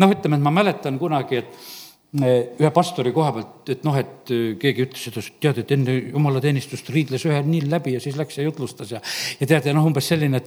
noh, 0.03 0.13
ütleme, 0.13 0.37
et 0.37 0.45
ma 0.45 0.53
mäletan 0.55 0.99
kunagi, 1.01 1.43
et 1.43 1.82
ühe 2.13 2.69
pastori 2.77 3.09
koha 3.09 3.31
pealt, 3.33 3.71
et 3.73 3.87
noh, 3.87 3.95
et 3.97 4.29
äh, 4.35 4.51
keegi 4.61 4.85
ütles, 4.85 5.07
et 5.09 5.29
tead, 5.41 5.63
et 5.63 5.71
enne 5.73 5.95
jumalateenistust 5.97 6.91
riidles 6.93 7.23
ühe 7.25 7.39
niil 7.47 7.71
läbi 7.73 7.95
ja 7.95 8.03
siis 8.05 8.19
läks 8.21 8.37
ja 8.37 8.45
jutlustas 8.45 8.91
ja, 8.93 8.99
ja 9.41 9.47
tead, 9.49 9.71
ja 9.71 9.73
noh, 9.73 9.87
umbes 9.89 10.11
selline, 10.13 10.43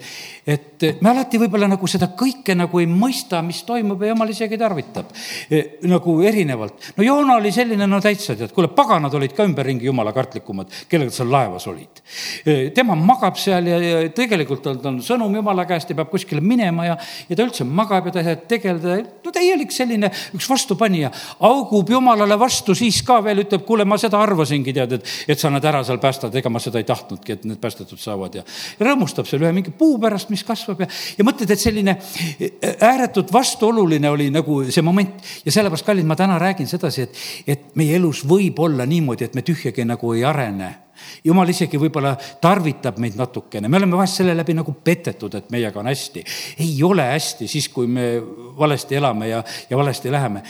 et, 0.45 0.83
et 0.85 1.01
me 1.01 1.09
alati 1.09 1.39
võib-olla 1.41 1.65
nagu 1.71 1.89
seda 1.89 2.11
kõike 2.13 2.53
nagu 2.53 2.81
ei 2.83 2.85
mõista, 2.85 3.39
mis 3.41 3.63
toimub 3.65 4.03
ja 4.05 4.11
jumal 4.11 4.29
isegi 4.29 4.59
tarvitab 4.61 5.09
e, 5.49 5.63
nagu 5.89 6.13
erinevalt. 6.29 6.91
no 6.99 7.07
Joona 7.07 7.39
oli 7.39 7.49
selline, 7.55 7.87
no 7.89 7.97
täitsa 8.03 8.37
tead, 8.37 8.53
kuule, 8.53 8.69
paganad 8.77 9.17
olid 9.17 9.33
ka 9.33 9.49
ümberringi 9.49 9.89
jumala 9.89 10.13
kartlikumad, 10.13 10.69
kellega 10.91 11.17
seal 11.17 11.33
laevas 11.33 11.65
olid 11.73 12.03
e,. 12.45 12.69
tema 12.77 12.93
magab 12.93 13.41
seal 13.41 13.71
ja, 13.71 13.81
ja 13.81 14.05
tegelikult 14.13 14.69
on 14.69 14.83
tal 14.85 15.01
sõnum 15.07 15.33
jumala 15.41 15.65
käest 15.65 15.89
ja 15.89 15.97
peab 15.97 16.13
kuskile 16.13 16.45
minema 16.45 16.91
ja, 16.91 17.01
ja 17.25 17.33
ta 17.33 17.49
üldse 17.49 17.65
magab 17.65 18.11
ja 18.11 18.13
ta 18.13 18.21
tahab 18.21 18.45
tegeleda, 18.53 19.01
no 19.25 19.33
täielik 19.33 19.73
selline 19.73 20.13
üks 20.37 20.53
vastupanija 20.53 21.09
haugub 21.55 21.89
jumalale 21.89 22.37
vastu 22.39 22.75
siis 22.77 23.01
ka 23.05 23.21
veel, 23.25 23.43
ütleb, 23.45 23.65
kuule, 23.67 23.85
ma 23.87 23.97
seda 24.01 24.19
arvasingi, 24.21 24.73
tead, 24.75 24.97
et, 24.99 25.11
et 25.31 25.41
sa 25.41 25.51
nad 25.53 25.65
ära 25.65 25.83
seal 25.87 25.99
päästad, 26.03 26.35
ega 26.35 26.51
ma 26.51 26.61
seda 26.63 26.81
ei 26.81 26.87
tahtnudki, 26.87 27.37
et 27.37 27.47
need 27.49 27.61
päästetud 27.63 28.01
saavad. 28.01 28.39
Ja 28.39 28.45
rõõmustab 28.85 29.29
seal 29.29 29.45
ühe 29.45 29.53
mingi 29.55 29.73
puu 29.75 29.97
pärast, 30.01 30.31
mis 30.33 30.43
kasvab 30.47 30.85
ja, 30.85 30.89
ja 31.17 31.27
mõtled, 31.27 31.51
et 31.51 31.61
selline 31.61 31.97
ääretult 32.85 33.33
vastuoluline 33.33 34.11
oli 34.11 34.29
nagu 34.33 34.61
see 34.69 34.85
moment. 34.85 35.19
Ja 35.45 35.55
sellepärast, 35.55 35.87
kallid, 35.87 36.07
ma 36.07 36.17
täna 36.19 36.39
räägin 36.41 36.69
sedasi, 36.69 37.07
et, 37.07 37.21
et 37.47 37.69
meie 37.79 37.99
elus 37.99 38.25
võib 38.27 38.59
olla 38.65 38.87
niimoodi, 38.89 39.29
et 39.29 39.37
me 39.37 39.45
tühjagi 39.45 39.87
nagu 39.87 40.15
ei 40.15 40.25
arene 40.27 40.73
jumal 41.23 41.49
isegi 41.49 41.79
võib-olla 41.81 42.13
tarvitab 42.41 42.99
meid 43.03 43.17
natukene, 43.19 43.69
me 43.69 43.79
oleme 43.79 43.99
vahest 43.99 44.21
selle 44.21 44.35
läbi 44.37 44.55
nagu 44.57 44.75
petetud, 44.83 45.35
et 45.39 45.51
meiega 45.53 45.79
on 45.81 45.89
hästi. 45.91 46.23
ei 46.65 46.77
ole 46.83 47.07
hästi 47.11 47.47
siis, 47.51 47.69
kui 47.73 47.87
me 47.87 48.07
valesti 48.57 48.95
elame 48.99 49.29
ja, 49.29 49.43
ja 49.69 49.77
valesti 49.77 50.11
läheme. 50.11 50.43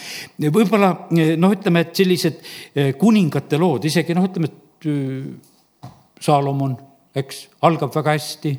võib-olla 0.45 0.93
noh, 1.12 1.58
ütleme, 1.58 1.86
et 1.86 1.95
sellised 1.95 2.39
eh, 2.75 2.93
kuningate 2.99 3.60
lood, 3.62 3.86
isegi 3.86 4.15
noh, 4.17 4.29
ütleme, 4.29 4.51
et 4.51 4.89
eh, 4.91 5.89
Saalomon, 6.25 6.77
eks, 7.15 7.45
algab 7.67 7.93
väga 7.95 8.15
hästi 8.15 8.55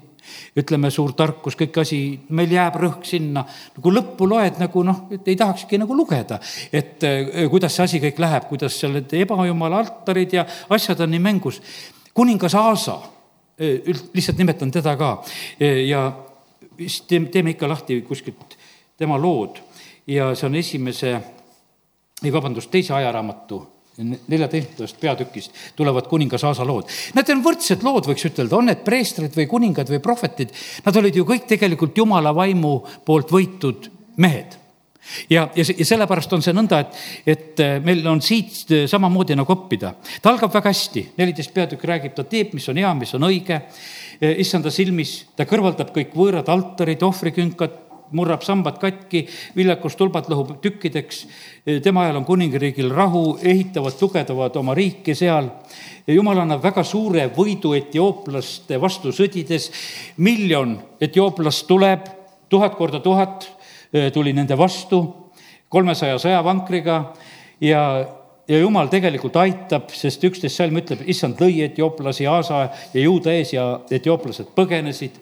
ütleme, 0.57 0.91
suur 0.91 1.13
tarkus, 1.17 1.57
kõik 1.59 1.81
asi, 1.83 1.99
meil 2.37 2.53
jääb 2.53 2.79
rõhk 2.81 3.05
sinna. 3.07 3.45
nagu 3.77 3.93
lõppu 3.93 4.29
loed 4.29 4.61
nagu 4.61 4.83
noh, 4.83 5.03
et 5.11 5.29
ei 5.29 5.37
tahakski 5.37 5.79
nagu 5.79 5.97
lugeda, 5.97 6.41
et 6.73 7.05
eh, 7.05 7.49
kuidas 7.51 7.75
see 7.77 7.85
asi 7.85 8.01
kõik 8.01 8.19
läheb, 8.23 8.49
kuidas 8.49 8.79
seal 8.81 8.97
need 8.97 9.13
ebajumala 9.13 9.83
altarid 9.85 10.33
ja 10.33 10.47
asjad 10.71 11.01
on 11.01 11.11
nii 11.11 11.23
mängus. 11.23 11.61
kuningas 12.15 12.55
Aasa, 12.55 12.99
eh, 13.59 13.81
lihtsalt 14.15 14.39
nimetan 14.39 14.71
teda 14.71 14.97
ka 14.97 15.23
eh, 15.61 15.87
ja 15.89 16.13
vist 16.79 17.07
teeme 17.09 17.51
ikka 17.51 17.69
lahti 17.69 18.03
kuskilt 18.03 18.57
tema 18.97 19.19
lood 19.19 19.61
ja 20.07 20.35
see 20.35 20.47
on 20.47 20.55
esimese, 20.55 21.21
ei 22.23 22.33
vabandust, 22.33 22.71
teise 22.71 22.95
ajaraamatu 22.95 23.76
neljateistkümnendast 23.99 25.01
peatükist 25.01 25.63
tulevad 25.77 26.09
kuningas 26.11 26.45
Aasa 26.45 26.67
lood. 26.67 26.91
Nad 27.17 27.31
on 27.33 27.43
võrdsed 27.45 27.85
lood, 27.87 28.09
võiks 28.11 28.29
ütelda, 28.29 28.59
on 28.59 28.71
need 28.71 28.85
preestrid 28.85 29.37
või 29.37 29.49
kuningad 29.51 29.91
või 29.93 30.03
prohvetid, 30.05 30.53
nad 30.85 31.01
olid 31.01 31.17
ju 31.17 31.25
kõik 31.29 31.49
tegelikult 31.49 31.97
jumala 31.97 32.35
vaimu 32.37 32.79
poolt 33.09 33.33
võitud 33.33 33.91
mehed 34.21 34.59
ja, 35.31 35.49
ja, 35.57 35.65
ja 35.79 35.87
sellepärast 35.87 36.33
on 36.37 36.45
see 36.45 36.55
nõnda, 36.57 36.81
et, 36.83 36.99
et 37.27 37.63
äh, 37.63 37.77
meil 37.85 38.05
on 38.11 38.21
siit 38.25 38.65
äh, 38.75 38.85
samamoodi 38.91 39.37
nagu 39.39 39.55
õppida. 39.55 39.93
ta 40.23 40.33
algab 40.33 40.55
väga 40.55 40.73
hästi, 40.73 41.07
neliteist 41.19 41.55
peatükk 41.55 41.87
räägib, 41.89 42.15
ta 42.17 42.27
teeb, 42.29 42.55
mis 42.57 42.69
on 42.73 42.81
hea, 42.81 42.93
mis 42.99 43.15
on 43.19 43.27
õige. 43.29 43.61
Äh, 44.17 44.37
issanda 44.43 44.73
silmis, 44.75 45.19
ta 45.37 45.47
kõrvaldab 45.49 45.93
kõik 45.95 46.15
võõrad 46.17 46.51
altarid, 46.53 47.05
ohvrikünkad, 47.07 47.86
murrab 48.15 48.43
sambad 48.47 48.79
katki, 48.81 49.25
viljakustulbad 49.57 50.29
lõhub 50.31 50.57
tükkideks. 50.63 51.27
tema 51.83 52.05
ajal 52.05 52.21
on 52.21 52.25
kuningriigil 52.25 52.91
rahu, 52.95 53.39
ehitavad, 53.43 53.97
tugevdavad 53.99 54.57
oma 54.57 54.75
riiki 54.75 55.15
seal. 55.15 55.51
jumal 56.07 56.39
annab 56.39 56.63
väga 56.63 56.85
suure 56.85 57.27
võidu 57.37 57.75
etiooplaste 57.75 58.81
vastu 58.81 59.13
sõdides. 59.13 59.71
miljon 60.17 60.79
etiooplast 61.01 61.67
tuleb, 61.67 62.07
tuhat 62.49 62.75
korda 62.75 63.01
tuhat 63.01 63.51
eh, 63.93 64.13
tuli 64.13 64.33
nende 64.33 64.57
vastu, 64.59 65.31
kolmesaja 65.69 66.19
sõjavankriga 66.19 67.13
ja 67.61 68.07
ja 68.49 68.59
jumal 68.59 68.87
tegelikult 68.87 69.37
aitab, 69.43 69.91
sest 69.91 70.23
üksteist 70.23 70.61
salm 70.61 70.79
ütleb, 70.79 71.03
issand 71.11 71.41
lõi 71.43 71.65
etiooplasi 71.67 72.29
Aasa 72.31 72.69
ja 72.95 73.01
juuda 73.01 73.35
ees 73.35 73.53
ja 73.57 73.81
etiooplased 73.91 74.53
põgenesid 74.55 75.19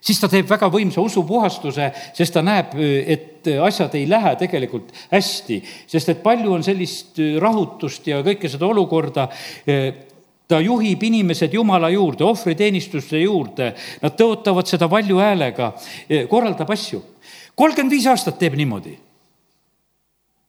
siis 0.00 0.20
ta 0.20 0.28
teeb 0.32 0.48
väga 0.48 0.70
võimsa 0.72 1.02
usupuhastuse, 1.04 1.90
sest 2.16 2.34
ta 2.34 2.42
näeb, 2.44 2.76
et 2.80 3.48
asjad 3.64 3.94
ei 3.98 4.06
lähe 4.08 4.34
tegelikult 4.40 4.92
hästi, 5.12 5.60
sest 5.90 6.14
et 6.14 6.22
palju 6.22 6.54
on 6.56 6.64
sellist 6.64 7.20
rahutust 7.40 8.08
ja 8.08 8.22
kõike 8.24 8.48
seda 8.48 8.68
olukorda 8.68 9.28
ta 10.50 10.60
juhib 10.60 11.02
inimesed 11.02 11.54
Jumala 11.54 11.90
juurde, 11.94 12.24
ohvriteenistuste 12.26 13.20
juurde, 13.22 13.70
nad 14.02 14.16
tõotavad 14.18 14.66
seda 14.66 14.88
valju 14.90 15.20
häälega, 15.22 15.72
korraldab 16.28 16.70
asju. 16.74 17.02
kolmkümmend 17.54 17.92
viis 17.92 18.06
aastat 18.06 18.38
teeb 18.38 18.56
niimoodi. 18.58 18.98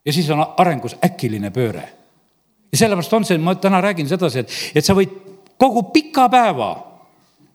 ja 0.04 0.12
siis 0.12 0.30
on 0.30 0.42
arengus 0.56 0.96
äkiline 1.04 1.50
pööre. 1.50 1.88
ja 2.72 2.78
sellepärast 2.78 3.12
on 3.12 3.24
see, 3.24 3.38
ma 3.38 3.54
täna 3.54 3.80
räägin 3.80 4.08
sedasi, 4.08 4.38
et, 4.38 4.50
et 4.74 4.84
sa 4.84 4.94
võid 4.94 5.14
kogu 5.56 5.82
pika 5.92 6.28
päeva 6.28 6.74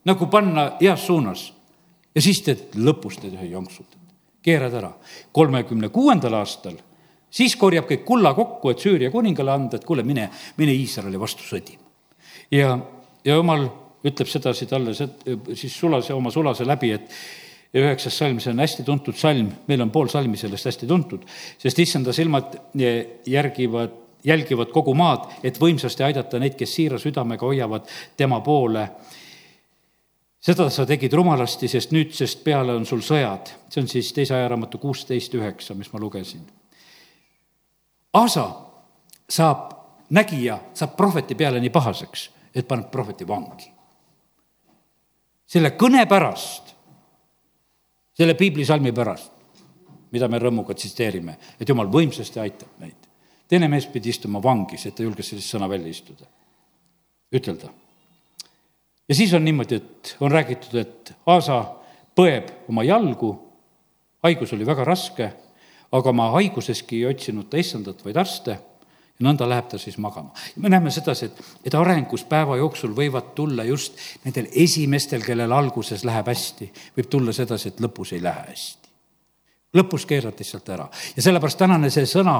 nagu 0.06 0.28
panna 0.28 0.72
heas 0.80 1.06
suunas 1.08 1.57
ja 2.18 2.24
siis 2.26 2.42
teed 2.42 2.78
lõpus 2.82 3.20
teed 3.22 3.36
ühe 3.38 3.52
jonksu, 3.52 3.86
keerad 4.42 4.74
ära. 4.80 4.92
kolmekümne 5.32 5.92
kuuendal 5.94 6.40
aastal, 6.40 6.78
siis 7.30 7.56
korjab 7.56 7.86
kõik 7.90 8.06
kulla 8.08 8.34
kokku, 8.34 8.72
et 8.72 8.82
Süüria 8.82 9.12
kuningale 9.14 9.54
anda, 9.54 9.78
et 9.78 9.86
kuule, 9.86 10.04
mine, 10.04 10.30
mine 10.58 10.74
Iisraeli 10.74 11.20
vastu 11.20 11.46
sõdima. 11.46 11.84
ja, 12.52 12.78
ja 13.24 13.36
jumal 13.36 13.68
ütleb 14.08 14.30
sedasi 14.30 14.66
talle, 14.70 14.96
siis 14.96 15.76
sulase, 15.76 16.14
oma 16.14 16.32
sulase 16.32 16.66
läbi, 16.66 16.92
et 16.96 17.12
üheksas 17.78 18.18
salm, 18.18 18.40
see 18.40 18.54
on 18.54 18.64
hästi 18.64 18.86
tuntud 18.88 19.18
salm, 19.20 19.52
meil 19.68 19.84
on 19.84 19.92
pool 19.94 20.10
salmi 20.10 20.40
sellest 20.40 20.70
hästi 20.70 20.88
tuntud, 20.90 21.26
sest 21.60 21.80
issanda 21.84 22.14
silmad 22.16 22.56
järgivad, 23.28 23.94
jälgivad 24.26 24.72
kogu 24.74 24.96
maad, 24.98 25.28
et 25.46 25.60
võimsasti 25.62 26.06
aidata 26.08 26.40
neid, 26.40 26.56
kes 26.58 26.74
siira 26.80 26.98
südamega 27.02 27.46
hoiavad 27.46 27.90
tema 28.18 28.40
poole 28.46 28.88
seda 30.40 30.70
sa 30.70 30.86
tegid 30.86 31.14
rumalasti, 31.14 31.68
sest 31.68 31.94
nüüdsest 31.96 32.44
peale 32.46 32.76
on 32.76 32.86
sul 32.86 33.02
sõjad. 33.02 33.54
see 33.70 33.82
on 33.82 33.88
siis 33.88 34.14
teise 34.14 34.36
ajaraamatu 34.36 34.78
kuusteist 34.78 35.34
üheksa, 35.34 35.74
mis 35.74 35.92
ma 35.94 36.00
lugesin. 36.00 36.46
Asa 38.14 38.48
saab, 39.30 39.74
nägija 40.10 40.60
saab 40.74 40.96
prohveti 40.98 41.36
peale 41.36 41.60
nii 41.60 41.70
pahaseks, 41.70 42.30
et 42.56 42.68
paneb 42.68 42.92
prohveti 42.92 43.28
vangi. 43.28 43.72
selle 45.48 45.70
kõne 45.80 46.06
pärast, 46.08 46.76
selle 48.14 48.34
piiblisalmi 48.34 48.92
pärast, 48.92 49.32
mida 50.12 50.28
me 50.28 50.40
rõõmuga 50.40 50.74
tsiteerime, 50.76 51.38
et 51.60 51.70
jumal 51.70 51.88
võimsasti 51.88 52.40
aitab 52.40 52.80
meid. 52.80 52.96
teine 53.48 53.68
mees 53.68 53.86
pidi 53.86 54.10
istuma 54.10 54.44
vangis, 54.44 54.86
et 54.86 54.96
ta 54.96 55.04
julges 55.04 55.30
sellist 55.30 55.50
sõna 55.50 55.70
välja 55.70 55.90
istuda, 55.90 56.26
ütelda 57.32 57.70
ja 59.10 59.16
siis 59.16 59.34
on 59.34 59.46
niimoodi, 59.46 59.76
et 59.76 60.16
on 60.20 60.32
räägitud, 60.32 60.76
et 60.80 61.14
Aasa 61.26 61.64
põeb 62.16 62.50
oma 62.70 62.84
jalgu, 62.84 63.34
haigus 64.24 64.54
oli 64.54 64.66
väga 64.66 64.86
raske, 64.88 65.30
aga 65.92 66.10
oma 66.10 66.32
haiguseski 66.36 67.02
ei 67.02 67.12
otsinud 67.12 67.50
ta 67.50 67.60
issandat, 67.62 68.04
vaid 68.06 68.18
arste 68.18 68.58
ja 69.18 69.26
nõnda 69.26 69.48
läheb 69.50 69.70
ta 69.72 69.80
siis 69.82 69.98
magama. 69.98 70.34
me 70.56 70.70
näeme 70.70 70.92
sedasi, 70.92 71.26
et, 71.26 71.40
et 71.66 71.76
arengus 71.76 72.24
päeva 72.30 72.58
jooksul 72.58 72.94
võivad 72.96 73.34
tulla 73.36 73.64
just 73.64 73.98
nendel 74.26 74.50
esimestel, 74.52 75.24
kellel 75.26 75.52
alguses 75.52 76.06
läheb 76.06 76.28
hästi, 76.28 76.72
võib 76.98 77.10
tulla 77.10 77.34
sedasi, 77.34 77.74
et 77.74 77.82
lõpus 77.82 78.14
ei 78.14 78.24
lähe 78.24 78.52
hästi. 78.52 78.87
Lõpus 79.78 80.06
keerad 80.10 80.38
lihtsalt 80.40 80.70
ära 80.74 80.88
ja 81.16 81.24
sellepärast 81.24 81.60
tänane 81.60 81.90
see 81.94 82.08
sõna, 82.10 82.40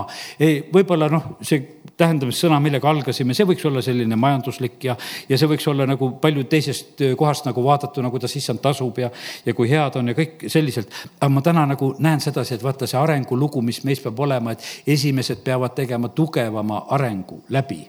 võib-olla 0.74 1.10
noh, 1.12 1.36
see 1.46 1.78
tähendamissõna, 1.98 2.60
millega 2.62 2.90
algasime, 2.90 3.34
see 3.34 3.48
võiks 3.50 3.66
olla 3.66 3.82
selline 3.82 4.18
majanduslik 4.20 4.84
ja, 4.86 4.96
ja 5.30 5.38
see 5.40 5.50
võiks 5.50 5.66
olla 5.72 5.88
nagu 5.90 6.12
palju 6.22 6.46
teisest 6.50 7.02
kohast 7.18 7.48
nagu 7.48 7.64
vaadatuna, 7.66 8.12
kuidas 8.14 8.36
issand 8.38 8.62
tasub 8.62 9.00
ja, 9.02 9.10
ja 9.46 9.56
kui 9.58 9.70
head 9.72 9.98
on 10.00 10.12
ja 10.12 10.18
kõik 10.18 10.48
selliselt. 10.52 10.94
aga 11.20 11.32
ma 11.34 11.44
täna 11.46 11.66
nagu 11.74 11.94
näen 12.04 12.22
sedasi, 12.24 12.56
et 12.56 12.66
vaata 12.66 12.88
see 12.90 13.00
arengulugu, 13.00 13.62
mis 13.66 13.82
meis 13.88 14.02
peab 14.04 14.20
olema, 14.20 14.54
et 14.54 14.94
esimesed 14.98 15.42
peavad 15.46 15.74
tegema 15.78 16.10
tugevama 16.10 16.86
arengu 16.98 17.44
läbi. 17.50 17.82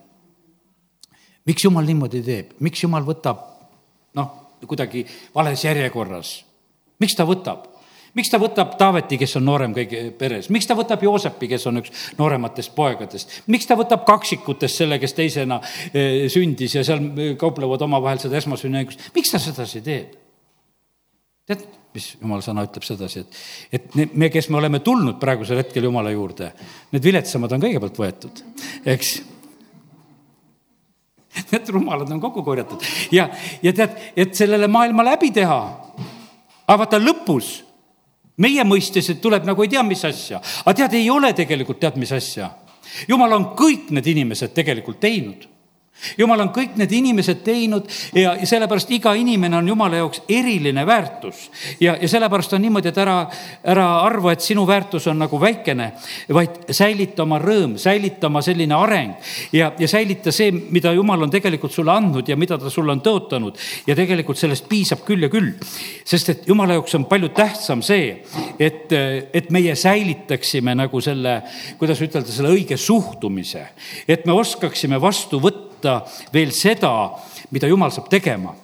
miks 1.46 1.64
jumal 1.64 1.84
niimoodi 1.84 2.22
teeb, 2.22 2.56
miks 2.60 2.82
jumal 2.82 3.04
võtab 3.04 3.44
noh, 4.16 4.30
kuidagi 4.66 5.04
vales 5.34 5.64
järjekorras, 5.64 6.38
miks 7.00 7.16
ta 7.16 7.28
võtab? 7.28 7.77
Miks 8.18 8.32
ta 8.32 8.40
võtab 8.42 8.74
Taaveti, 8.80 9.18
kes 9.20 9.36
on 9.38 9.46
noorem 9.46 9.74
kõigi 9.76 10.02
peres, 10.18 10.50
miks 10.54 10.66
ta 10.68 10.76
võtab 10.78 11.02
Joosepi, 11.06 11.48
kes 11.52 11.66
on 11.70 11.80
üks 11.82 12.04
noorematest 12.18 12.74
poegadest, 12.76 13.40
miks 13.52 13.68
ta 13.68 13.78
võtab 13.78 14.04
kaksikutest 14.08 14.82
selle, 14.82 14.98
kes 15.02 15.14
teisena 15.16 15.60
eh, 15.92 16.26
sündis 16.32 16.74
ja 16.78 16.84
seal 16.86 17.04
eh, 17.14 17.34
kauplevad 17.40 17.84
omavahel 17.86 18.20
seda 18.22 18.40
esmasünniõigust, 18.40 19.10
miks 19.16 19.34
ta 19.34 19.42
sedasi 19.42 19.84
teeb? 19.86 20.16
tead, 21.48 21.62
mis 21.96 22.10
jumala 22.18 22.44
sõna 22.44 22.66
ütleb 22.66 22.84
sedasi, 22.84 23.22
et, 23.24 23.38
et 23.78 24.12
me, 24.12 24.28
kes 24.28 24.50
me 24.52 24.58
oleme 24.60 24.82
tulnud 24.84 25.16
praegusel 25.22 25.62
hetkel 25.62 25.86
jumala 25.88 26.12
juurde, 26.12 26.50
need 26.92 27.08
viletsamad 27.08 27.54
on 27.56 27.64
kõigepealt 27.64 28.02
võetud, 28.02 28.44
eks 28.84 29.16
Need 31.52 31.68
rumalad 31.70 32.10
on 32.10 32.20
kokku 32.20 32.42
korjatud 32.42 32.82
ja, 33.14 33.28
ja 33.62 33.72
tead, 33.76 33.96
et 34.18 34.32
sellele 34.34 34.66
maailma 34.66 35.04
läbi 35.06 35.30
teha. 35.30 35.58
aga 36.66 36.78
vaata 36.82 36.98
lõpus 36.98 37.67
meie 38.38 38.64
mõistes, 38.64 39.10
et 39.10 39.20
tuleb 39.22 39.46
nagu 39.48 39.62
ei 39.62 39.70
tea, 39.72 39.82
mis 39.86 40.04
asja, 40.04 40.40
aga 40.64 40.74
tead, 40.82 40.96
ei 40.98 41.10
ole 41.10 41.32
tegelikult 41.36 41.80
tead, 41.82 41.98
mis 42.00 42.12
asja. 42.12 42.50
jumal 43.08 43.32
on 43.36 43.52
kõik 43.58 43.90
need 43.94 44.06
inimesed 44.14 44.54
tegelikult 44.56 45.00
teinud 45.00 45.46
jumal 46.18 46.40
on 46.44 46.50
kõik 46.54 46.76
need 46.78 46.92
inimesed 46.94 47.42
teinud 47.46 47.88
ja, 48.14 48.34
ja 48.38 48.46
sellepärast 48.46 48.90
iga 48.94 49.12
inimene 49.18 49.58
on 49.58 49.68
jumala 49.68 50.00
jaoks 50.00 50.22
eriline 50.28 50.84
väärtus. 50.86 51.48
ja, 51.80 51.96
ja 52.00 52.08
sellepärast 52.08 52.52
on 52.52 52.62
niimoodi, 52.62 52.88
et 52.92 53.00
ära, 53.02 53.18
ära 53.64 53.86
arva, 54.04 54.32
et 54.32 54.44
sinu 54.44 54.66
väärtus 54.66 55.06
on 55.10 55.18
nagu 55.18 55.40
väikene, 55.40 55.90
vaid 56.34 56.70
säilita 56.74 57.24
oma 57.24 57.40
rõõm, 57.42 57.76
säilita 57.80 58.28
oma 58.30 58.42
selline 58.44 58.74
areng 58.74 59.14
ja, 59.52 59.72
ja 59.78 59.88
säilita 59.88 60.32
see, 60.34 60.52
mida 60.52 60.92
jumal 60.96 61.26
on 61.26 61.32
tegelikult 61.32 61.74
sulle 61.74 61.92
andnud 61.94 62.28
ja 62.28 62.36
mida 62.36 62.58
ta 62.58 62.70
sulle 62.70 62.92
on 62.94 63.02
tõotanud. 63.04 63.58
ja 63.86 63.96
tegelikult 63.98 64.38
sellest 64.38 64.68
piisab 64.68 65.04
küll 65.06 65.26
ja 65.26 65.32
küll. 65.32 65.52
sest 66.04 66.28
et 66.34 66.48
jumala 66.48 66.78
jaoks 66.78 66.94
on 66.98 67.08
palju 67.10 67.32
tähtsam 67.36 67.82
see, 67.82 68.22
et, 68.58 68.92
et 69.34 69.50
meie 69.54 69.74
säilitaksime 69.76 70.74
nagu 70.78 71.00
selle, 71.00 71.40
kuidas 71.78 72.02
ütelda, 72.04 72.32
selle 72.32 72.52
õige 72.54 72.76
suhtumise. 72.76 73.66
et 74.08 74.26
me 74.26 74.36
oskaksime 74.36 75.00
vastu 75.00 75.40
võtta 75.42 75.67
võtta 75.78 76.02
veel 76.32 76.52
seda, 76.52 77.14
mida 77.50 77.68
jumal 77.68 77.90
saab 77.94 78.08
tegema. 78.10 78.54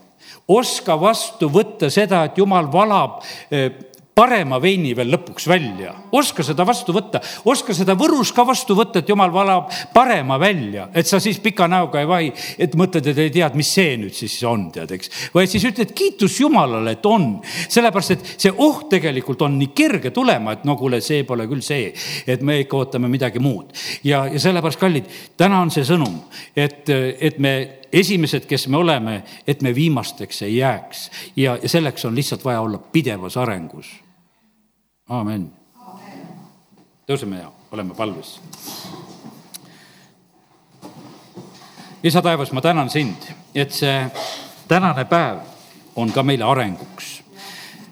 oska 0.49 0.99
vastu 1.01 1.49
võtta 1.49 1.89
seda, 1.91 2.25
et 2.25 2.37
jumal 2.37 2.67
valab 2.69 3.23
eh, 3.51 3.71
parema 4.15 4.61
veini 4.63 4.93
veel 4.97 5.11
lõpuks 5.11 5.49
välja. 5.51 5.95
oska 6.15 6.45
seda 6.47 6.65
vastu 6.67 6.95
võtta, 6.95 7.21
oska 7.51 7.75
seda 7.75 7.97
Võrus 7.99 8.31
ka 8.35 8.45
vastu 8.47 8.77
võtta, 8.79 9.03
et 9.03 9.09
jumal 9.11 9.33
valab 9.35 9.71
parema 9.95 10.39
välja, 10.39 10.89
et 10.95 11.07
sa 11.07 11.19
siis 11.21 11.41
pika 11.43 11.67
näoga 11.69 12.01
ei 12.01 12.07
vahi, 12.09 12.33
et 12.59 12.77
mõtled, 12.79 13.07
et 13.11 13.19
ei 13.19 13.33
tea, 13.35 13.49
et 13.51 13.59
mis 13.59 13.73
see 13.75 13.97
nüüd 13.99 14.15
siis 14.15 14.37
on, 14.47 14.69
tead, 14.75 14.95
eks. 14.95 15.11
vaid 15.35 15.51
siis 15.51 15.67
ütled 15.67 15.91
kiitus 15.97 16.39
Jumalale, 16.41 16.95
et 16.95 17.07
on, 17.11 17.41
sellepärast 17.69 18.15
et 18.15 18.31
see 18.37 18.53
oht 18.55 18.87
tegelikult 18.95 19.43
on 19.43 19.59
nii 19.59 19.73
kerge 19.75 20.15
tulema, 20.15 20.55
et 20.55 20.65
no 20.69 20.79
kuule, 20.79 21.03
see 21.03 21.27
pole 21.27 21.49
küll 21.51 21.65
see, 21.65 21.91
et 22.27 22.43
me 22.43 22.61
ikka 22.63 22.85
ootame 22.85 23.11
midagi 23.11 23.43
muud. 23.43 23.75
ja, 24.05 24.25
ja 24.31 24.41
sellepärast, 24.41 24.81
kallid, 24.81 25.11
täna 25.37 25.59
on 25.65 25.75
see 25.75 25.87
sõnum, 25.87 26.21
et, 26.55 26.87
et 26.87 27.43
me 27.43 27.55
esimesed, 27.95 28.47
kes 28.47 28.69
me 28.71 28.79
oleme, 28.79 29.21
et 29.47 29.63
me 29.63 29.75
viimasteks 29.75 30.43
ei 30.47 30.57
jääks 30.61 31.05
ja, 31.37 31.59
ja 31.59 31.69
selleks 31.69 32.07
on 32.07 32.15
lihtsalt 32.15 32.45
vaja 32.47 32.63
olla 32.63 32.79
pidevas 32.79 33.37
arengus 33.39 34.04
aamen. 35.09 35.53
tõuseme 37.07 37.37
ja 37.37 37.51
oleme 37.73 37.95
palves. 37.95 38.41
isa 42.03 42.23
taevas, 42.23 42.53
ma 42.53 42.61
tänan 42.61 42.91
sind, 42.91 43.17
et 43.55 43.73
see 43.73 44.11
tänane 44.69 45.05
päev 45.05 45.39
on 45.97 46.13
ka 46.13 46.23
meile 46.23 46.45
arenguks 46.45 47.23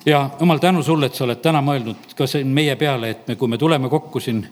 ja 0.07 0.31
jumal, 0.41 0.59
tänu 0.59 0.83
sulle, 0.83 1.07
et 1.07 1.15
sa 1.15 1.25
oled 1.25 1.41
täna 1.45 1.61
mõelnud 1.61 2.17
ka 2.17 2.27
siin 2.27 2.49
meie 2.49 2.77
peale, 2.77 3.11
et 3.11 3.29
me, 3.29 3.37
kui 3.37 3.49
me 3.49 3.59
tuleme 3.59 3.89
kokku 3.89 4.21
siin 4.21 4.47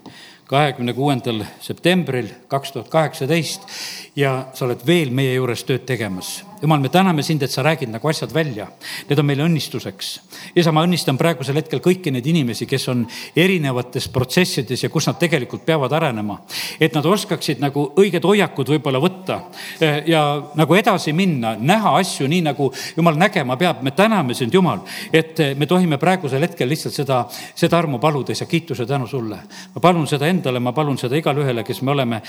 kahekümne 0.44 0.92
kuuendal 0.92 1.44
septembril 1.60 2.28
kaks 2.48 2.72
tuhat 2.72 2.88
kaheksateist 2.88 3.68
ja 4.16 4.46
sa 4.54 4.64
oled 4.64 4.86
veel 4.86 5.10
meie 5.10 5.34
juures 5.34 5.64
tööd 5.64 5.88
tegemas 5.88 6.42
jumal, 6.62 6.80
me 6.80 6.88
täname 6.88 7.22
sind, 7.22 7.42
et 7.42 7.50
sa 7.50 7.62
räägid 7.62 7.88
nagu 7.90 8.08
asjad 8.08 8.32
välja. 8.34 8.66
Need 9.08 9.18
on 9.18 9.26
meile 9.26 9.44
õnnistuseks. 9.44 10.20
isa, 10.56 10.72
ma 10.72 10.84
õnnistan 10.84 11.18
praegusel 11.18 11.56
hetkel 11.56 11.80
kõiki 11.80 12.12
neid 12.12 12.26
inimesi, 12.26 12.66
kes 12.66 12.88
on 12.88 13.06
erinevates 13.36 14.08
protsessides 14.08 14.82
ja 14.82 14.90
kus 14.90 15.06
nad 15.06 15.18
tegelikult 15.18 15.64
peavad 15.66 15.92
arenema. 15.92 16.40
et 16.80 16.94
nad 16.94 17.06
oskaksid 17.06 17.60
nagu 17.60 17.92
õiged 17.96 18.24
hoiakud 18.24 18.68
võib-olla 18.68 19.00
võtta 19.00 19.40
eh, 19.80 20.02
ja 20.06 20.42
nagu 20.54 20.74
edasi 20.74 21.12
minna, 21.12 21.56
näha 21.56 21.94
asju 21.98 22.28
nii, 22.28 22.42
nagu 22.42 22.72
jumal 22.96 23.16
nägema 23.16 23.56
peab. 23.56 23.82
me 23.82 23.90
täname 23.90 24.34
sind, 24.34 24.54
Jumal, 24.54 24.80
et 25.12 25.40
eh, 25.40 25.54
me 25.54 25.66
tohime 25.66 25.98
praegusel 25.98 26.42
hetkel 26.42 26.68
lihtsalt 26.68 26.94
seda, 26.94 27.24
seda 27.54 27.78
armu 27.78 27.98
paludes 27.98 28.40
ja 28.40 28.46
kiituse 28.46 28.86
tänu 28.86 29.06
sulle. 29.06 29.38
ma 29.74 29.80
palun 29.80 30.06
seda 30.06 30.26
endale, 30.26 30.60
ma 30.60 30.72
palun 30.72 30.98
seda 30.98 31.16
igale 31.16 31.44
ühele, 31.44 31.64
kes 31.64 31.82
me 31.82 31.90
oleme 31.90 32.22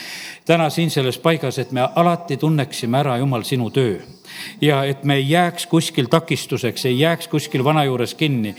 täna 0.45 0.69
siin 0.69 0.89
selles 0.89 1.17
paigas, 1.17 1.57
et 1.59 1.71
me 1.71 1.81
alati 1.95 2.37
tunneksime 2.37 2.97
ära, 2.97 3.17
Jumal, 3.17 3.43
sinu 3.43 3.69
töö 3.69 3.99
ja 4.61 4.83
et 4.83 5.03
me 5.03 5.15
ei 5.15 5.29
jääks 5.29 5.65
kuskil 5.67 6.09
takistuseks, 6.11 6.85
ei 6.85 6.99
jääks 6.99 7.27
kuskil 7.27 7.63
vana 7.63 7.83
juures 7.83 8.13
kinni. 8.15 8.55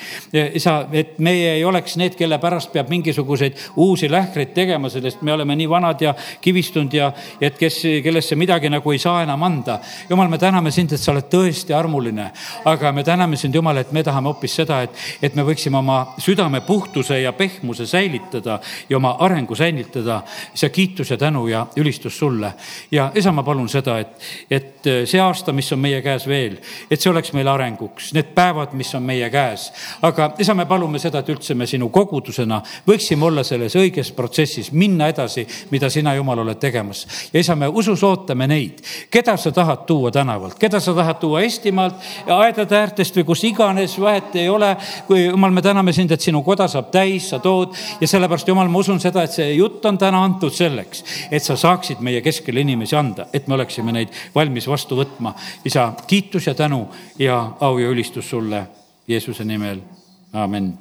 isa, 0.55 0.87
et 0.93 1.19
meie 1.19 1.55
ei 1.55 1.65
oleks 1.65 1.97
need, 1.97 2.17
kelle 2.19 2.39
pärast 2.39 2.73
peab 2.73 2.89
mingisuguseid 2.89 3.59
uusi 3.77 4.11
lähkreid 4.11 4.55
tegema, 4.55 4.89
sest 4.89 5.23
me 5.23 5.33
oleme 5.33 5.57
nii 5.57 5.69
vanad 5.69 6.01
ja 6.01 6.15
kivistunud 6.41 6.93
ja 6.95 7.13
et 7.41 7.59
kes, 7.59 7.83
kellesse 8.03 8.37
midagi 8.37 8.71
nagu 8.71 8.93
ei 8.93 8.99
saa 8.99 9.23
enam 9.23 9.43
anda. 9.43 9.79
jumal, 10.11 10.29
me 10.29 10.39
täname 10.39 10.71
sind, 10.71 10.93
et 10.93 11.01
sa 11.01 11.13
oled 11.13 11.29
tõesti 11.31 11.75
armuline, 11.77 12.31
aga 12.65 12.93
me 12.93 13.05
täname 13.05 13.37
sind, 13.37 13.55
Jumal, 13.55 13.77
et 13.77 13.93
me 13.93 14.03
tahame 14.03 14.31
hoopis 14.31 14.55
seda, 14.63 14.81
et, 14.87 14.97
et 15.23 15.35
me 15.37 15.45
võiksime 15.47 15.79
oma 15.79 16.15
südame 16.23 16.63
puhtuse 16.67 17.21
ja 17.21 17.33
pehmuse 17.37 17.87
säilitada 17.87 18.59
ja 18.89 18.97
oma 18.97 19.17
arengu 19.21 19.55
säilitada. 19.55 20.23
see 20.55 20.71
kiitus 20.71 21.11
ja 21.11 21.17
tänu 21.17 21.47
ja 21.49 21.67
ülistus 21.77 22.19
sulle. 22.19 22.53
ja 22.91 23.11
isa, 23.15 23.33
ma 23.33 23.43
palun 23.43 23.69
seda, 23.69 23.99
et, 23.99 24.17
et 24.51 24.91
see 25.05 25.21
aasta, 25.21 25.53
mis 25.53 25.62
mis 25.63 25.73
on 25.73 25.79
meie 25.83 26.01
käes 26.03 26.27
veel, 26.27 26.57
et 26.91 27.01
see 27.01 27.11
oleks 27.13 27.31
meil 27.37 27.49
arenguks, 27.53 28.11
need 28.17 28.33
päevad, 28.35 28.75
mis 28.79 28.91
on 28.99 29.05
meie 29.07 29.29
käes. 29.31 29.69
aga 30.03 30.33
isa, 30.43 30.55
me 30.59 30.67
palume 30.67 30.99
seda, 30.99 31.23
et 31.23 31.31
üldse 31.31 31.55
me 31.55 31.69
sinu 31.71 31.89
kogudusena 31.95 32.59
võiksime 32.89 33.29
olla 33.29 33.45
selles 33.47 33.77
õiges 33.79 34.11
protsessis, 34.17 34.73
minna 34.73 35.09
edasi, 35.13 35.47
mida 35.71 35.91
sina, 35.91 36.17
Jumal, 36.19 36.43
oled 36.43 36.59
tegemas. 36.61 37.07
ja 37.33 37.41
isa, 37.41 37.55
me 37.57 37.69
usus 37.69 38.03
ootame 38.03 38.49
neid, 38.51 38.83
keda 39.11 39.37
sa 39.39 39.53
tahad 39.55 39.87
tuua 39.87 40.11
tänavalt, 40.11 40.59
keda 40.59 40.81
sa 40.81 40.95
tahad 40.97 41.21
tuua 41.23 41.45
Eestimaalt, 41.47 42.03
aedade 42.27 42.79
äärtest 42.79 43.17
või 43.21 43.29
kus 43.31 43.45
iganes, 43.47 43.95
vahet 44.01 44.35
ei 44.37 44.49
ole. 44.49 44.75
kui 45.07 45.27
Jumal, 45.27 45.55
me 45.55 45.63
täname 45.63 45.93
sind, 45.93 46.11
et 46.11 46.21
sinu 46.21 46.43
koda 46.43 46.67
saab 46.69 46.91
täis, 46.91 47.29
sa 47.31 47.39
tood 47.39 47.77
ja 48.01 48.09
sellepärast, 48.09 48.49
Jumal, 48.49 48.71
ma 48.73 48.83
usun 48.83 49.01
seda, 49.01 49.23
et 49.23 49.39
see 49.39 49.55
jutt 49.55 49.85
on 49.87 49.99
täna 49.99 50.25
antud 50.27 50.55
selleks, 50.55 51.05
et 51.31 51.43
sa 51.43 51.57
saaksid 51.57 52.03
meie 52.03 52.23
keskele 52.25 52.65
inimesi 52.67 52.97
anda, 52.99 53.29
et 53.33 53.47
me 53.47 53.55
oleksime 53.55 53.95
neid 53.95 54.11
valmis 54.35 54.67
vastu 54.69 54.99
võtma 54.99 55.35
isa, 55.65 55.93
kiitus 56.07 56.47
ja 56.47 56.55
tänu 56.55 56.89
ja 57.19 57.53
au 57.61 57.79
ja 57.79 57.89
ülistus 57.89 58.31
sulle 58.31 58.67
Jeesuse 59.09 59.45
nimel, 59.45 59.81
amin 60.33 60.79